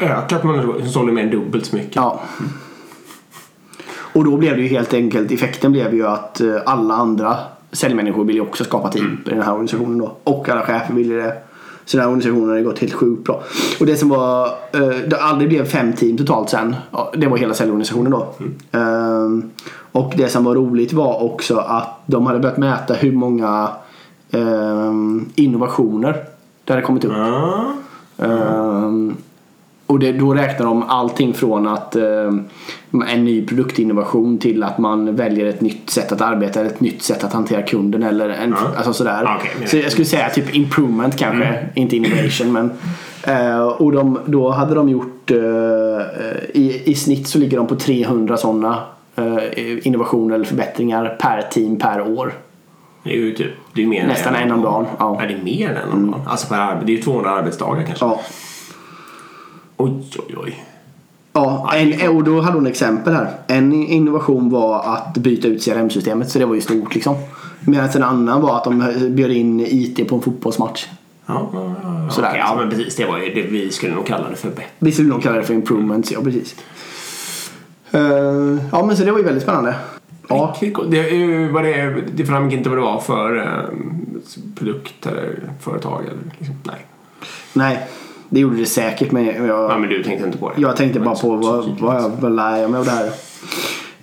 Ökat 0.00 0.44
man 0.44 0.88
sålde 0.88 1.12
mer 1.12 1.22
än 1.22 1.30
dubbelt 1.30 1.66
så 1.66 1.76
mycket. 1.76 1.96
Ja. 1.96 2.20
Och 4.14 4.24
då 4.24 4.36
blev 4.36 4.56
det 4.56 4.62
ju 4.62 4.68
helt 4.68 4.94
enkelt, 4.94 5.32
effekten 5.32 5.72
blev 5.72 5.94
ju 5.94 6.06
att 6.06 6.40
eh, 6.40 6.56
alla 6.66 6.94
andra 6.94 7.36
säljmänniskor 7.72 8.24
ville 8.24 8.38
ju 8.38 8.46
också 8.46 8.64
skapa 8.64 8.88
team 8.88 9.18
i 9.26 9.30
den 9.30 9.42
här 9.42 9.52
organisationen 9.52 9.98
då. 9.98 10.16
Och 10.24 10.48
alla 10.48 10.62
chefer 10.62 10.94
ville 10.94 11.14
det. 11.14 11.36
Så 11.84 11.96
den 11.96 12.04
här 12.04 12.08
organisationen 12.08 12.48
har 12.48 12.60
gått 12.60 12.78
helt 12.78 12.92
sjukt 12.92 13.24
bra. 13.24 13.42
Och 13.80 13.86
det 13.86 13.96
som 13.96 14.08
var, 14.08 14.46
eh, 14.46 14.88
det 15.06 15.16
aldrig 15.20 15.48
blev 15.48 15.64
fem 15.64 15.92
team 15.92 16.16
totalt 16.16 16.50
sen. 16.50 16.76
Det 17.16 17.26
var 17.26 17.36
hela 17.36 17.54
säljorganisationen 17.54 18.12
då. 18.12 18.34
Ehm, 18.72 19.50
och 19.94 20.12
det 20.16 20.28
som 20.28 20.44
var 20.44 20.54
roligt 20.54 20.92
var 20.92 21.22
också 21.22 21.56
att 21.56 21.98
de 22.06 22.26
hade 22.26 22.38
börjat 22.38 22.56
mäta 22.58 22.94
hur 22.94 23.12
många 23.12 23.68
ehm, 24.32 25.28
innovationer 25.34 26.16
det 26.64 26.72
hade 26.72 26.82
kommit 26.86 27.04
upp. 27.04 27.12
Ja. 27.16 27.64
Ehm, 28.18 29.16
och 29.86 29.98
det, 29.98 30.12
då 30.12 30.34
räknar 30.34 30.66
de 30.66 30.82
allting 30.82 31.34
från 31.34 31.68
att 31.68 31.96
ehm, 31.96 32.44
en 33.08 33.24
ny 33.24 33.46
produktinnovation 33.46 34.38
till 34.38 34.62
att 34.62 34.78
man 34.78 35.16
väljer 35.16 35.46
ett 35.46 35.60
nytt 35.60 35.90
sätt 35.90 36.12
att 36.12 36.20
arbeta 36.20 36.60
eller 36.60 36.70
ett 36.70 36.80
nytt 36.80 37.02
sätt 37.02 37.24
att 37.24 37.32
hantera 37.32 37.62
kunden 37.62 38.02
eller 38.02 38.28
en, 38.28 38.50
Ja. 38.50 38.56
alltså 38.76 38.92
sådär. 38.92 39.36
Okej, 39.38 39.50
men- 39.58 39.68
Så 39.68 39.76
jag 39.76 39.92
skulle 39.92 40.04
säga 40.06 40.28
typ 40.30 40.54
improvement 40.54 41.16
kanske, 41.16 41.66
inte 41.74 41.96
innovation 41.96 42.52
men 42.52 42.70
eh, 43.22 43.62
och 43.66 43.92
de, 43.92 44.18
då 44.26 44.50
hade 44.50 44.74
de 44.74 44.88
gjort 44.88 45.30
eh, 45.30 45.36
i, 46.54 46.82
i 46.84 46.94
snitt 46.94 47.26
så 47.28 47.38
ligger 47.38 47.56
de 47.56 47.66
på 47.66 47.74
300 47.76 48.36
sådana 48.36 48.76
innovationer 49.82 50.34
eller 50.34 50.44
förbättringar 50.44 51.16
per 51.20 51.42
team 51.42 51.78
per 51.78 52.00
år. 52.18 52.34
Det 53.04 53.10
är 53.10 53.16
ju 53.16 53.34
typ... 53.34 53.50
Det 53.74 53.82
är 53.82 53.86
mer 53.86 54.02
än 54.02 54.08
Nästan 54.08 54.34
en 54.34 54.52
om 54.52 54.62
dagen. 54.62 54.86
Ja. 54.98 55.08
Mm. 55.08 55.20
Ja, 55.20 55.28
det 55.28 55.40
är 55.40 55.44
mer 55.44 55.68
än 55.70 55.76
en 55.76 55.92
om 55.92 56.10
dagen. 56.10 56.22
Alltså 56.26 56.48
per. 56.48 56.82
Det 56.86 56.92
är 56.92 56.96
ju 56.96 57.02
200 57.02 57.30
arbetsdagar 57.30 57.86
kanske. 57.86 58.04
Ja. 58.04 58.20
Oj, 59.76 59.92
oj, 60.28 60.34
oj. 60.36 60.64
Ja, 61.32 61.72
en, 61.74 62.16
och 62.16 62.24
då 62.24 62.40
hade 62.40 62.56
hon 62.56 62.66
exempel 62.66 63.14
här. 63.14 63.30
En 63.46 63.72
innovation 63.72 64.50
var 64.50 64.94
att 64.94 65.14
byta 65.14 65.48
ut 65.48 65.64
CRM-systemet 65.64 66.30
så 66.30 66.38
det 66.38 66.46
var 66.46 66.54
ju 66.54 66.60
stort 66.60 66.94
liksom. 66.94 67.16
Medan 67.60 67.88
en 67.88 68.02
annan 68.02 68.40
var 68.40 68.56
att 68.56 68.64
de 68.64 68.92
bjöd 69.10 69.30
in 69.30 69.60
IT 69.60 70.08
på 70.08 70.16
en 70.16 70.22
fotbollsmatch. 70.22 70.86
Ja, 71.26 71.50
ja, 71.52 71.74
ja. 71.82 72.10
Sådär. 72.10 72.28
Okej, 72.28 72.40
ja 72.40 72.56
men 72.58 72.70
precis. 72.70 72.96
Det 72.96 73.06
var 73.06 73.18
ju 73.18 73.34
det 73.34 73.42
vi 73.42 73.70
skulle 73.70 73.94
nog 73.94 74.06
kalla 74.06 74.30
det 74.30 74.36
för 74.36 74.48
bättre. 74.48 74.64
Vi 74.78 74.92
skulle 74.92 75.08
nog 75.08 75.22
kalla 75.22 75.36
det 75.36 75.42
för 75.42 75.54
improvements, 75.54 76.12
ja 76.12 76.20
precis. 76.22 76.56
Eh, 77.94 78.58
ja 78.72 78.86
men 78.86 78.96
så 78.96 79.04
det 79.04 79.10
var 79.10 79.18
ju 79.18 79.24
väldigt 79.24 79.42
spännande. 79.42 79.74
Ja. 80.28 80.56
Det, 80.88 81.48
vad 81.48 81.64
det, 81.64 82.04
det 82.14 82.26
framgick 82.26 82.58
inte 82.58 82.68
vad 82.68 82.78
det 82.78 82.82
var 82.82 83.00
för 83.00 83.36
eh, 83.36 83.76
produkt 84.54 85.06
eller 85.06 85.40
företag. 85.60 86.02
Eller, 86.04 86.18
liksom. 86.38 86.56
Nej. 86.62 86.86
nej. 87.52 87.88
Det 88.28 88.40
gjorde 88.40 88.56
det 88.56 88.66
säkert 88.66 89.12
men 89.12 89.26
jag, 89.26 89.48
Ja, 89.48 89.78
men 89.78 89.88
du 89.88 90.02
tänkte 90.02 90.26
inte 90.26 90.38
på 90.38 90.48
det. 90.50 90.60
jag 90.60 90.76
tänkte 90.76 91.00
bara 91.00 91.14
på 91.14 91.36
vad, 91.36 91.64
vad, 91.80 91.96
jag, 91.96 92.10
vad 92.20 92.32
lär 92.36 92.56
jag 92.56 92.70
mig 92.70 92.78
av 92.78 92.84
det 92.84 92.90
här. 92.90 93.10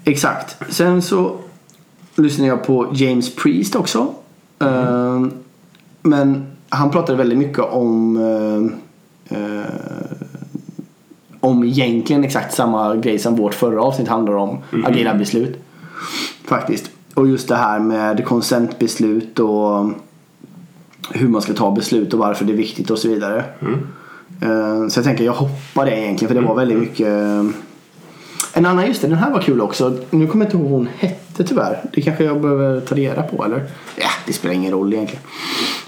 Exakt. 0.04 0.58
Sen 0.70 1.02
så 1.02 1.38
lyssnade 2.16 2.50
jag 2.50 2.64
på 2.64 2.88
James 2.94 3.36
Priest 3.36 3.76
också. 3.76 4.14
Eh, 4.60 5.26
men 6.02 6.46
han 6.70 6.92
pratade 6.92 7.18
väldigt 7.18 7.38
mycket 7.38 7.60
om 7.60 8.18
om 11.42 11.64
egentligen 11.64 12.24
exakt 12.24 12.54
samma 12.54 12.96
grej 12.96 13.20
som 13.20 13.36
vårt 13.36 13.54
förra 13.54 13.82
avsnitt 13.84 14.08
handlar 14.08 14.34
om. 14.34 14.58
Agera 14.86 15.14
beslut. 15.14 15.60
Faktiskt. 16.46 16.92
Och 17.14 17.28
just 17.28 17.48
det 17.48 17.56
här 17.56 17.80
med 17.80 18.26
konsentbeslut 18.26 19.40
och 19.40 19.92
hur 21.10 21.28
man 21.28 21.42
ska 21.42 21.54
ta 21.54 21.72
beslut 21.72 22.14
och 22.14 22.20
varför 22.20 22.46
det 22.46 22.54
är 22.54 22.58
viktigt 22.58 22.90
och 22.90 22.98
så 23.00 23.08
vidare. 23.08 23.44
Eh, 24.42 24.88
Så 24.88 24.98
jag 25.00 25.06
tänker 25.06 25.24
jag 25.24 25.34
hoppar 25.34 25.86
det 25.86 26.00
egentligen 26.00 26.34
för 26.36 26.42
det 26.42 26.48
var 26.48 26.56
väldigt 26.56 26.78
mycket 26.78 27.08
en 28.54 28.66
annan, 28.66 28.88
just 28.88 29.02
det, 29.02 29.08
den 29.08 29.18
här 29.18 29.32
var 29.32 29.42
kul 29.42 29.62
också. 29.62 29.98
Nu 30.10 30.28
kommer 30.28 30.46
jag 30.46 30.48
inte 30.48 30.58
ihåg 30.58 30.70
vad 30.72 30.80
hon 30.80 30.90
hette 30.98 31.44
tyvärr. 31.44 31.82
Det 31.94 32.02
kanske 32.02 32.24
jag 32.24 32.42
behöver 32.42 32.80
ta 32.82 32.96
reda 32.96 33.22
på 33.24 33.46
eller? 33.46 33.64
Ja, 33.96 34.08
det 34.26 34.34
spelar 34.34 34.56
ingen 34.56 34.72
roll 34.72 34.94
egentligen. 34.94 35.24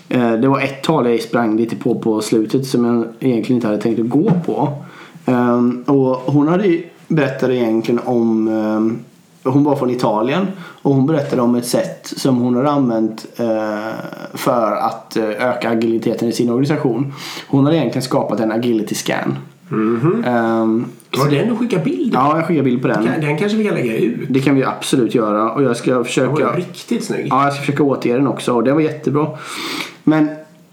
Eh, 0.10 0.34
det 0.34 0.48
var 0.48 0.62
ett 0.62 0.84
tal 0.84 1.10
jag 1.12 1.22
sprang 1.22 1.58
lite 1.58 1.76
på 1.76 2.00
på 2.00 2.22
slutet 2.22 2.66
som 2.66 2.86
jag 2.86 3.06
egentligen 3.30 3.58
inte 3.58 3.68
hade 3.68 3.82
tänkt 3.82 4.00
att 4.00 4.10
gå 4.10 4.32
på. 4.46 4.84
Ehm, 5.26 5.84
och 5.88 6.16
hon 6.34 6.48
hade 6.48 6.78
berättade 7.08 7.56
egentligen 7.56 8.00
om 8.06 8.48
ehm, 8.48 9.00
hon 9.44 9.64
var 9.64 9.76
från 9.76 9.90
Italien 9.90 10.48
och 10.82 10.96
hon 10.96 11.06
berättade 11.06 11.42
om 11.42 11.56
ett 11.56 11.66
sätt 11.66 12.14
som 12.18 12.38
hon 12.38 12.56
har 12.56 12.64
använt 12.64 13.26
eh, 13.38 13.94
för 14.34 14.72
att 14.72 15.18
eh, 15.18 15.24
öka 15.24 15.70
agiliteten 15.70 16.28
i 16.28 16.32
sin 16.32 16.50
organisation. 16.50 17.14
Hon 17.48 17.66
har 17.66 17.74
egentligen 17.74 18.02
skapat 18.04 18.40
en 18.40 18.52
agility 18.52 18.96
scan. 18.96 19.36
Ehm, 20.26 20.86
Var 21.18 21.30
den 21.30 21.50
du 21.50 21.56
skickade 21.56 21.84
bild? 21.84 22.14
ja, 22.14 22.38
jag 22.38 22.48
skickar 22.48 22.64
bild 22.64 22.82
på 22.82 22.88
den. 22.88 23.06
Den, 23.06 23.22
den 23.22 23.38
kanske 23.38 23.58
vi 23.58 23.64
kan 23.64 23.76
lägga 23.76 23.98
ut. 23.98 24.20
Det 24.30 24.40
kan 24.40 24.56
vi 24.56 24.64
absolut 24.64 25.16
göra 25.16 25.52
och 25.52 25.64
jag 25.64 25.78
ska 25.78 25.90
Den 25.90 25.98
var 25.98 26.04
försöka 26.04 26.52
riktigt 26.56 27.04
snygg. 27.04 27.28
Ja, 27.30 27.44
jag 27.44 27.54
ska 27.54 27.62
försöka 27.62 27.84
återge 27.84 28.16
den 28.16 28.28
också 28.28 28.54
och 28.54 28.64
det 28.64 28.74
var 28.74 28.82
jättebra. 28.82 29.28
Men 30.04 30.30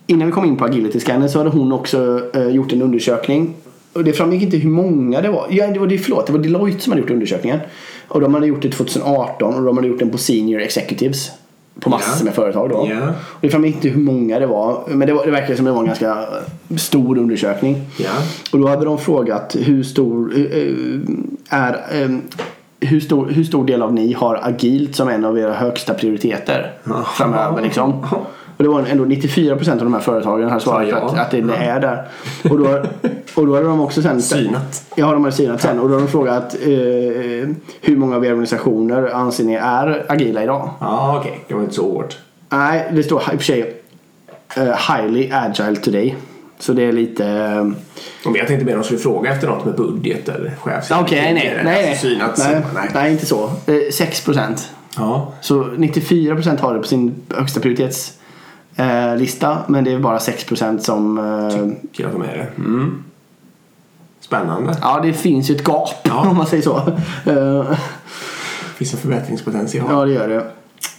innan 0.07 0.27
vi 0.27 0.33
kom 0.33 0.45
in 0.45 0.57
på 0.57 0.65
agility 0.65 1.01
scannen 1.01 1.31
så 1.31 1.39
hade 1.39 1.51
hon 1.51 1.73
också 1.73 2.21
eh, 2.35 2.49
gjort 2.49 2.73
en 2.73 2.83
undersökning. 2.83 3.55
Och 3.92 4.05
det 4.05 4.12
framgick 4.12 4.42
inte 4.42 4.57
hur 4.57 4.70
många 4.70 5.20
det 5.20 5.31
var. 5.31 5.46
Ja, 5.50 5.66
det 5.66 5.79
var 5.81 5.87
det, 5.87 5.98
förlåt, 5.98 6.26
det 6.26 6.33
var 6.33 6.40
Deloitte 6.40 6.81
som 6.81 6.92
hade 6.92 7.00
gjort 7.03 7.11
undersökningen. 7.11 7.59
Och 8.09 8.20
de 8.20 8.35
hade 8.35 8.46
gjort 8.46 8.62
det 8.62 8.70
2018 8.70 9.55
och 9.55 9.62
de 9.62 9.76
hade 9.76 9.88
gjort 9.88 9.98
den 9.98 10.11
på 10.11 10.18
senior 10.18 10.61
executives. 10.61 11.31
På 11.81 11.90
massor 11.90 12.14
Ja. 12.18 12.24
med 12.24 12.35
företag 12.35 12.70
då. 12.70 12.87
Ja. 12.90 13.09
Och 13.20 13.38
det 13.40 13.50
framgick 13.50 13.74
inte 13.74 13.88
hur 13.88 14.00
många 14.00 14.38
det 14.38 14.46
var. 14.46 14.83
Men 14.88 15.07
det, 15.09 15.12
var, 15.14 15.24
det 15.24 15.31
verkade 15.31 15.57
som 15.57 15.64
det 15.64 15.72
var 15.72 15.81
en 15.81 15.87
ganska 15.87 16.24
stor 16.76 17.18
undersökning. 17.18 17.76
Ja. 17.98 18.11
Och 18.53 18.59
då 18.59 18.68
hade 18.68 18.85
de 18.85 18.98
frågat 18.98 19.57
hur 19.59 19.83
stor 19.83 20.33
eh, 20.37 21.59
är 21.59 22.03
eh, 22.03 22.09
hur 22.81 23.00
stor, 23.00 23.26
hur 23.31 23.44
stor 23.44 23.64
del 23.66 23.83
av 23.83 23.92
ni 23.94 24.12
har 24.12 24.40
agilt 24.42 24.96
som 24.96 25.09
en 25.09 25.24
av 25.24 25.38
era 25.38 25.55
högsta 25.55 25.94
prioriteter 25.94 26.72
framöver 27.16 27.62
liksom. 27.62 28.07
Och 28.61 28.64
det 28.64 28.70
var 28.70 28.87
ändå 28.87 29.05
94% 29.05 29.73
av 29.73 29.79
de 29.79 29.94
här 29.94 30.01
företagen 30.01 30.51
har 30.51 30.59
svarat 30.59 30.88
ja. 30.88 30.96
att, 30.96 31.18
att 31.18 31.31
det 31.31 31.38
är 31.38 31.81
där. 31.81 32.09
Och 32.51 32.59
då, 32.59 32.83
och 33.35 33.46
då 33.46 33.55
hade 33.55 33.66
de 33.66 33.81
också 33.81 34.03
sen 34.03 34.23
Synat. 34.23 34.85
Ja, 34.94 35.12
de 35.12 35.25
hade 35.25 35.37
synat 35.37 35.61
sen. 35.61 35.81
Och 35.81 35.88
då 35.88 35.94
har 35.94 36.01
de 36.01 36.09
frågat 36.09 36.55
eh, 36.55 36.68
hur 37.81 37.96
många 37.96 38.16
av 38.16 38.25
era 38.25 38.33
organisationer 38.33 39.14
anser 39.14 39.44
ni 39.44 39.55
är 39.55 40.07
agila 40.09 40.42
idag? 40.42 40.70
Ja, 40.81 41.18
okej. 41.20 41.44
Det 41.49 41.55
var 41.55 41.62
inte 41.62 41.75
så 41.75 41.92
hårt. 41.92 42.18
Nej, 42.49 42.88
det 42.92 43.03
står 43.03 43.20
i 43.20 43.25
och 43.25 43.31
för 43.31 43.44
sig 43.44 43.83
eh, 44.57 44.64
highly 44.64 45.31
agile 45.33 45.77
today. 45.77 46.16
Så 46.59 46.73
det 46.73 46.83
är 46.83 46.92
lite... 46.92 47.25
Men 48.25 48.35
jag 48.35 48.46
tänkte 48.46 48.66
mer 48.66 48.73
om 48.73 48.81
de 48.81 48.85
skulle 48.85 49.01
fråga 49.01 49.33
efter 49.33 49.49
något 49.49 49.64
med 49.64 49.75
budget 49.75 50.29
eller 50.29 50.53
chefs. 50.61 50.90
Okej, 50.90 51.35
nej, 51.35 51.53
nej, 51.55 51.64
nej. 51.64 51.90
Alltså, 51.90 52.07
synat. 52.07 52.38
nej, 52.38 52.62
Nej. 52.75 52.90
nej, 52.94 53.12
inte 53.12 53.27
så. 53.27 53.44
Eh, 53.44 53.73
6%. 53.73 54.66
Ja. 54.96 55.33
Så 55.40 55.64
94% 55.64 56.61
har 56.61 56.75
det 56.75 56.81
på 56.81 56.87
sin 56.87 57.14
högsta 57.29 57.61
prioritetslista. 57.61 58.20
Eh, 58.81 59.16
lista, 59.16 59.59
men 59.69 59.85
det 59.85 59.93
är 59.93 59.99
bara 59.99 60.19
6% 60.19 60.79
som... 60.79 61.19
Eh, 61.19 61.88
Tycker 61.93 62.07
att 62.07 62.12
de 62.12 62.23
är 62.23 62.37
det. 62.57 62.62
Mm. 62.62 63.03
Spännande. 64.21 64.77
ja, 64.83 65.01
det 65.03 65.12
finns 65.12 65.51
ju 65.51 65.55
ett 65.57 65.64
gap 65.69 65.90
Ja. 66.03 66.27
om 66.31 66.37
man 66.37 66.47
säger 66.47 66.62
så. 66.62 66.77
Eh, 67.31 67.79
Finns 68.77 68.93
en 68.95 68.99
förbättringspotential. 69.01 69.87
ja, 69.90 70.05
det 70.05 70.12
gör 70.12 70.29
det. 70.29 70.45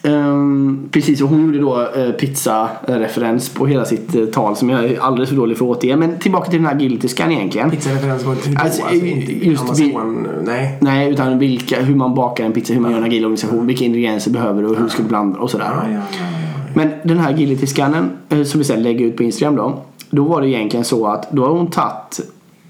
Ehm, 0.04 0.89
precis, 0.91 1.22
och 1.22 1.30
hon 1.30 1.46
gjorde 1.46 1.60
då 1.60 1.88
eh, 1.96 2.12
pizza-referens 2.12 3.50
på 3.50 3.67
hela 3.67 3.86
sitt 3.86 4.15
eh, 4.15 4.26
tal 4.26 4.56
som 4.56 4.70
jag 4.70 4.86
är 4.86 5.00
alldeles 5.00 5.30
för 5.30 5.36
dålig 5.36 5.58
för 5.58 5.65
att 5.65 5.78
återge. 5.78 5.96
Men 5.96 6.20
tillbaka 6.20 6.50
till 6.50 6.60
den 6.60 6.67
här 6.67 6.76
agility-scan 6.76 7.32
egentligen. 7.32 7.72
Pizzareferens 7.72 8.24
var 8.24 8.34
inte 8.34 8.48
Alltså, 8.50 8.63
alltså, 8.63 8.84
alltså 8.84 9.06
inte 9.06 9.32
just 9.48 9.63
Amazon. 9.63 10.28
Nej. 10.44 10.78
Nej, 10.82 11.12
utan 11.12 11.39
vilka, 11.39 11.82
hur 11.82 11.96
man 11.96 12.15
bakar 12.15 12.46
en 12.46 12.52
pizza, 12.54 12.74
hur 12.74 12.82
man 12.82 12.91
gör 12.91 12.98
en 12.98 13.04
agil 13.04 13.26
organisation, 13.26 13.67
vilka 13.67 13.86
ingredienser 13.86 14.32
behöver 14.32 14.62
du 14.62 14.67
och 14.67 14.78
hur 14.78 14.88
ska 14.88 15.04
du 15.04 15.08
blanda 15.10 15.39
och 15.39 15.50
sådär. 15.52 15.72
Ja, 15.76 15.84
ja, 15.94 16.00
ja. 16.12 16.26
Men 16.74 16.92
den 17.04 17.18
här 17.18 17.30
agility-scannen 17.34 18.10
eh, 18.30 18.44
som 18.44 18.58
vi 18.58 18.64
sen 18.64 18.84
lägger 18.84 19.06
ut 19.06 19.18
på 19.18 19.24
Instagram 19.24 19.56
då. 19.56 19.82
Då 20.10 20.24
var 20.24 20.42
det 20.42 20.48
egentligen 20.48 20.86
så 20.86 21.08
att 21.08 21.32
då 21.32 21.44
har 21.44 21.50
hon 21.50 21.68
tagit 21.68 22.20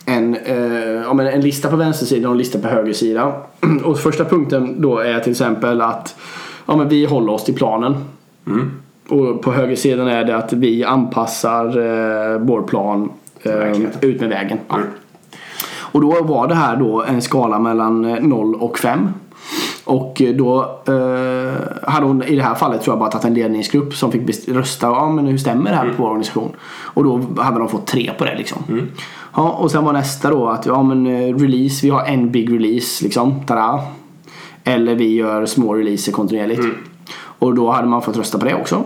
en, 0.06 0.36
eh, 0.36 1.34
en 1.34 1.42
lista 1.42 1.70
på 1.70 1.76
vänstersidan 1.76 2.26
och 2.26 2.32
en 2.32 2.38
lista 2.38 2.60
på 2.60 2.68
högersidan. 2.68 3.32
Och 3.84 4.00
första 4.00 4.26
punkten 4.26 4.82
då 4.82 5.00
är 5.00 5.20
till 5.20 5.32
exempel 5.32 5.82
att 5.82 6.16
ja, 6.66 6.76
men 6.76 6.90
vi 6.90 7.06
håller 7.06 7.34
oss 7.34 7.44
till 7.44 7.56
planen. 7.56 7.96
Och 9.10 9.42
på 9.42 9.52
högersidan 9.52 10.08
är 10.08 10.24
det 10.24 10.36
att 10.36 10.54
vi 10.54 10.84
anpassar 10.84 11.66
eh, 11.66 12.40
vår 12.40 12.62
plan 12.62 13.12
eh, 13.44 13.82
ut 14.02 14.22
med 14.22 14.30
vägen. 14.30 14.58
Mm. 14.74 14.88
Och 15.92 16.02
då 16.02 16.24
var 16.24 16.48
det 16.48 16.56
här 16.56 16.76
då 16.76 17.04
en 17.04 17.22
skala 17.22 17.60
mellan 17.60 18.06
eh, 18.06 18.22
0 18.22 18.56
och 18.56 18.80
5. 18.80 19.08
Och 19.92 20.22
eh, 20.22 20.36
då 20.36 20.62
eh, 20.88 21.90
hade 21.92 22.06
hon 22.06 22.24
i 22.24 22.36
det 22.36 22.44
här 22.44 22.56
fallet 22.56 22.82
tror 22.82 22.94
jag 22.94 23.00
bara 23.00 23.12
tagit 23.12 23.26
en 23.26 23.34
ledningsgrupp 23.34 23.94
som 23.94 24.12
fick 24.12 24.48
rösta. 24.48 24.88
Ja 24.88 25.10
men 25.10 25.28
hur 25.28 25.38
stämmer 25.38 25.70
det 25.70 25.76
här 25.76 25.94
på 25.98 26.04
vår 26.04 26.10
organisation? 26.10 26.52
Och 26.84 27.04
då 27.04 27.42
hade 27.42 27.60
de 27.60 27.70
fått 27.70 27.88
tre 27.88 28.12
på 28.18 28.26
det 28.26 28.36
liksom. 28.36 28.88
Ja, 29.36 29.50
och 29.50 29.72
sen 29.72 29.86
var 29.86 29.94
nästa 29.94 30.30
då 30.30 30.48
att 30.48 30.66
ja 30.66 30.84
men 30.84 31.08
eh, 31.08 31.36
release, 31.36 31.86
vi 31.86 31.90
har 31.90 32.06
en 32.06 32.32
big 32.32 32.54
release 32.54 33.04
liksom. 33.04 33.46
Tada! 33.46 33.80
Eller 34.64 34.96
vi 34.96 35.16
gör 35.16 35.46
små 35.46 35.74
releaser 35.74 36.12
kontinuerligt. 36.12 36.64
Och 37.40 37.56
då 37.56 37.72
hade 37.72 37.88
man 37.88 38.02
fått 38.02 38.18
rösta 38.18 38.38
på 38.38 38.46
det 38.46 38.56
också. 38.56 38.84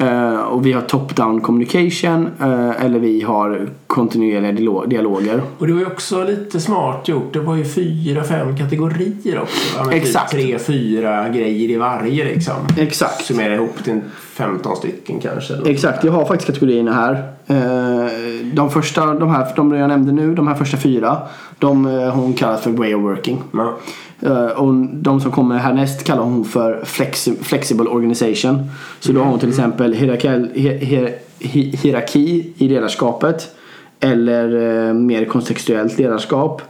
Eh, 0.00 0.40
och 0.40 0.66
vi 0.66 0.72
har 0.72 0.80
top-down 0.82 1.40
communication 1.40 2.28
eh, 2.40 2.84
eller 2.84 2.98
vi 2.98 3.20
har 3.22 3.68
kontinuerliga 3.86 4.52
dialo- 4.52 4.86
dialoger. 4.86 5.42
Och 5.58 5.66
det 5.66 5.72
var 5.72 5.80
ju 5.80 5.86
också 5.86 6.24
lite 6.24 6.60
smart 6.60 7.08
gjort. 7.08 7.32
Det 7.32 7.40
var 7.40 7.56
ju 7.56 7.64
fyra, 7.64 8.24
fem 8.24 8.56
kategorier 8.56 9.40
också. 9.42 9.84
Men 9.84 9.92
Exakt. 9.92 10.30
Typ 10.30 10.40
tre, 10.40 10.58
fyra 10.58 11.28
grejer 11.28 11.70
i 11.70 11.76
varje 11.76 12.24
liksom. 12.24 12.54
Exakt. 12.78 13.24
Summera 13.24 13.54
ihop 13.54 13.84
till 13.84 13.92
en 13.92 14.02
15 14.32 14.76
stycken 14.76 15.20
kanske. 15.20 15.54
Exakt, 15.66 16.04
jag 16.04 16.12
har 16.12 16.24
faktiskt 16.24 16.46
kategorierna 16.46 16.92
här. 16.92 17.12
Eh, 17.46 18.10
De 18.52 18.70
första, 18.70 19.14
de 19.14 19.28
här, 19.30 19.46
de 19.56 19.72
jag 19.74 19.88
nämnde 19.88 20.12
nu, 20.12 20.34
de 20.34 20.48
här 20.48 20.54
första 20.54 20.76
fyra, 20.76 21.18
de 21.58 21.84
har 21.84 22.10
hon 22.10 22.32
kallat 22.34 22.60
för 22.60 22.70
way 22.70 22.94
of 22.94 23.02
working. 23.02 23.38
Ja. 23.52 23.76
Eh, 24.20 24.46
Och 24.46 24.74
de 24.92 25.20
som 25.20 25.32
kommer 25.32 25.58
härnäst 25.58 26.04
kallar 26.04 26.22
hon 26.22 26.44
för 26.44 26.80
flexi- 26.84 27.42
flexible 27.42 27.86
organization. 27.88 28.58
Så 29.00 29.12
då 29.12 29.20
har 29.20 29.30
hon 29.30 29.38
till 29.38 29.48
exempel 29.48 29.92
hierarki, 29.92 30.28
hier, 30.54 30.78
hier, 30.78 31.14
hi- 31.38 31.76
hierarki 31.76 32.52
i 32.56 32.68
ledarskapet. 32.68 33.54
Eller 34.00 34.88
eh, 34.88 34.94
mer 34.94 35.24
kontextuellt 35.24 35.98
ledarskap. 35.98 36.62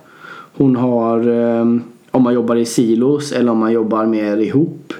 Hon 0.57 0.77
har 0.77 1.29
eh, 1.29 1.67
om 2.11 2.23
man 2.23 2.35
jobbar 2.35 2.57
i 2.57 2.65
silos 2.65 3.33
eller 3.33 3.53
om 3.53 3.59
man 3.59 3.73
jobbar 3.73 4.07
mer 4.07 4.37
ihop. 4.37 4.93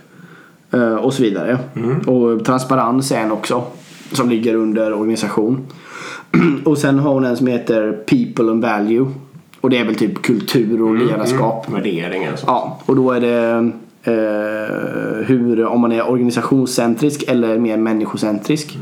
Och 1.01 1.15
så 1.15 1.23
vidare. 1.23 1.59
Och 2.07 2.45
transparens 2.45 3.13
är 3.13 3.21
en 3.21 3.33
också. 3.33 3.63
Som 4.13 4.31
ligger 4.31 4.55
under 4.55 4.93
organisation. 4.93 5.59
och 6.65 6.79
sen 6.79 6.99
har 6.99 7.13
hon 7.15 7.25
en 7.25 7.37
som 7.37 7.47
heter 7.47 7.93
people 7.93 8.51
and 8.51 8.63
value. 8.63 9.07
Och 9.61 9.71
det 9.71 9.79
är 9.79 9.85
väl 9.85 9.95
typ 9.95 10.23
kultur 10.23 10.83
och 10.83 10.95
ledarskap. 10.95 11.71
Värderingar 11.71 12.33
och 12.33 12.39
så. 12.39 12.45
Ja, 12.47 12.81
och 12.87 12.97
då 12.97 13.11
är 13.11 13.21
det 13.21 13.71
eh, 14.03 15.27
hur, 15.27 15.67
om 15.67 15.81
man 15.81 15.93
är 15.93 16.11
organisationscentrisk 16.11 17.25
eller 17.29 17.59
mer 17.59 17.77
människocentrisk. 17.77 18.79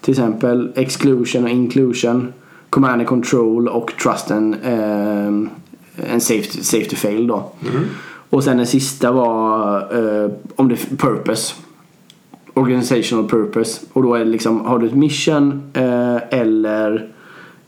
Till 0.00 0.12
exempel 0.12 0.72
exclusion 0.76 1.44
och 1.44 1.50
inclusion, 1.50 2.32
command 2.70 3.00
and 3.00 3.08
control 3.08 3.68
och 3.68 3.92
trust 4.02 4.30
and, 4.30 4.56
eh, 4.64 6.12
and 6.12 6.22
safe, 6.22 6.64
safe 6.64 6.90
to 6.90 6.96
fail 6.96 7.26
då. 7.26 7.52
Och 8.30 8.44
sen 8.44 8.56
den 8.56 8.66
sista 8.66 9.12
var 9.12 9.78
eh, 9.78 10.30
om 10.56 10.68
det 10.68 10.76
purpose. 10.98 11.54
Organizational 12.54 13.28
purpose. 13.28 13.80
Och 13.92 14.02
då 14.02 14.14
är 14.14 14.18
det 14.18 14.24
liksom, 14.24 14.60
har 14.60 14.78
du 14.78 14.86
ett 14.86 14.94
mission 14.94 15.62
eh, 15.74 16.16
eller 16.30 17.08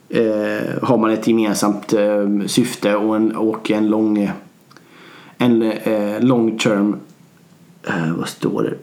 eh, 0.09 0.83
har 0.83 0.99
man 0.99 1.11
ett 1.11 1.27
gemensamt 1.27 1.93
eh, 1.93 2.47
syfte 2.47 2.97
och 2.97 3.17
en, 3.17 3.37
och 3.37 3.71
en 3.71 3.89
lång 3.89 4.31
en 5.39 5.63
eh, 5.63 6.21
long 6.21 6.59
term 6.59 6.97
eh, 7.87 8.13
vad 8.19 8.29
står 8.29 8.63
det? 8.63 8.75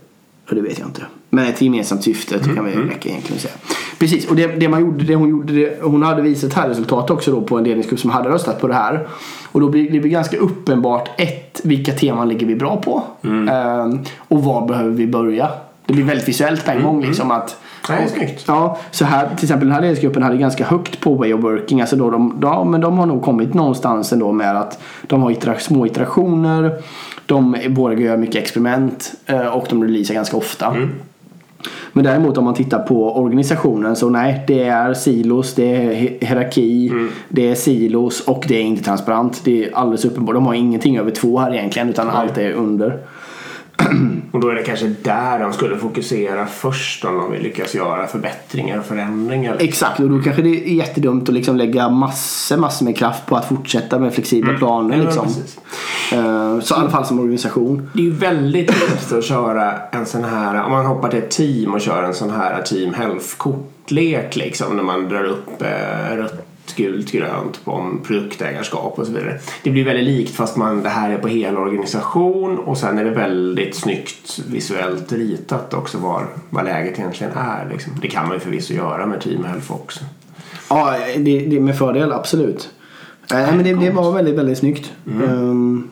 Ja, 0.49 0.55
Det 0.55 0.61
vet 0.61 0.79
jag 0.79 0.87
inte. 0.87 1.01
Men 1.29 1.45
ett 1.45 1.61
gemensamt 1.61 2.03
syfte 2.03 2.35
mm, 2.35 2.55
kan 2.55 2.65
vi 2.65 2.71
räcka 2.71 3.09
egentligen 3.09 3.41
säga. 3.41 3.53
Precis, 3.99 4.27
och 4.27 4.35
det, 4.35 4.47
det 4.47 4.69
man 4.69 4.81
gjorde, 4.81 5.03
det 5.03 5.15
hon 5.15 5.29
gjorde, 5.29 5.53
det, 5.53 5.79
hon 5.81 6.03
hade 6.03 6.21
visat 6.21 6.53
här 6.53 6.69
resultat 6.69 7.09
också 7.09 7.31
då 7.31 7.41
på 7.41 7.57
en 7.57 7.63
ledningsgrupp 7.63 7.99
som 7.99 8.09
hade 8.09 8.29
röstat 8.29 8.61
på 8.61 8.67
det 8.67 8.73
här. 8.73 9.07
Och 9.51 9.61
då 9.61 9.69
blir 9.69 9.91
det 9.91 9.99
blir 9.99 10.11
ganska 10.11 10.37
uppenbart 10.37 11.09
ett, 11.17 11.61
vilka 11.63 11.91
teman 11.91 12.29
ligger 12.29 12.47
vi 12.47 12.55
bra 12.55 12.81
på? 12.81 13.03
Ehm, 13.23 13.99
och 14.17 14.43
var 14.43 14.67
behöver 14.67 14.91
vi 14.91 15.07
börja? 15.07 15.49
Det 15.85 15.93
blir 15.93 16.03
väldigt 16.03 16.27
visuellt 16.27 16.65
på 16.65 16.71
en 16.71 16.83
gång 16.83 17.01
liksom 17.01 17.31
att 17.31 17.57
Nej, 17.89 18.09
snyggt. 18.09 18.43
Ja, 18.47 18.77
så 18.91 19.05
här, 19.05 19.27
till 19.35 19.45
exempel 19.45 19.67
den 19.67 19.73
här 19.75 19.81
ledningsgruppen 19.81 20.23
hade 20.23 20.37
ganska 20.37 20.65
högt 20.65 20.99
på 20.99 21.13
way 21.15 21.33
of 21.33 21.43
working. 21.43 21.81
Alltså 21.81 21.95
då 21.95 22.09
de, 22.09 22.39
ja, 22.41 22.63
men 22.63 22.81
de 22.81 22.97
har 22.97 23.05
nog 23.05 23.21
kommit 23.21 23.53
någonstans 23.53 24.13
ändå 24.13 24.31
med 24.31 24.57
att 24.57 24.79
de 25.07 25.21
har 25.21 25.31
itera, 25.31 25.59
små 25.59 25.85
iterationer. 25.85 26.71
De 27.25 27.55
vågar 27.69 27.97
göra 27.97 28.17
mycket 28.17 28.35
experiment 28.35 29.13
eh, 29.25 29.47
och 29.47 29.65
de 29.69 29.83
releasar 29.83 30.13
ganska 30.13 30.37
ofta. 30.37 30.75
Men 31.93 32.03
däremot 32.03 32.37
om 32.37 32.43
man 32.45 32.53
tittar 32.53 32.79
på 32.79 33.17
organisationen 33.17 33.95
så 33.95 34.09
nej, 34.09 34.43
det 34.47 34.63
är 34.63 34.93
silos, 34.93 35.53
det 35.53 35.75
är 35.75 35.91
hi- 35.93 36.25
hierarki, 36.25 36.91
det 37.29 37.51
är 37.51 37.55
silos 37.55 38.21
och 38.21 38.45
det 38.47 38.55
är 38.57 38.61
inte 38.61 38.83
transparent. 38.83 39.41
Det 39.45 39.65
är 39.65 39.75
alldeles 39.75 40.05
uppenbart. 40.05 40.35
De 40.35 40.45
har 40.45 40.53
ingenting 40.53 40.97
över 40.97 41.11
två 41.11 41.39
här 41.39 41.53
egentligen 41.53 41.89
utan 41.89 42.09
allt 42.09 42.37
är 42.37 42.51
under. 42.51 42.97
Och 44.31 44.39
då 44.41 44.49
är 44.49 44.55
det 44.55 44.63
kanske 44.63 44.87
där 45.03 45.39
de 45.39 45.53
skulle 45.53 45.77
fokusera 45.77 46.45
först 46.45 47.05
om 47.05 47.17
de 47.17 47.31
vill 47.31 47.41
lyckas 47.43 47.75
göra 47.75 48.07
förbättringar 48.07 48.79
och 48.79 48.85
förändringar. 48.85 49.55
Exakt, 49.59 49.99
och 49.99 50.09
då 50.09 50.21
kanske 50.21 50.41
det 50.41 50.49
är 50.69 50.73
jättedumt 50.73 51.29
att 51.29 51.35
liksom 51.35 51.55
lägga 51.57 51.89
massor, 51.89 52.57
massor 52.57 52.85
med 52.85 52.97
kraft 52.97 53.25
på 53.25 53.35
att 53.35 53.47
fortsätta 53.47 53.99
med 53.99 54.13
flexibla 54.13 54.53
planer. 54.53 54.93
Mm. 54.95 54.99
Ja, 54.99 55.05
Liksom. 55.05 55.25
precis. 55.25 55.59
Eh, 56.13 56.59
Så 56.59 56.75
i 56.75 56.77
alla 56.77 56.89
fall 56.89 57.05
som 57.05 57.19
organisation. 57.19 57.89
Det 57.93 57.99
är 57.99 58.03
ju 58.03 58.11
väldigt 58.13 58.67
lätt 58.67 59.11
att 59.11 59.23
köra 59.25 59.73
en 59.91 60.05
sån 60.05 60.23
här, 60.23 60.63
om 60.63 60.71
man 60.71 60.85
hoppar 60.85 61.09
till 61.09 61.19
ett 61.19 61.31
team 61.31 61.73
och 61.73 61.81
kör 61.81 62.03
en 62.03 62.13
sån 62.13 62.29
här 62.31 62.61
team 62.61 62.93
health-kortlek 62.93 64.35
liksom 64.35 64.75
när 64.75 64.83
man 64.83 65.09
drar 65.09 65.23
upp 65.23 65.61
eh, 65.61 66.25
gult, 66.75 67.11
grönt 67.11 67.65
på 67.65 67.71
om 67.71 68.01
produktägarskap 68.03 68.99
och 68.99 69.05
så 69.05 69.11
vidare. 69.11 69.39
Det 69.63 69.69
blir 69.69 69.85
väldigt 69.85 70.05
likt 70.05 70.35
fast 70.35 70.55
man, 70.57 70.83
det 70.83 70.89
här 70.89 71.09
är 71.09 71.17
på 71.17 71.27
hel 71.27 71.57
organisation 71.57 72.57
och 72.57 72.77
sen 72.77 72.97
är 72.97 73.03
det 73.05 73.11
väldigt 73.11 73.75
snyggt 73.75 74.39
visuellt 74.49 75.11
ritat 75.11 75.73
också 75.73 75.97
var, 75.97 76.27
vad 76.49 76.65
läget 76.65 76.99
egentligen 76.99 77.33
är. 77.37 77.69
Liksom. 77.71 77.93
Det 78.01 78.07
kan 78.07 78.27
man 78.27 78.33
ju 78.33 78.39
förvisso 78.39 78.73
göra 78.73 79.05
med 79.05 79.21
team 79.21 79.45
health 79.45 79.71
också. 79.71 79.99
Ja, 80.69 80.95
det, 81.17 81.39
det 81.39 81.59
med 81.59 81.77
fördel, 81.77 82.11
absolut. 82.13 82.69
Eh, 83.31 83.37
men 83.37 83.63
det, 83.63 83.73
det 83.73 83.91
var 83.91 84.11
väldigt, 84.11 84.35
väldigt 84.35 84.57
snyggt. 84.57 84.91
Mm. 85.07 85.29
Ehm, 85.29 85.89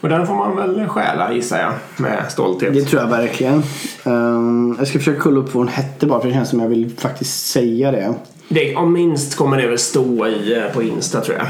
Och 0.00 0.08
den 0.08 0.26
får 0.26 0.34
man 0.34 0.56
väl 0.56 0.88
stjäla 0.88 1.32
gissar 1.32 1.58
jag 1.58 1.72
med 1.96 2.24
stolthet. 2.32 2.74
Det 2.74 2.82
tror 2.84 3.02
jag 3.02 3.08
verkligen. 3.08 3.62
Ehm, 4.04 4.76
jag 4.78 4.88
ska 4.88 4.98
försöka 4.98 5.20
kolla 5.20 5.40
upp 5.40 5.54
vad 5.54 5.64
hon 5.64 5.68
hette 5.68 6.06
bara 6.06 6.20
för 6.20 6.28
det 6.28 6.34
känns 6.34 6.48
som 6.48 6.60
jag 6.60 6.68
vill 6.68 6.90
faktiskt 6.98 7.46
säga 7.46 7.90
det. 7.90 8.14
Det, 8.54 8.76
om 8.76 8.92
minst 8.92 9.34
kommer 9.34 9.58
det 9.58 9.68
väl 9.68 9.78
stå 9.78 10.26
i, 10.26 10.56
eh, 10.56 10.74
på 10.74 10.82
Insta 10.82 11.20
tror 11.20 11.36
jag. 11.36 11.46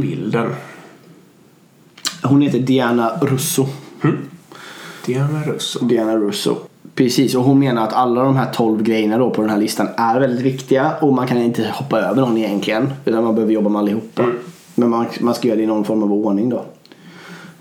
Bilden. 0.00 0.54
Hon 2.22 2.40
heter 2.40 2.58
Diana 2.58 3.10
Russo. 3.20 3.66
Diana 5.06 5.42
Russo. 5.46 5.84
Diana 5.84 6.16
Russo. 6.16 6.56
Precis, 6.94 7.34
och 7.34 7.42
hon 7.42 7.58
menar 7.58 7.84
att 7.84 7.92
alla 7.92 8.22
de 8.22 8.36
här 8.36 8.52
12 8.52 8.82
grejerna 8.82 9.18
då 9.18 9.30
på 9.30 9.40
den 9.40 9.50
här 9.50 9.58
listan 9.58 9.88
är 9.96 10.20
väldigt 10.20 10.44
viktiga 10.44 10.92
och 11.00 11.12
man 11.12 11.26
kan 11.26 11.38
inte 11.38 11.68
hoppa 11.74 12.00
över 12.00 12.20
någon 12.20 12.38
egentligen. 12.38 12.92
Utan 13.04 13.24
man 13.24 13.34
behöver 13.34 13.52
jobba 13.52 13.70
med 13.70 13.78
allihopa. 13.78 14.22
Mm. 14.22 14.36
Men 14.74 14.90
man, 14.90 15.06
man 15.20 15.34
ska 15.34 15.48
göra 15.48 15.56
det 15.56 15.62
i 15.62 15.66
någon 15.66 15.84
form 15.84 16.02
av 16.02 16.12
ordning 16.12 16.48
då. 16.48 16.64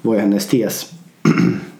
Vad 0.02 0.18
är 0.18 0.22
hennes 0.22 0.48
tes? 0.48 0.92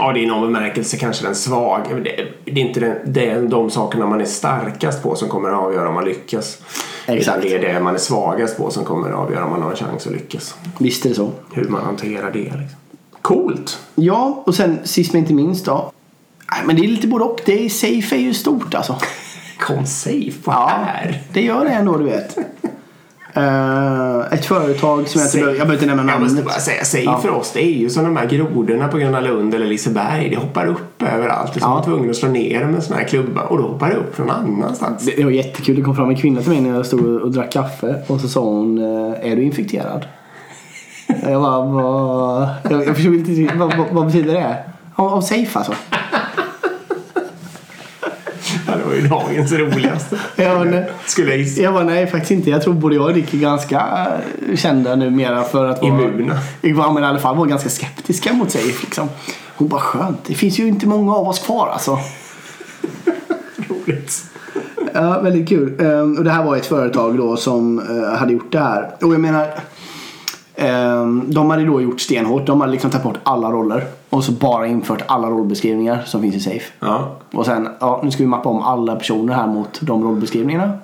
Ja, 0.00 0.12
det 0.12 0.20
är 0.20 0.22
i 0.22 0.26
någon 0.26 0.52
bemärkelse 0.52 0.96
kanske 0.96 1.24
den 1.26 1.34
svag. 1.34 1.82
Det, 2.04 2.24
det 2.44 2.60
är 2.60 2.66
inte 2.66 2.80
den, 2.80 2.96
det 3.04 3.30
är 3.30 3.42
de 3.42 3.70
sakerna 3.70 4.06
man 4.06 4.20
är 4.20 4.24
starkast 4.24 5.02
på 5.02 5.14
som 5.16 5.28
kommer 5.28 5.48
att 5.48 5.58
avgöra 5.58 5.88
om 5.88 5.94
man 5.94 6.04
lyckas. 6.04 6.58
Exakt. 7.06 7.38
Utan 7.38 7.40
det 7.40 7.54
är 7.68 7.74
det 7.74 7.80
man 7.80 7.94
är 7.94 7.98
svagast 7.98 8.56
på 8.56 8.70
som 8.70 8.84
kommer 8.84 9.10
att 9.10 9.16
avgöra 9.16 9.44
om 9.44 9.50
man 9.50 9.62
har 9.62 9.70
en 9.70 9.76
chans 9.76 10.06
att 10.06 10.12
lyckas. 10.12 10.54
Visst 10.78 11.04
är 11.04 11.08
det 11.08 11.14
så. 11.14 11.30
Hur 11.52 11.64
man 11.64 11.84
hanterar 11.84 12.30
det. 12.32 12.38
Liksom. 12.38 12.66
Coolt! 13.22 13.78
Ja, 13.94 14.42
och 14.46 14.54
sen 14.54 14.78
sist 14.84 15.12
men 15.12 15.22
inte 15.22 15.34
minst 15.34 15.64
då. 15.64 15.92
Nej, 16.52 16.60
men 16.66 16.76
det 16.76 16.82
är 16.84 16.88
lite 16.88 17.06
både 17.08 17.24
och. 17.24 17.40
Det 17.46 17.64
är, 17.64 17.68
safe 17.68 18.16
är 18.16 18.20
ju 18.20 18.34
stort 18.34 18.74
alltså. 18.74 18.96
Kom 19.58 19.86
safe 19.86 20.42
på 20.44 20.50
Ja, 20.50 20.70
här. 20.86 21.22
det 21.32 21.42
gör 21.42 21.64
det 21.64 21.70
ändå 21.70 21.96
du 21.96 22.04
vet. 22.04 22.36
Eh, 23.34 24.32
ett 24.32 24.44
företag 24.46 25.08
som 25.08 25.20
jag 25.20 25.30
behöver, 25.32 25.50
jag 25.58 25.66
behöver 25.66 25.72
inte 25.72 25.86
nämna 25.86 26.12
Jag 26.12 26.20
måste 26.20 26.34
namnet. 26.36 26.44
bara 26.54 26.60
säga, 26.60 26.84
safe 26.84 27.04
Ja. 27.04 27.18
för 27.18 27.30
oss 27.30 27.52
det 27.52 27.64
är 27.64 27.70
ju 27.78 27.90
som 27.90 28.04
de 28.04 28.16
här 28.16 28.26
grodorna 28.26 28.88
på 28.88 28.98
Gröna 28.98 29.20
Lund 29.20 29.54
eller 29.54 29.66
Liseberg. 29.66 30.28
Det 30.30 30.36
hoppar 30.36 30.66
upp 30.66 31.02
överallt. 31.02 31.52
Det 31.54 31.58
är 31.58 31.60
som 31.60 31.70
Ja. 31.70 31.76
var 31.76 31.84
tvungen 31.84 32.10
att 32.10 32.16
slå 32.16 32.28
ner 32.28 32.60
dem 32.60 32.70
med 32.70 32.82
sån 32.82 32.96
här 32.96 33.04
klubba 33.04 33.40
och 33.42 33.58
då 33.58 33.62
hoppar 33.68 33.88
det 33.88 33.94
upp 33.96 34.16
från 34.16 34.30
annanstans. 34.30 35.04
Det, 35.06 35.16
det 35.16 35.24
var 35.24 35.30
jättekul. 35.30 35.76
Det 35.76 35.82
kom 35.82 35.96
fram 35.96 36.08
en 36.08 36.16
kvinna 36.16 36.40
till 36.40 36.50
mig 36.50 36.60
när 36.60 36.74
jag 36.76 36.86
stod 36.86 37.06
och, 37.06 37.20
och 37.22 37.30
drack 37.30 37.52
kaffe 37.52 37.94
och 38.06 38.20
så 38.20 38.28
sa 38.28 38.40
hon 38.40 38.78
eh, 38.78 39.30
Är 39.32 39.36
du 39.36 39.42
infekterad? 39.42 40.04
jag 41.22 41.42
bara, 41.42 41.64
vad... 41.64 42.48
Jag, 42.70 42.86
jag 42.86 42.96
förstod 42.96 43.14
inte 43.14 43.54
vad, 43.56 43.76
vad, 43.76 43.86
vad 43.92 44.06
betyder 44.06 44.34
det? 44.34 44.56
Av, 44.94 45.08
av 45.14 45.20
safe 45.20 45.58
alltså? 45.58 45.72
Var 48.90 48.96
ju 48.96 49.08
dagens 49.08 49.52
roligaste. 49.52 50.18
Ja, 50.36 50.64
men, 50.64 50.84
Skulle 51.06 51.30
jag 51.30 51.38
gissa. 51.38 51.62
jag 51.62 51.74
bara, 51.74 51.84
nej 51.84 52.06
faktiskt 52.06 52.30
inte. 52.30 52.50
Jag 52.50 52.62
tror 52.62 52.74
både 52.74 52.94
jag 52.94 53.04
och 53.04 53.14
Rick 53.14 53.34
är 53.34 53.38
ganska 53.38 54.06
eh, 54.50 54.56
kända 54.56 54.96
numera 54.96 55.42
för 55.42 55.66
att 55.66 55.82
vara... 55.82 55.88
Immuna. 55.92 56.38
Ja, 56.60 56.92
men 56.92 57.02
i 57.02 57.06
alla 57.06 57.18
fall 57.18 57.36
vara 57.36 57.48
ganska 57.48 57.68
skeptiska 57.68 58.32
mot 58.32 58.50
safe 58.50 58.84
liksom. 58.84 59.08
Hon 59.56 59.68
bara, 59.68 59.80
skönt. 59.80 60.24
Det 60.26 60.34
finns 60.34 60.58
ju 60.58 60.68
inte 60.68 60.86
många 60.86 61.14
av 61.14 61.28
oss 61.28 61.38
kvar 61.38 61.68
alltså. 61.72 61.98
Roligt. 63.68 64.24
Ja, 64.94 65.20
väldigt 65.20 65.48
kul. 65.48 65.80
Ehm, 65.80 66.16
och 66.18 66.24
det 66.24 66.30
här 66.30 66.44
var 66.44 66.56
ett 66.56 66.66
företag 66.66 67.16
då 67.16 67.36
som 67.36 67.78
eh, 67.78 68.18
hade 68.18 68.32
gjort 68.32 68.52
det 68.52 68.58
här. 68.58 68.90
Och 69.00 69.14
jag 69.14 69.20
menar, 69.20 69.48
de 71.26 71.50
hade 71.50 71.64
då 71.64 71.80
gjort 71.80 72.00
stenhårt. 72.00 72.46
De 72.46 72.60
hade 72.60 72.72
liksom 72.72 72.90
tagit 72.90 73.04
bort 73.04 73.18
alla 73.22 73.50
roller. 73.50 73.84
Och 74.10 74.24
så 74.24 74.32
bara 74.32 74.66
infört 74.66 75.02
alla 75.06 75.28
rollbeskrivningar 75.30 76.02
som 76.06 76.22
finns 76.22 76.34
i 76.34 76.40
Safe. 76.40 76.72
Ja. 76.80 77.16
Och 77.32 77.46
sen, 77.46 77.68
ja 77.80 78.00
nu 78.04 78.10
ska 78.10 78.22
vi 78.22 78.26
mappa 78.28 78.48
om 78.48 78.62
alla 78.62 78.96
personer 78.96 79.34
här 79.34 79.46
mot 79.46 79.78
de 79.80 80.04
rollbeskrivningarna. 80.04 80.72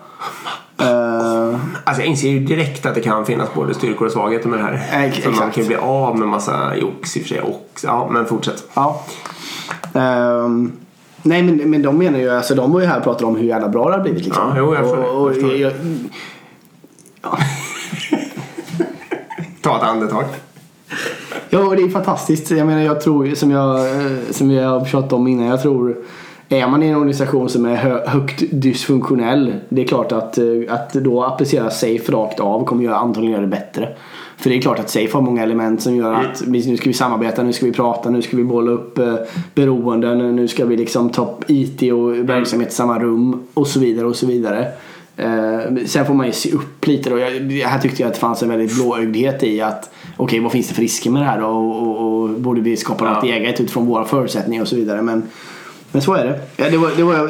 Ehm, 0.79 1.59
Alltså 1.85 2.03
jag 2.03 2.07
inser 2.11 2.29
ju 2.29 2.39
direkt 2.39 2.87
att 2.87 2.95
det 2.95 3.01
kan 3.01 3.27
finnas 3.27 3.55
både 3.55 3.74
styrkor 3.74 4.07
och 4.07 4.12
svagheter 4.12 4.49
med 4.49 4.59
det 4.59 4.62
här. 4.64 5.05
Ex- 5.07 5.16
Så 5.22 5.24
man 5.24 5.33
exakt. 5.35 5.55
kan 5.55 5.62
ju 5.62 5.68
bli 5.68 5.77
av 5.77 6.18
med 6.18 6.29
massa 6.29 6.77
jox 6.77 7.16
i 7.16 7.20
och 7.20 7.22
för 7.22 7.29
sig. 7.29 7.41
Och, 7.41 7.70
ja, 7.85 8.09
men 8.12 8.27
fortsätt. 8.27 8.64
ja. 8.74 9.03
Ehm, 9.95 10.72
nej 11.22 11.43
men, 11.43 11.70
men 11.70 11.83
de 11.83 11.99
menar 11.99 12.18
ju, 12.18 12.31
alltså 12.31 12.55
de 12.55 12.72
var 12.72 12.81
ju 12.81 12.87
här 12.87 12.97
och 12.99 13.05
pratade 13.05 13.27
om 13.27 13.37
hur 13.37 13.45
jävla 13.45 13.68
bra 13.68 13.89
det 13.89 13.95
har 13.97 14.03
blivit 14.03 14.24
liksom. 14.24 14.43
Ja, 14.49 14.55
jo, 14.59 14.74
jag 14.74 14.85
och, 14.99 15.22
och, 15.27 15.33
förstår. 15.35 15.55
jag, 15.55 15.72
Ta 19.66 19.76
ett 19.76 19.82
andetag. 19.82 20.24
Ja, 21.50 21.58
och 21.58 21.76
det 21.76 21.82
är 21.82 21.88
fantastiskt. 21.88 22.50
Jag 22.50 22.66
menar, 22.66 22.82
jag 22.82 23.00
tror 23.00 23.34
som 23.34 23.50
jag, 23.50 23.78
eh, 23.80 24.12
som 24.30 24.50
jag 24.50 24.68
har 24.70 24.80
pratat 24.80 25.12
om 25.12 25.26
innan. 25.26 25.46
Jag 25.46 25.62
tror 25.62 25.96
är 26.48 26.66
man 26.66 26.82
i 26.82 26.86
en 26.86 26.96
organisation 26.96 27.48
som 27.48 27.64
är 27.66 27.74
hö- 27.76 28.06
högt 28.06 28.42
dysfunktionell. 28.52 29.54
Det 29.68 29.82
är 29.82 29.86
klart 29.86 30.12
att, 30.12 30.38
eh, 30.38 30.44
att 30.68 30.92
då 30.92 31.22
applicera 31.24 31.70
safe 31.70 32.12
rakt 32.12 32.40
av 32.40 32.64
kommer 32.64 32.84
göra, 32.84 32.96
antagligen 32.96 33.32
göra 33.32 33.42
det 33.42 33.48
bättre. 33.50 33.88
För 34.38 34.50
det 34.50 34.56
är 34.56 34.60
klart 34.60 34.78
att 34.78 34.90
safe 34.90 35.12
har 35.12 35.20
många 35.22 35.42
element 35.42 35.82
som 35.82 35.96
gör 35.96 36.12
att 36.14 36.42
vi- 36.46 36.70
nu 36.70 36.76
ska 36.76 36.90
vi 36.90 36.94
samarbeta, 36.94 37.42
nu 37.42 37.52
ska 37.52 37.66
vi 37.66 37.72
prata, 37.72 38.10
nu 38.10 38.22
ska 38.22 38.36
vi 38.36 38.44
bolla 38.44 38.70
upp 38.70 38.98
eh, 38.98 39.14
beroenden, 39.54 40.36
nu 40.36 40.48
ska 40.48 40.64
vi 40.64 40.76
liksom 40.76 41.10
ta 41.10 41.22
upp 41.22 41.44
IT 41.50 41.92
och 41.92 42.28
verksamhet 42.28 42.68
i 42.68 42.74
samma 42.74 42.98
rum 42.98 43.42
och 43.54 43.66
så 43.66 43.80
vidare 43.80 44.06
och 44.06 44.16
så 44.16 44.26
vidare. 44.26 44.68
Eh, 45.16 45.60
sen 45.86 46.06
får 46.06 46.14
man 46.14 46.26
ju 46.26 46.32
se 46.32 46.52
upp 46.52 46.86
lite 46.86 47.10
då. 47.10 47.18
Jag, 47.18 47.30
här 47.68 47.78
tyckte 47.78 48.02
jag 48.02 48.08
att 48.08 48.14
det 48.14 48.20
fanns 48.20 48.42
en 48.42 48.48
väldigt 48.48 48.74
blåögdhet 48.74 49.42
i 49.42 49.60
att 49.60 49.90
okej 50.16 50.40
vad 50.40 50.52
finns 50.52 50.68
det 50.68 50.74
för 50.74 50.82
risker 50.82 51.10
med 51.10 51.22
det 51.22 51.26
här 51.26 51.40
då 51.40 51.46
och, 51.46 51.82
och, 51.82 52.22
och 52.22 52.28
borde 52.30 52.60
vi 52.60 52.76
skapa 52.76 53.04
något 53.14 53.24
Ja. 53.28 53.34
eget 53.34 53.60
utifrån 53.60 53.86
våra 53.86 54.04
förutsättningar 54.04 54.62
och 54.62 54.68
så 54.68 54.76
vidare. 54.76 55.02
Men, 55.02 55.22
men 55.93 56.03
så 56.03 56.14
är 56.14 56.24
det. 56.24 56.41
Ja, 56.57 56.70
det, 56.70 56.76
var, 56.76 56.91
det 56.97 57.03
var, 57.03 57.14
jag, 57.14 57.28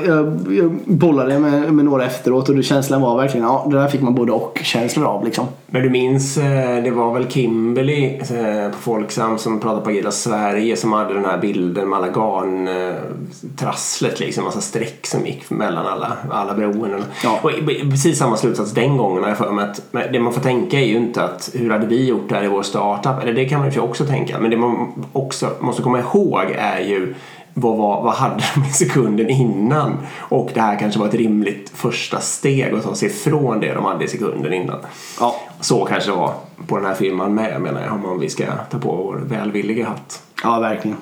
jag, 0.51 0.79
bollade 0.85 1.39
med, 1.39 1.73
med 1.73 1.85
några 1.85 2.05
efteråt 2.05 2.49
och 2.49 2.65
känslan 2.65 3.03
var 3.03 3.17
verkligen 3.17 3.47
ja 3.47 3.67
det 3.71 3.77
där 3.77 3.89
fick 3.89 4.01
man 4.01 4.15
både 4.15 4.33
och 4.33 4.61
känslor 4.63 5.07
av 5.07 5.25
liksom. 5.25 5.47
Men 5.67 5.83
du 5.83 5.91
minns, 5.91 6.39
eh, 6.39 6.83
det 6.83 6.91
var 6.91 7.15
väl 7.15 7.31
Kimberly 7.31 8.05
eh, 8.05 8.71
på 8.71 8.77
Folksam 8.81 9.39
som 9.39 9.61
pratade 9.61 9.83
på 9.83 9.91
Agila 9.91 10.11
Sverige 10.11 10.77
som 10.77 10.93
hade 10.93 11.15
den 11.15 11.25
här 11.25 11.39
bilden 11.39 11.89
med 11.89 11.99
alla 11.99 12.09
garntrasslet 12.09 14.21
liksom, 14.21 14.45
massa 14.45 14.61
streck 14.61 15.07
som 15.07 15.27
gick 15.27 15.51
mellan 15.51 15.87
alla, 15.87 16.17
alla 16.31 16.55
beroenden. 16.55 17.05
Ja. 17.25 17.41
Och 17.43 17.51
precis 17.91 18.19
samma 18.19 18.37
slutsats 18.37 18.73
den 18.73 18.97
gången 18.97 19.23
har 19.23 19.31
jag 19.31 19.39
för 19.39 19.53
mig 19.53 19.65
att 19.65 19.83
det 20.13 20.21
man 20.21 20.33
får 20.33 20.41
tänka 20.41 20.81
är 20.81 20.85
ju 20.85 20.97
inte 20.97 21.23
att 21.23 21.51
hur 21.55 21.71
hade 21.71 21.87
vi 21.87 22.09
gjort 22.09 22.29
det 22.29 22.35
här 22.35 22.45
i 22.45 22.49
vår 22.49 22.63
startup? 22.63 23.23
Eller 23.23 23.33
det 23.33 23.45
kan 23.45 23.61
man 23.61 23.71
ju 23.71 23.81
också 23.81 24.05
tänka. 24.05 24.39
Men 24.39 24.51
det 24.51 24.57
man 24.57 25.05
också 25.13 25.51
måste 25.61 25.83
komma 25.83 25.99
ihåg 25.99 26.45
är 26.59 26.81
ju 26.81 27.15
vad, 27.59 27.77
var, 27.77 28.03
vad 28.03 28.15
hade 28.15 28.45
de 28.55 28.65
i 28.65 28.73
sekunden 28.73 29.31
innan? 29.31 29.97
Och 30.19 30.51
det 30.55 30.61
här 30.61 30.79
kanske 30.79 31.01
var 31.01 31.07
ett 31.07 31.15
rimligt 31.15 31.71
första 31.75 32.21
steg 32.21 32.75
att 32.75 32.83
ta 32.83 32.95
sig 32.95 33.09
ifrån 33.09 33.61
det 33.61 33.75
de 33.75 33.85
hade 33.85 34.05
i 34.05 34.09
sekunden 34.09 34.53
innan. 34.53 34.79
Ja. 35.21 35.35
Så 35.61 35.85
kanske 35.85 36.11
det 36.11 36.17
var 36.17 36.35
på 36.67 36.77
den 36.77 36.87
här 36.87 36.95
filmen 36.95 37.35
med 37.35 37.61
menar 37.61 37.83
jag 37.83 38.13
om 38.13 38.21
vi 38.21 38.29
ska 38.29 38.45
ta 38.71 38.79
på 38.79 38.93
vår 38.93 39.17
välvilliga 39.17 39.89
hatt. 39.89 40.23
Ja, 40.43 40.59
verkligen. 40.61 40.97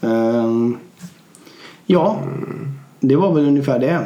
Ehm, 0.00 0.78
ja, 1.86 2.18
det 3.00 3.16
var 3.16 3.34
väl 3.34 3.46
ungefär 3.46 3.78
det. 3.78 4.00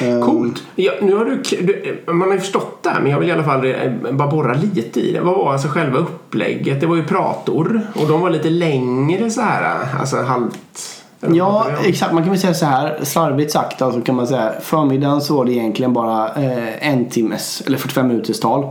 Ehm, 0.00 0.22
Coolt! 0.22 0.62
Ja, 0.74 0.92
nu 1.02 1.14
har 1.14 1.24
du, 1.24 1.36
du, 1.36 1.98
man 2.12 2.28
har 2.28 2.34
ju 2.34 2.40
förstått 2.40 2.82
det 2.82 2.90
här 2.90 3.00
men 3.00 3.10
jag 3.10 3.18
vill 3.20 3.28
i 3.28 3.32
alla 3.32 3.44
fall 3.44 3.64
eh, 3.64 4.12
bara 4.12 4.28
borra 4.28 4.54
lite 4.54 5.00
i 5.00 5.12
det. 5.12 5.20
Vad 5.20 5.36
var 5.36 5.52
alltså 5.52 5.68
själva 5.68 5.98
upplägget? 5.98 6.80
Det 6.80 6.86
var 6.86 6.96
ju 6.96 7.04
prator 7.04 7.80
och 7.94 8.08
de 8.08 8.20
var 8.20 8.30
lite 8.30 8.50
längre 8.50 9.30
så 9.30 9.40
här, 9.40 9.86
alltså 10.00 10.22
halvt... 10.22 11.01
Ja, 11.30 11.66
det? 11.82 11.88
exakt. 11.88 12.12
Man 12.12 12.22
kan 12.22 12.30
väl 12.30 12.40
säga 12.40 12.54
så 12.54 12.66
här, 12.66 12.98
slarvigt 13.02 13.52
sagt 13.52 13.82
alltså 13.82 14.00
kan 14.00 14.14
man 14.14 14.26
säga. 14.26 14.52
Förmiddagen 14.60 15.20
så 15.20 15.36
var 15.36 15.44
det 15.44 15.52
egentligen 15.52 15.92
bara 15.92 16.28
eh, 16.28 16.88
en 16.88 17.10
timmes, 17.10 17.62
eller 17.66 17.78
45 17.78 18.08
minuters 18.08 18.40
tal. 18.40 18.68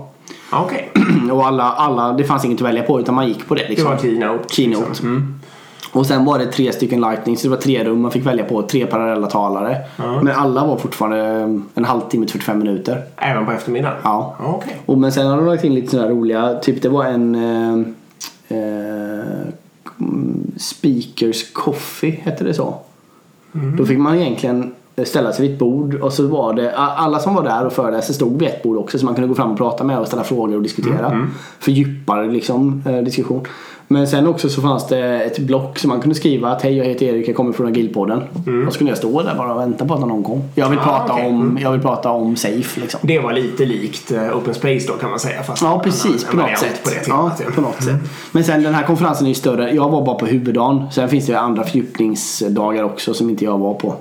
Ja, 0.51 0.63
Okej, 0.65 0.91
Och 1.31 1.47
alla, 1.47 1.63
alla, 1.63 2.13
det 2.13 2.23
fanns 2.23 2.45
inget 2.45 2.61
att 2.61 2.67
välja 2.67 2.83
på 2.83 2.99
utan 2.99 3.15
man 3.15 3.27
gick 3.27 3.47
på 3.47 3.55
det 3.55 3.63
det 3.63 3.69
liksom. 3.69 3.89
var 3.89 3.97
keynote. 3.97 4.53
Keynote. 4.53 4.87
Liksom. 4.87 5.07
Mm. 5.07 5.39
Och 5.93 6.05
sen 6.05 6.25
var 6.25 6.39
det 6.39 6.45
tre 6.45 6.73
stycken 6.73 7.01
lightning, 7.01 7.37
så 7.37 7.47
det 7.47 7.49
var 7.49 7.61
tre 7.61 7.83
rum 7.83 8.01
man 8.01 8.11
fick 8.11 8.25
välja 8.25 8.45
på, 8.45 8.61
tre 8.61 8.85
parallella 8.85 9.27
talare. 9.27 9.77
Men 9.97 10.31
alla 10.35 10.65
var 10.65 10.77
fortfarande 10.77 11.17
en 11.73 11.85
halvtimme 11.85 12.25
till 12.25 12.33
45 12.33 12.59
minuter. 12.59 13.01
Även 13.17 13.45
på 13.45 13.51
eftermiddagen? 13.51 13.97
Ja. 14.03 14.35
Okej. 14.39 14.77
Och 14.85 14.97
men 14.97 15.11
sen 15.11 15.27
har 15.27 15.37
de 15.37 15.45
lagt 15.45 15.63
in 15.63 15.75
lite 15.75 15.91
sådana 15.91 16.09
roliga, 16.09 16.55
typ 16.61 16.81
det 16.81 16.89
var 16.89 17.05
en 17.05 17.35
eh, 17.35 17.87
eh, 18.57 18.63
mm, 19.27 19.51
Speakers 20.57 21.53
Coffee, 21.53 22.19
hette 22.23 22.43
det 22.43 22.53
så? 22.53 22.75
Mm. 23.53 23.75
Då 23.75 23.85
fick 23.85 23.97
man 23.97 24.17
egentligen 24.17 24.73
ställa 25.03 25.33
sig 25.33 25.45
vid 25.45 25.53
ett 25.53 25.59
bord 25.59 25.95
och 25.95 26.13
så 26.13 26.27
var 26.27 26.53
det 26.53 26.75
alla 26.75 27.19
som 27.19 27.35
var 27.35 27.43
där 27.43 27.65
och 27.65 27.73
föreläste 27.73 28.13
stod 28.13 28.39
vid 28.39 28.47
ett 28.47 28.63
bord 28.63 28.77
också 28.77 28.99
så 28.99 29.05
man 29.05 29.15
kunde 29.15 29.27
gå 29.27 29.35
fram 29.35 29.51
och 29.51 29.57
prata 29.57 29.83
med 29.83 29.99
och 29.99 30.07
ställa 30.07 30.23
frågor 30.23 30.55
och 30.55 30.61
diskutera. 30.61 31.11
Mm, 31.11 31.27
Fördjupare 31.59 32.31
liksom, 32.31 32.83
eh, 32.85 32.97
diskussion. 32.97 33.47
Men 33.91 34.07
sen 34.07 34.27
också 34.27 34.49
så 34.49 34.61
fanns 34.61 34.87
det 34.87 35.21
ett 35.21 35.39
block 35.39 35.79
som 35.79 35.89
man 35.89 36.01
kunde 36.01 36.15
skriva 36.15 36.49
att 36.51 36.61
hej 36.61 36.77
jag 36.77 36.85
heter 36.85 37.05
Erik, 37.05 37.27
jag 37.27 37.35
kommer 37.35 37.53
från 37.53 37.67
Agilpodden. 37.67 38.21
Och 38.67 38.73
så 38.73 38.77
kunde 38.77 38.91
jag 38.91 38.97
stå 38.97 39.21
där 39.21 39.35
bara 39.35 39.53
och 39.53 39.59
vänta 39.61 39.85
på 39.85 39.93
att 39.93 39.99
någon 39.99 40.23
kom. 40.23 40.41
Jag 40.55 40.69
vill, 40.69 40.77
Mm. 40.77 40.89
Ah, 40.89 40.99
prata, 40.99 41.13
okej. 41.13 41.25
om, 41.27 41.57
jag 41.61 41.71
vill 41.71 41.81
prata 41.81 42.09
om 42.09 42.35
Safe 42.35 42.79
liksom. 42.81 42.99
Det 43.03 43.19
var 43.19 43.33
lite 43.33 43.65
likt 43.65 44.11
eh, 44.11 44.37
Open 44.37 44.53
Space 44.53 44.87
då 44.87 44.93
kan 44.93 45.09
man 45.09 45.19
säga. 45.19 45.43
Fast 45.43 45.61
Ja 45.63 45.81
precis, 45.83 46.25
annan- 46.25 46.45
på 46.45 46.49
något 46.51 46.59
sätt. 46.59 46.83
På 46.83 46.89
ja, 46.97 47.03
temat, 47.05 47.41
ja. 47.45 47.51
på 47.55 47.61
något 47.61 47.83
sätt. 47.83 47.95
Men 48.31 48.43
sen 48.43 48.63
den 48.63 48.73
här 48.73 48.83
konferensen 48.83 49.25
är 49.25 49.29
ju 49.29 49.35
större. 49.35 49.71
Jag 49.75 49.89
var 49.89 50.05
bara 50.05 50.15
på 50.15 50.25
huvuddagen. 50.25 50.83
Sen 50.91 51.09
finns 51.09 51.25
det 51.25 51.39
andra 51.39 51.63
fördjupningsdagar 51.63 52.83
också 52.83 53.13
som 53.13 53.29
inte 53.29 53.45
jag 53.45 53.57
var 53.57 53.73
på. 53.73 53.95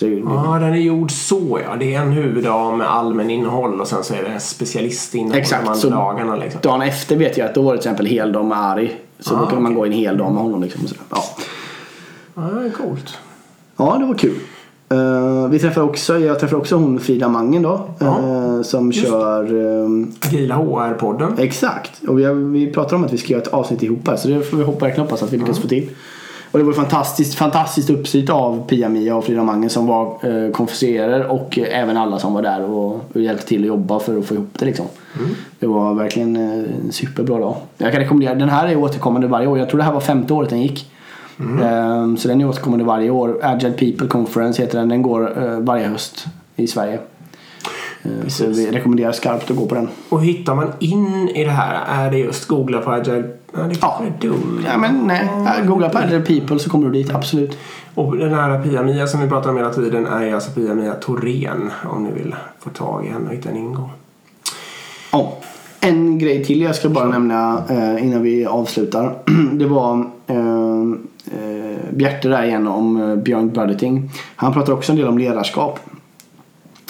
Ja, 0.00 0.58
den 0.60 0.72
är 0.72 0.76
gjord 0.76 1.10
så 1.10 1.60
ja. 1.68 1.76
Det 1.78 1.94
är 1.94 2.00
en 2.02 2.12
huvuddag 2.12 2.76
med 2.76 2.90
allmän 2.90 3.30
innehåll 3.30 3.80
och 3.80 3.88
sen 3.88 4.04
så 4.04 4.14
är 4.14 4.22
det 4.22 4.40
specialistinnehåll 4.40 5.38
Exakt, 5.38 5.64
de 5.64 5.70
andra 5.70 5.90
dagarna 5.90 6.36
liksom. 6.36 6.60
Dagen 6.62 6.82
efter 6.82 7.16
vet 7.16 7.36
jag 7.38 7.48
att 7.48 7.54
då 7.54 7.62
var 7.62 7.72
det 7.72 7.78
till 7.82 7.88
exempel 7.90 8.06
heldag 8.06 8.44
med 8.44 8.58
Ari. 8.58 8.90
Så 9.20 9.36
Ah, 9.36 9.40
då 9.40 9.46
kunde 9.46 9.62
man 9.62 9.74
gå 9.74 9.84
en 9.84 9.92
hel 9.92 10.16
dag 10.16 10.32
med 10.32 10.42
honom. 10.42 10.62
Liksom, 10.62 10.82
och 10.82 10.88
sådär. 10.88 11.04
ja. 11.10 11.24
Ja, 12.34 12.70
coolt. 12.76 13.18
ja, 13.76 13.96
det 14.00 14.06
var 14.06 14.14
kul. 14.14 14.34
Eh, 14.90 15.48
vi 15.48 15.58
träffade 15.58 15.86
också, 15.86 16.18
jag 16.18 16.40
träffade 16.40 16.60
också 16.60 16.76
hon 16.76 17.00
Frida 17.00 17.28
Mangen 17.28 17.62
då. 17.62 17.88
eh, 18.00 18.62
som 18.62 18.86
just 18.92 19.04
det. 19.04 19.10
kör... 19.10 19.44
ehm, 19.84 20.12
Agila 20.20 20.54
HR-podden. 20.56 21.32
Exakt. 21.38 22.02
Och 22.08 22.18
vi, 22.18 22.24
har, 22.24 22.34
vi 22.34 22.72
pratar 22.72 22.96
om 22.96 23.04
att 23.04 23.12
vi 23.12 23.18
ska 23.18 23.32
göra 23.32 23.42
ett 23.42 23.48
avsnitt 23.48 23.82
ihop 23.82 24.08
här. 24.08 24.16
Så 24.16 24.28
det 24.28 24.42
får 24.42 24.56
vi 24.56 24.64
hoppa 24.64 24.84
verkligen 24.84 25.06
hoppas 25.06 25.22
att 25.22 25.32
vi 25.32 25.36
lyckas 25.38 25.58
få 25.58 25.68
till. 25.68 25.88
Och 26.50 26.58
det 26.58 26.64
var 26.64 26.72
fantastiskt, 26.72 27.34
fantastiskt 27.34 27.90
uppsikt 27.90 28.30
av 28.30 28.66
Pia-Mia 28.68 29.16
och 29.16 29.24
Frida 29.24 29.42
Mangen 29.42 29.70
som 29.70 29.86
var 29.86 30.06
eh, 30.22 30.52
konferenser 30.52 31.26
och 31.26 31.58
eh, 31.58 31.80
även 31.82 31.96
alla 31.96 32.18
som 32.18 32.34
var 32.34 32.42
där 32.42 32.70
och, 32.70 32.94
och 33.14 33.20
hjälpte 33.20 33.46
till 33.46 33.60
att 33.60 33.68
jobba 33.68 33.98
för 33.98 34.18
att 34.18 34.26
få 34.26 34.34
ihop 34.34 34.50
det 34.58 34.66
liksom. 34.66 34.86
Det 35.58 35.66
var 35.66 35.94
verkligen 35.94 36.36
eh, 36.36 36.52
en 36.84 36.92
superbra 36.92 37.38
dag. 37.38 37.56
Jag 37.78 37.92
kan 37.92 38.00
rekommendera, 38.00 38.34
den 38.34 38.48
här 38.48 38.68
är 38.68 38.76
återkommande 38.76 39.26
varje 39.26 39.46
år. 39.46 39.58
Jag 39.58 39.68
tror 39.68 39.78
det 39.78 39.84
här 39.84 39.92
var 39.92 40.00
femte 40.00 40.34
året 40.34 40.50
den 40.50 40.62
gick. 40.62 40.90
Ehm, 41.62 42.16
så 42.16 42.28
den 42.28 42.40
är 42.40 42.48
återkommande 42.48 42.84
varje 42.84 43.10
år. 43.10 43.38
Agile 43.42 43.72
People 43.72 44.08
Conference 44.08 44.62
heter 44.62 44.78
den. 44.78 44.88
Den 44.88 45.02
går 45.02 45.44
eh, 45.44 45.58
varje 45.58 45.88
höst 45.88 46.26
i 46.56 46.66
Sverige. 46.66 46.98
Eh, 48.02 48.28
så 48.28 48.46
vi 48.46 48.70
rekommenderar 48.70 49.12
skarpt 49.12 49.50
att 49.50 49.56
gå 49.56 49.66
på 49.66 49.74
den. 49.74 49.88
Och 50.08 50.20
hur 50.20 50.26
hittar 50.26 50.54
man 50.54 50.72
in 50.78 51.28
i 51.28 51.44
det 51.44 51.50
här? 51.50 52.04
Är 52.04 52.10
det 52.10 52.18
just 52.18 52.48
googla 52.48 52.80
på 52.80 52.90
Agile? 52.90 53.24
Ja, 53.52 53.62
det 53.62 53.76
Ja. 53.80 54.02
dumt. 54.20 54.62
Ja, 54.66 54.78
men 54.78 55.06
nej. 55.06 55.28
Googla 55.66 55.88
på 55.88 55.98
Agile 55.98 56.20
People 56.20 56.58
så 56.58 56.70
kommer 56.70 56.86
du 56.86 56.92
dit, 56.92 57.14
absolut. 57.14 57.58
Och 57.94 58.16
den 58.16 58.34
här 58.34 58.62
Pia-Mia 58.62 59.06
som 59.06 59.20
vi 59.20 59.28
pratar 59.28 59.50
om 59.50 59.56
hela 59.56 59.70
tiden 59.70 60.06
är 60.06 60.34
alltså 60.34 60.50
Pia-Mia 60.50 60.94
Thorén 60.94 61.70
om 61.92 62.04
ni 62.04 62.12
vill 62.12 62.34
få 62.58 62.70
tag 62.70 63.04
i 63.06 63.08
henne 63.08 63.26
och 63.28 63.34
hitta 63.34 63.50
en 63.50 63.56
ingång. 63.56 63.90
Ja. 65.12 65.36
En 65.80 66.18
grej 66.18 66.44
till 66.44 66.60
jag 66.62 66.74
ska 66.74 66.88
bara 66.88 67.08
nämna 67.08 67.62
eh, 67.68 68.04
innan 68.06 68.22
vi 68.22 68.46
avslutar. 68.46 69.14
Det 69.52 69.66
var 69.66 70.06
eh, 70.26 70.36
eh, 71.26 71.78
Bjärte 71.90 72.28
där 72.28 72.42
igen 72.42 72.66
om 72.66 73.02
eh, 73.02 73.16
Björn 73.16 73.50
Budgeting. 73.50 74.10
Han 74.36 74.52
pratar 74.52 74.72
också 74.72 74.92
en 74.92 74.98
del 74.98 75.08
om 75.08 75.18
ledarskap. 75.18 75.80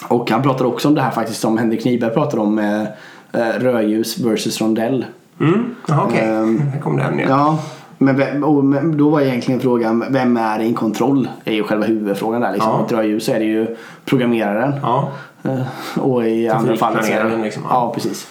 Och 0.08 0.30
han 0.30 0.42
pratar 0.42 0.64
också 0.64 0.88
om 0.88 0.94
det 0.94 1.02
här 1.02 1.10
faktiskt 1.10 1.40
som 1.40 1.58
Henrik 1.58 1.84
Nyberg 1.84 2.14
pratar 2.14 2.38
om 2.38 2.54
med 2.54 2.86
eh, 3.32 3.40
rödljus 3.58 4.18
versus 4.18 4.60
rondell. 4.60 5.04
Mm, 5.40 5.74
Jaha, 5.86 6.04
okej. 6.06 6.24
Ehm, 6.24 6.58
Här 6.72 6.80
kom 6.80 6.96
den 6.96 7.14
igen. 7.18 7.30
Ja, 7.30 7.58
men, 7.98 8.16
vem, 8.16 8.44
och, 8.44 8.64
men 8.64 8.96
då 8.96 9.10
var 9.10 9.20
egentligen 9.20 9.60
frågan 9.60 10.04
vem 10.10 10.36
är 10.36 10.58
in 10.58 10.74
kontroll? 10.74 11.28
är 11.44 11.52
ju 11.52 11.62
själva 11.62 11.86
huvudfrågan 11.86 12.40
där. 12.40 12.52
Liksom. 12.52 12.70
Ja. 12.72 12.80
I 12.80 12.84
ett 12.84 12.92
rödljus 12.92 13.24
så 13.24 13.32
är 13.32 13.38
det 13.38 13.44
ju 13.44 13.76
programmeraren. 14.04 14.72
Ja. 14.82 15.08
Eh, 15.42 15.60
Och 15.98 16.26
i 16.26 16.48
andra 16.48 16.76
fallet 16.76 17.04
så 17.04 17.12
är 17.12 17.24
det... 17.24 17.36
Liksom, 17.42 17.62
ja. 17.70 17.74
Ja, 17.74 17.92
precis. 17.94 18.28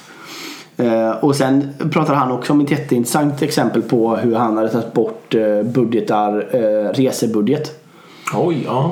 Eh, 0.77 1.09
Och 1.11 1.35
sen 1.35 1.73
pratar 1.91 2.13
han 2.13 2.31
också 2.31 2.53
om 2.53 2.61
ett 2.61 2.71
jätteintressant 2.71 3.41
exempel 3.41 3.81
på 3.81 4.15
hur 4.15 4.35
han 4.35 4.57
hade 4.57 4.69
tagit 4.69 4.93
bort 4.93 5.35
eh, 5.35 5.63
budgetar, 5.63 6.33
resebudget. 6.93 7.83
Oj, 8.35 8.63
ja. 8.65 8.91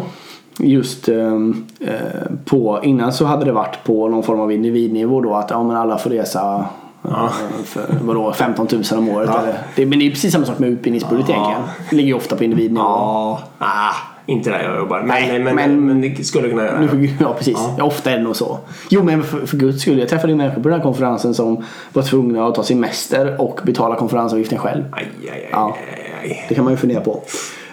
Just 0.59 1.09
eh, 1.09 1.33
eh, 1.79 2.31
på, 2.45 2.79
innan 2.83 3.13
så 3.13 3.25
hade 3.25 3.45
det 3.45 3.51
varit 3.51 3.83
på 3.83 4.07
någon 4.07 4.23
form 4.23 4.39
av 4.39 4.51
individnivå 4.51 5.21
då 5.21 5.33
att 5.35 5.49
ja, 5.51 5.63
men 5.63 5.75
alla 5.75 5.97
får 5.97 6.09
resa 6.09 6.65
Ja. 7.09 7.29
för 7.65 7.85
vadå, 8.01 8.33
15 8.33 8.67
000 8.71 8.83
om 8.97 9.09
året. 9.09 9.29
Ja. 9.33 9.39
Eller, 9.41 9.57
det, 9.75 9.85
men 9.85 9.99
det 9.99 10.05
är 10.05 10.09
precis 10.09 10.33
samma 10.33 10.45
sak 10.45 10.59
med 10.59 10.69
utbildningsbudget 10.69 11.29
Ja. 11.29 11.35
egentligen. 11.35 11.61
Det 11.89 11.95
ligger 11.95 12.07
ju 12.07 12.13
ofta 12.15 12.35
på 12.35 12.43
individnivå. 12.43 12.83
Ja. 12.85 13.39
Ah, 13.57 13.93
inte 14.25 14.49
där 14.49 14.63
jag 14.63 14.77
jobbar. 14.77 14.97
Men, 14.99 15.07
Nej, 15.07 15.39
men, 15.39 15.55
men, 15.55 15.85
men- 15.85 16.01
det 16.01 16.23
skulle 16.23 16.49
kunna 16.49 16.63
göra 16.63 16.79
Nu 16.79 17.09
Ja 17.19 17.33
precis, 17.37 17.57
Ja. 17.57 17.75
ja. 17.77 17.83
ofta 17.83 18.11
är 18.11 18.17
det 18.17 18.23
nog 18.23 18.35
så. 18.35 18.57
Jo 18.89 19.03
men 19.03 19.23
för, 19.23 19.45
för 19.45 19.57
guds 19.57 19.81
skull, 19.81 19.99
jag 19.99 20.09
träffade 20.09 20.33
ju 20.33 20.37
människor 20.37 20.61
på 20.61 20.69
den 20.69 20.77
här 20.77 20.83
konferensen 20.83 21.33
som 21.33 21.63
var 21.93 22.03
tvungna 22.03 22.47
att 22.47 22.55
ta 22.55 22.63
semester 22.63 23.41
och 23.41 23.59
betala 23.63 23.95
konferensavgiften 23.95 24.57
själv. 24.57 24.83
Aj, 24.91 25.07
aj, 25.21 25.29
aj, 25.31 25.49
Ja. 25.51 25.75
aj, 25.91 26.11
aj. 26.31 26.45
Det 26.49 26.55
kan 26.55 26.63
man 26.63 26.73
ju 26.73 26.77
fundera 26.77 27.01
på. 27.01 27.21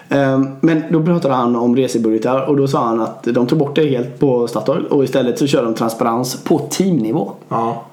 Ehm, 0.09 0.47
Men 0.61 0.83
då 0.89 1.03
pratade 1.03 1.33
han 1.33 1.55
om 1.55 1.75
resebudgetar 1.75 2.49
och 2.49 2.57
då 2.57 2.67
sa 2.67 2.85
han 2.85 3.01
att 3.01 3.23
de 3.23 3.47
tog 3.47 3.59
bort 3.59 3.75
det 3.75 3.89
helt 3.89 4.19
på 4.19 4.47
Statoil 4.47 4.85
och 4.85 5.03
istället 5.03 5.39
så 5.39 5.47
kör 5.47 5.63
de 5.63 5.73
transparens 5.73 6.43
på 6.43 6.59
teamnivå. 6.59 7.31
Ja. 7.49 7.83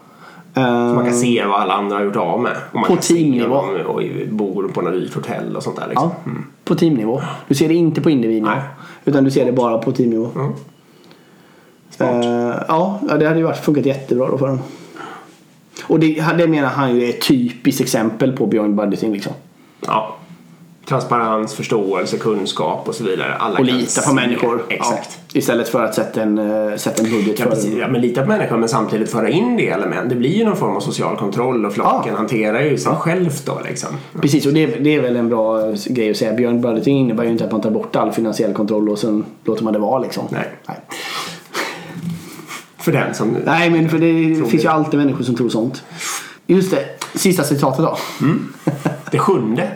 Ehm, 0.61 0.95
Man 0.95 1.05
kan 1.05 1.15
se 1.15 1.45
vad 1.45 1.61
alla 1.61 1.75
andra 1.75 1.97
har 1.97 2.05
gjort 2.05 2.17
av 2.17 2.41
med. 2.41 2.53
Och 2.73 2.75
man 2.81 2.85
På 2.85 2.97
teamnivå. 2.97 3.55
och 3.87 4.03
bor 4.31 4.69
på 4.69 4.81
något 4.83 4.93
dyrt 4.93 5.15
hotell 5.15 5.57
och 5.57 5.63
sånt 5.63 5.77
där. 5.77 5.89
Liksom. 5.89 6.11
Ja, 6.25 6.31
på 6.65 6.75
teamnivå. 6.75 7.23
Du 7.49 7.55
ser 7.55 7.69
det 7.69 7.75
inte 7.75 8.01
på 8.01 8.11
individnivå. 8.11 8.55
Nej. 8.55 8.63
Utan 9.05 9.25
du 9.25 9.31
ser 9.31 9.45
det 9.45 9.53
bara 9.53 9.79
på 9.79 9.93
teamnivå. 9.93 10.29
Mm. 10.35 10.53
Smart. 11.91 12.25
Ehm, 12.25 12.53
ja, 12.69 13.01
det 13.19 13.27
hade 13.27 13.39
ju 13.39 13.43
varit, 13.45 13.65
funkat 13.65 13.87
jättebra 13.87 14.29
då 14.29 14.39
för 14.39 14.47
dem. 14.47 14.59
Och 15.87 16.01
det, 16.01 16.25
det 16.39 16.47
menar 16.47 16.69
han 16.69 16.97
ju 16.97 17.05
är 17.05 17.09
ett 17.09 17.29
typiskt 17.29 17.81
exempel 17.81 18.33
på 18.33 18.47
beyond 18.47 18.75
budgeting 18.75 19.13
liksom. 19.13 19.33
Ja. 19.87 20.17
Transparens, 20.91 21.55
förståelse, 21.55 22.17
kunskap 22.19 22.89
och 22.89 22.95
så 22.95 23.05
vidare. 23.05 23.35
Alla 23.35 23.59
Och 23.59 23.65
lita 23.65 24.03
på 24.03 24.15
människor. 24.15 24.63
Exakt. 24.69 25.19
Ja, 25.33 25.39
istället 25.39 25.69
för 25.69 25.85
att 25.85 25.95
sätta 25.95 26.23
en, 26.23 26.39
eh, 26.39 26.77
sätta 26.77 27.03
en 27.03 27.11
budget 27.11 27.39
Ja, 27.39 27.45
för 27.45 27.51
precis. 27.51 27.75
Ja, 27.79 27.89
men 27.89 28.01
lita 28.01 28.23
på 28.23 28.29
människor 28.29 28.57
men 28.57 28.69
samtidigt 28.69 29.11
föra 29.11 29.29
in 29.29 29.57
det 29.57 29.69
element. 29.69 30.09
Det 30.11 30.17
blir 30.17 30.31
ju 30.31 30.45
någon 30.45 30.57
form 30.57 30.77
av 30.77 30.81
social 30.81 31.17
kontroll 31.17 31.67
och 31.67 31.73
flocken 31.75 32.13
Ja. 32.13 32.17
hanterar 32.17 32.61
ju 32.61 32.79
sig 32.79 32.93
självt 32.93 33.47
då 33.47 33.61
liksom. 33.69 33.89
Precis, 34.21 34.47
och 34.47 34.53
det, 34.53 34.67
det 34.67 34.95
är 34.95 35.01
väl 35.03 35.17
en 35.17 35.29
bra 35.29 35.67
eh, 35.69 35.75
grej 35.87 36.11
att 36.11 36.17
säga. 36.17 36.33
Beyond 36.33 36.61
budgeting 36.61 36.99
innebär 36.99 37.25
ju 37.25 37.31
inte 37.31 37.45
att 37.45 37.53
man 37.53 37.61
tar 37.61 37.71
bort 37.71 37.97
all 37.97 38.13
finansiell 38.13 38.55
kontroll 38.55 38.89
och 38.89 38.99
sen 38.99 39.25
låter 39.45 39.65
man 39.65 39.73
det 39.73 39.79
vara 39.79 39.99
liksom. 39.99 40.25
Nej. 40.31 40.49
Nej, 40.69 40.77
För 42.79 42.93
den 42.93 43.15
som... 43.15 43.37
Nej 43.45 43.71
men 43.71 43.89
för 43.89 43.99
det 43.99 44.35
finns 44.35 44.51
det. 44.51 44.57
ju 44.57 44.69
alltid 44.69 45.01
människor 45.01 45.25
som 45.25 45.35
tror 45.37 45.49
sånt. 45.49 45.83
Just 46.47 46.71
det, 46.71 46.85
sista 47.15 47.45
citatet 47.45 47.85
då. 47.85 47.97
Det 49.11 49.19
sjunde. 49.19 49.69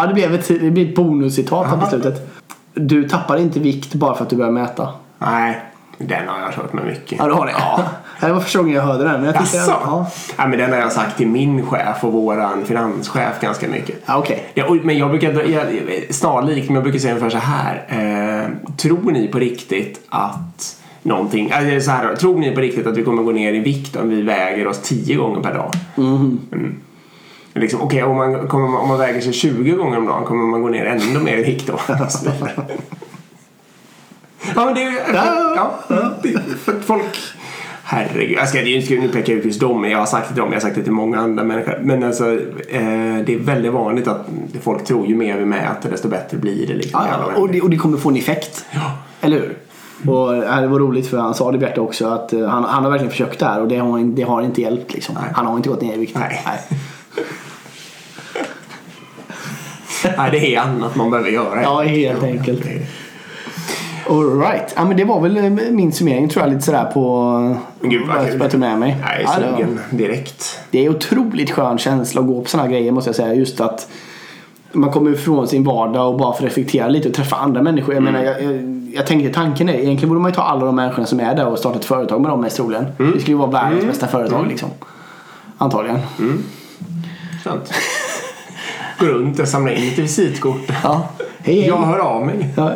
Ja, 0.00 0.06
det 0.06 0.14
blev 0.14 0.34
ett, 0.34 0.48
det 0.48 0.70
blev 0.70 0.88
ett 0.88 0.94
bonuscitat 0.94 1.66
här 1.66 1.76
på 1.76 1.86
slutet. 1.86 2.40
Du 2.74 3.08
tappar 3.08 3.36
inte 3.36 3.60
vikt 3.60 3.94
bara 3.94 4.14
för 4.14 4.24
att 4.24 4.30
du 4.30 4.36
börjar 4.36 4.52
mäta. 4.52 4.88
Nej, 5.18 5.62
den 5.98 6.28
har 6.28 6.40
jag 6.40 6.54
kört 6.54 6.72
med 6.72 6.84
mycket. 6.84 7.18
Ja, 7.18 7.26
du 7.26 7.32
har 7.32 7.46
det? 7.46 7.52
Ja. 7.58 7.84
det 8.20 8.32
var 8.32 8.40
första 8.40 8.58
gången 8.58 8.74
jag 8.74 8.82
hörde 8.82 9.04
den. 9.04 9.12
Men 9.20 9.24
jag 9.24 9.38
tyckte, 9.38 9.56
ja, 9.56 10.06
Ja, 10.36 10.46
men 10.46 10.58
den 10.58 10.72
har 10.72 10.78
jag 10.78 10.92
sagt 10.92 11.16
till 11.16 11.26
min 11.26 11.66
chef 11.66 12.04
och 12.04 12.12
våran 12.12 12.64
finanschef 12.64 13.40
ganska 13.40 13.68
mycket. 13.68 14.02
ja 14.06 14.18
okej. 14.18 14.50
Ja, 14.54 14.76
men 14.82 14.98
jag 14.98 15.10
brukar, 15.10 15.50
jag, 15.50 15.64
snarlikt, 16.10 16.66
men 16.66 16.74
jag 16.74 16.84
brukar 16.84 16.98
säga 16.98 17.14
ungefär 17.14 17.40
så 17.40 17.46
här. 17.46 17.84
Eh, 17.88 18.74
tror 18.76 19.10
ni 19.12 19.28
på 19.28 19.38
riktigt 19.38 20.00
att 20.08 20.76
någonting, 21.02 21.52
alltså 21.52 21.80
så 21.80 21.90
här, 21.90 22.16
tror 22.16 22.38
ni 22.38 22.54
på 22.54 22.60
riktigt 22.60 22.86
att 22.86 22.96
vi 22.96 23.02
kommer 23.02 23.22
gå 23.22 23.32
ner 23.32 23.52
i 23.52 23.58
vikt 23.58 23.96
om 23.96 24.08
vi 24.08 24.22
väger 24.22 24.66
oss 24.66 24.80
10 24.82 25.16
gånger 25.16 25.40
per 25.40 25.54
dag? 25.54 25.70
Mm. 25.96 26.38
Liksom, 27.54 27.80
Okej, 27.80 28.02
om, 28.02 28.16
man, 28.16 28.48
kommer 28.48 28.68
man, 28.68 28.80
om 28.80 28.88
man 28.88 28.98
väger 28.98 29.20
sig 29.20 29.32
20 29.32 29.70
gånger 29.72 29.98
om 29.98 30.06
dagen 30.06 30.24
kommer 30.24 30.44
man 30.44 30.62
gå 30.62 30.68
ner 30.68 30.84
ännu 30.84 31.18
mer 31.20 31.36
i 31.38 31.42
vikt 31.42 31.66
då? 31.66 31.80
ja, 34.54 34.64
men 34.64 34.74
det 34.74 34.82
är 34.82 34.90
ju... 34.90 34.98
Ja, 35.14 35.70
det, 36.22 36.38
för 36.64 36.72
att 36.72 36.84
folk... 36.84 37.18
Herregud, 37.84 38.38
jag 38.38 38.48
ska, 38.48 38.58
det 38.58 38.76
är 38.76 38.80
ju- 38.80 39.00
nu 39.00 39.08
pekar 39.08 39.32
jag 39.32 39.38
ut 39.40 39.44
just 39.44 39.60
dem, 39.60 39.84
jag 39.84 39.98
har 39.98 40.06
sagt 40.06 40.28
det 40.28 40.34
till 40.34 40.40
dem, 40.42 40.48
jag 40.52 40.56
har 40.56 40.60
sagt 40.60 40.76
det 40.76 40.82
till 40.82 40.92
många 40.92 41.18
andra 41.20 41.44
människor. 41.44 41.78
Men 41.82 42.02
alltså, 42.04 42.32
eh, 42.32 43.18
det 43.26 43.34
är 43.34 43.38
väldigt 43.38 43.72
vanligt 43.72 44.08
att 44.08 44.26
folk 44.62 44.84
tror 44.84 45.06
ju 45.06 45.14
mer 45.16 45.38
vi 45.38 45.44
mäter 45.44 45.90
desto 45.90 46.08
bättre 46.08 46.36
blir 46.36 46.66
det. 46.66 46.74
Liksom, 46.74 47.00
Ja, 47.10 47.40
och, 47.40 47.48
det, 47.48 47.60
och 47.60 47.70
det 47.70 47.76
kommer 47.76 47.98
få 47.98 48.08
en 48.08 48.16
effekt. 48.16 48.64
Ja. 48.70 48.92
Eller 49.20 49.36
hur? 49.36 49.56
Och 50.12 50.34
äh, 50.36 50.60
det 50.60 50.66
var 50.68 50.78
roligt 50.78 51.06
för 51.10 51.18
han 51.18 51.34
sa 51.34 51.52
det 51.52 51.58
Bjarte 51.58 51.80
också 51.80 52.06
att 52.08 52.32
eh, 52.32 52.46
han, 52.48 52.64
han 52.64 52.84
har 52.84 52.90
verkligen 52.90 53.10
försökt 53.10 53.38
det 53.38 53.46
här 53.46 53.60
och 53.60 53.68
det 53.68 53.76
har, 53.76 53.98
det 54.16 54.22
har 54.22 54.42
inte 54.42 54.60
hjälpt 54.62 54.92
liksom. 54.94 55.16
Han 55.34 55.46
har 55.46 55.56
inte 55.56 55.68
gått 55.68 55.82
ner 55.82 55.94
i 55.94 55.98
vikt. 55.98 56.16
Nej. 56.18 56.42
Nej, 56.46 56.80
det 60.30 60.54
är 60.54 60.60
annat 60.60 60.96
man 60.96 61.10
behöver 61.10 61.30
göra. 61.30 61.62
Ja, 61.62 61.82
helt 61.82 62.22
enkelt. 62.22 62.62
Alright, 64.08 64.72
ja, 64.76 64.84
men 64.84 64.96
det 64.96 65.04
var 65.04 65.20
väl 65.20 65.36
eh, 65.36 65.50
min 65.70 65.92
summering 65.92 66.28
tror 66.28 66.44
jag 66.44 66.52
lite 66.52 66.64
sådär 66.64 66.84
på 66.84 67.56
gud, 67.82 68.02
vad 68.08 68.40
jag 68.40 68.50
tog 68.50 68.60
med 68.60 68.78
mig. 68.78 68.96
Nej, 69.04 69.24
Ja, 69.26 69.38
det 69.40 69.50
var- 69.50 69.56
sugen 69.58 69.80
direkt. 69.90 70.60
Det 70.70 70.84
är 70.84 70.88
otroligt 70.88 71.50
skön 71.50 71.78
känsla 71.78 72.20
att 72.20 72.26
gå 72.26 72.42
på 72.42 72.48
sådana 72.48 72.68
här 72.68 72.74
grejer 72.74 72.92
måste 72.92 73.08
jag 73.08 73.16
säga. 73.16 73.34
Just 73.34 73.60
att 73.60 73.88
man 74.72 74.90
kommer 74.90 75.10
ifrån 75.10 75.48
sin 75.48 75.64
vardag 75.64 76.08
och 76.08 76.18
bara 76.18 76.32
får 76.36 76.44
reflektera 76.44 76.88
lite 76.88 77.08
och 77.08 77.14
träffa 77.14 77.36
andra 77.36 77.62
människor. 77.62 77.94
Jag 77.94 78.02
menar, 78.02 78.22
jag, 78.22 78.42
jag, 78.42 78.88
jag 78.94 79.06
tänker 79.06 79.32
tanken 79.32 79.68
är 79.68 79.72
egentligen 79.74 80.08
borde 80.08 80.20
man 80.20 80.30
ju 80.30 80.34
ta 80.34 80.42
alla 80.42 80.64
de 80.64 80.76
människorna 80.76 81.06
som 81.06 81.20
är 81.20 81.34
där 81.34 81.46
och 81.46 81.58
starta 81.58 81.78
ett 81.78 81.84
företag 81.84 82.20
med 82.20 82.30
dem 82.30 82.40
mest 82.40 82.56
troligen. 82.56 82.84
Det 82.98 83.04
skulle 83.20 83.24
ju 83.26 83.34
vara 83.34 83.50
världens 83.50 83.84
bästa 83.86 84.06
företag 84.06 84.46
liksom. 84.48 84.68
Antagligen. 85.58 85.98
Sant. 87.44 87.72
Gå 89.00 89.06
runt 89.06 89.40
och 89.40 89.48
samla 89.48 89.72
in 89.72 89.80
lite 89.80 90.02
visitkort. 90.02 90.60
Ja. 90.82 91.08
Hej 91.42 91.54
hej. 91.60 91.66
Jag 91.68 91.76
hör 91.76 91.98
av 91.98 92.26
mig 92.26 92.48
Ja. 92.56 92.72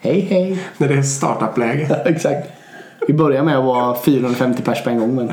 Hej 0.00 0.20
hej. 0.30 0.58
när 0.76 0.88
det 0.88 0.94
är 0.94 1.02
startup-läge. 1.02 2.00
Exakt. 2.06 2.48
Vi 3.08 3.14
börjar 3.14 3.42
med 3.42 3.58
att 3.58 3.64
vara 3.64 3.96
450 3.96 4.62
pers 4.62 4.84
på 4.84 4.90
en 4.90 4.98
gång 4.98 5.14
men 5.14 5.32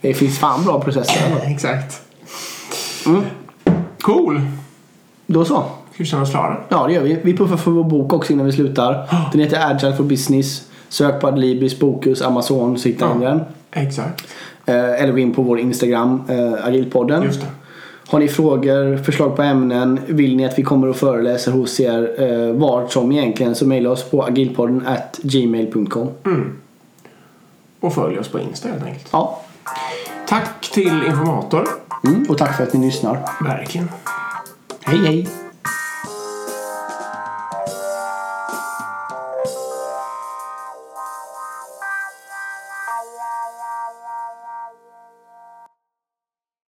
det 0.00 0.14
finns 0.14 0.38
fan 0.38 0.64
bra 0.64 0.80
processer. 0.80 1.26
ändå. 1.26 1.38
Exakt. 1.54 2.00
Mm. 3.06 3.22
Cool. 4.00 4.40
Då 5.26 5.44
så. 5.44 5.54
Ska 5.54 6.02
vi 6.02 6.04
känna 6.04 6.22
oss 6.22 6.30
klara? 6.30 6.56
Ja 6.68 6.86
det 6.86 6.92
gör 6.92 7.02
vi. 7.02 7.18
Vi 7.22 7.36
puffar 7.36 7.56
för 7.56 7.70
vår 7.70 7.84
bok 7.84 8.12
också 8.12 8.32
innan 8.32 8.46
vi 8.46 8.52
slutar. 8.52 9.08
Den 9.32 9.40
heter 9.40 9.70
Agile 9.70 9.96
for 9.96 10.04
Business. 10.04 10.62
Sök 10.88 11.20
på 11.20 11.26
Adlibris, 11.28 11.78
Bokus, 11.78 12.22
Amazon 12.22 12.78
så 12.78 12.88
hittar 12.88 13.14
ni 13.14 13.24
Ja. 13.24 13.30
den. 13.30 13.40
Exakt. 13.72 14.24
Eh, 14.66 14.74
Eller 15.02 15.12
gå 15.12 15.18
in 15.18 15.34
på 15.34 15.42
vår 15.42 15.58
Instagram, 15.60 16.22
eh, 16.28 16.66
Agilpodden. 16.66 17.22
Just 17.22 17.40
det. 17.40 17.46
Har 18.10 18.18
ni 18.18 18.28
frågor, 18.28 18.96
förslag 18.96 19.36
på 19.36 19.42
ämnen, 19.42 20.00
vill 20.06 20.36
ni 20.36 20.44
att 20.44 20.58
vi 20.58 20.62
kommer 20.62 20.88
och 20.88 20.96
föreläser 20.96 21.52
hos 21.52 21.80
er 21.80 22.22
eh, 22.22 22.52
vart 22.52 22.92
som 22.92 23.12
egentligen 23.12 23.54
så 23.54 23.66
mejla 23.66 23.90
oss 23.90 24.10
på 24.10 24.22
agilpodden 24.22 24.86
at 24.86 25.18
gmail.com. 25.22 26.08
Och 27.80 27.94
följ 27.94 28.18
oss 28.18 28.28
på 28.28 28.40
Insta 28.40 28.68
helt 28.68 28.84
enkelt. 28.84 29.08
Ja. 29.12 29.42
Tack 30.28 30.70
till 30.70 31.02
informator. 31.06 31.68
Mm, 32.06 32.26
och 32.28 32.38
tack 32.38 32.56
för 32.56 32.62
att 32.62 32.72
ni 32.72 32.86
lyssnar. 32.86 33.20
Verkligen. 33.44 33.88
Hej 34.84 34.98
hej! 34.98 35.47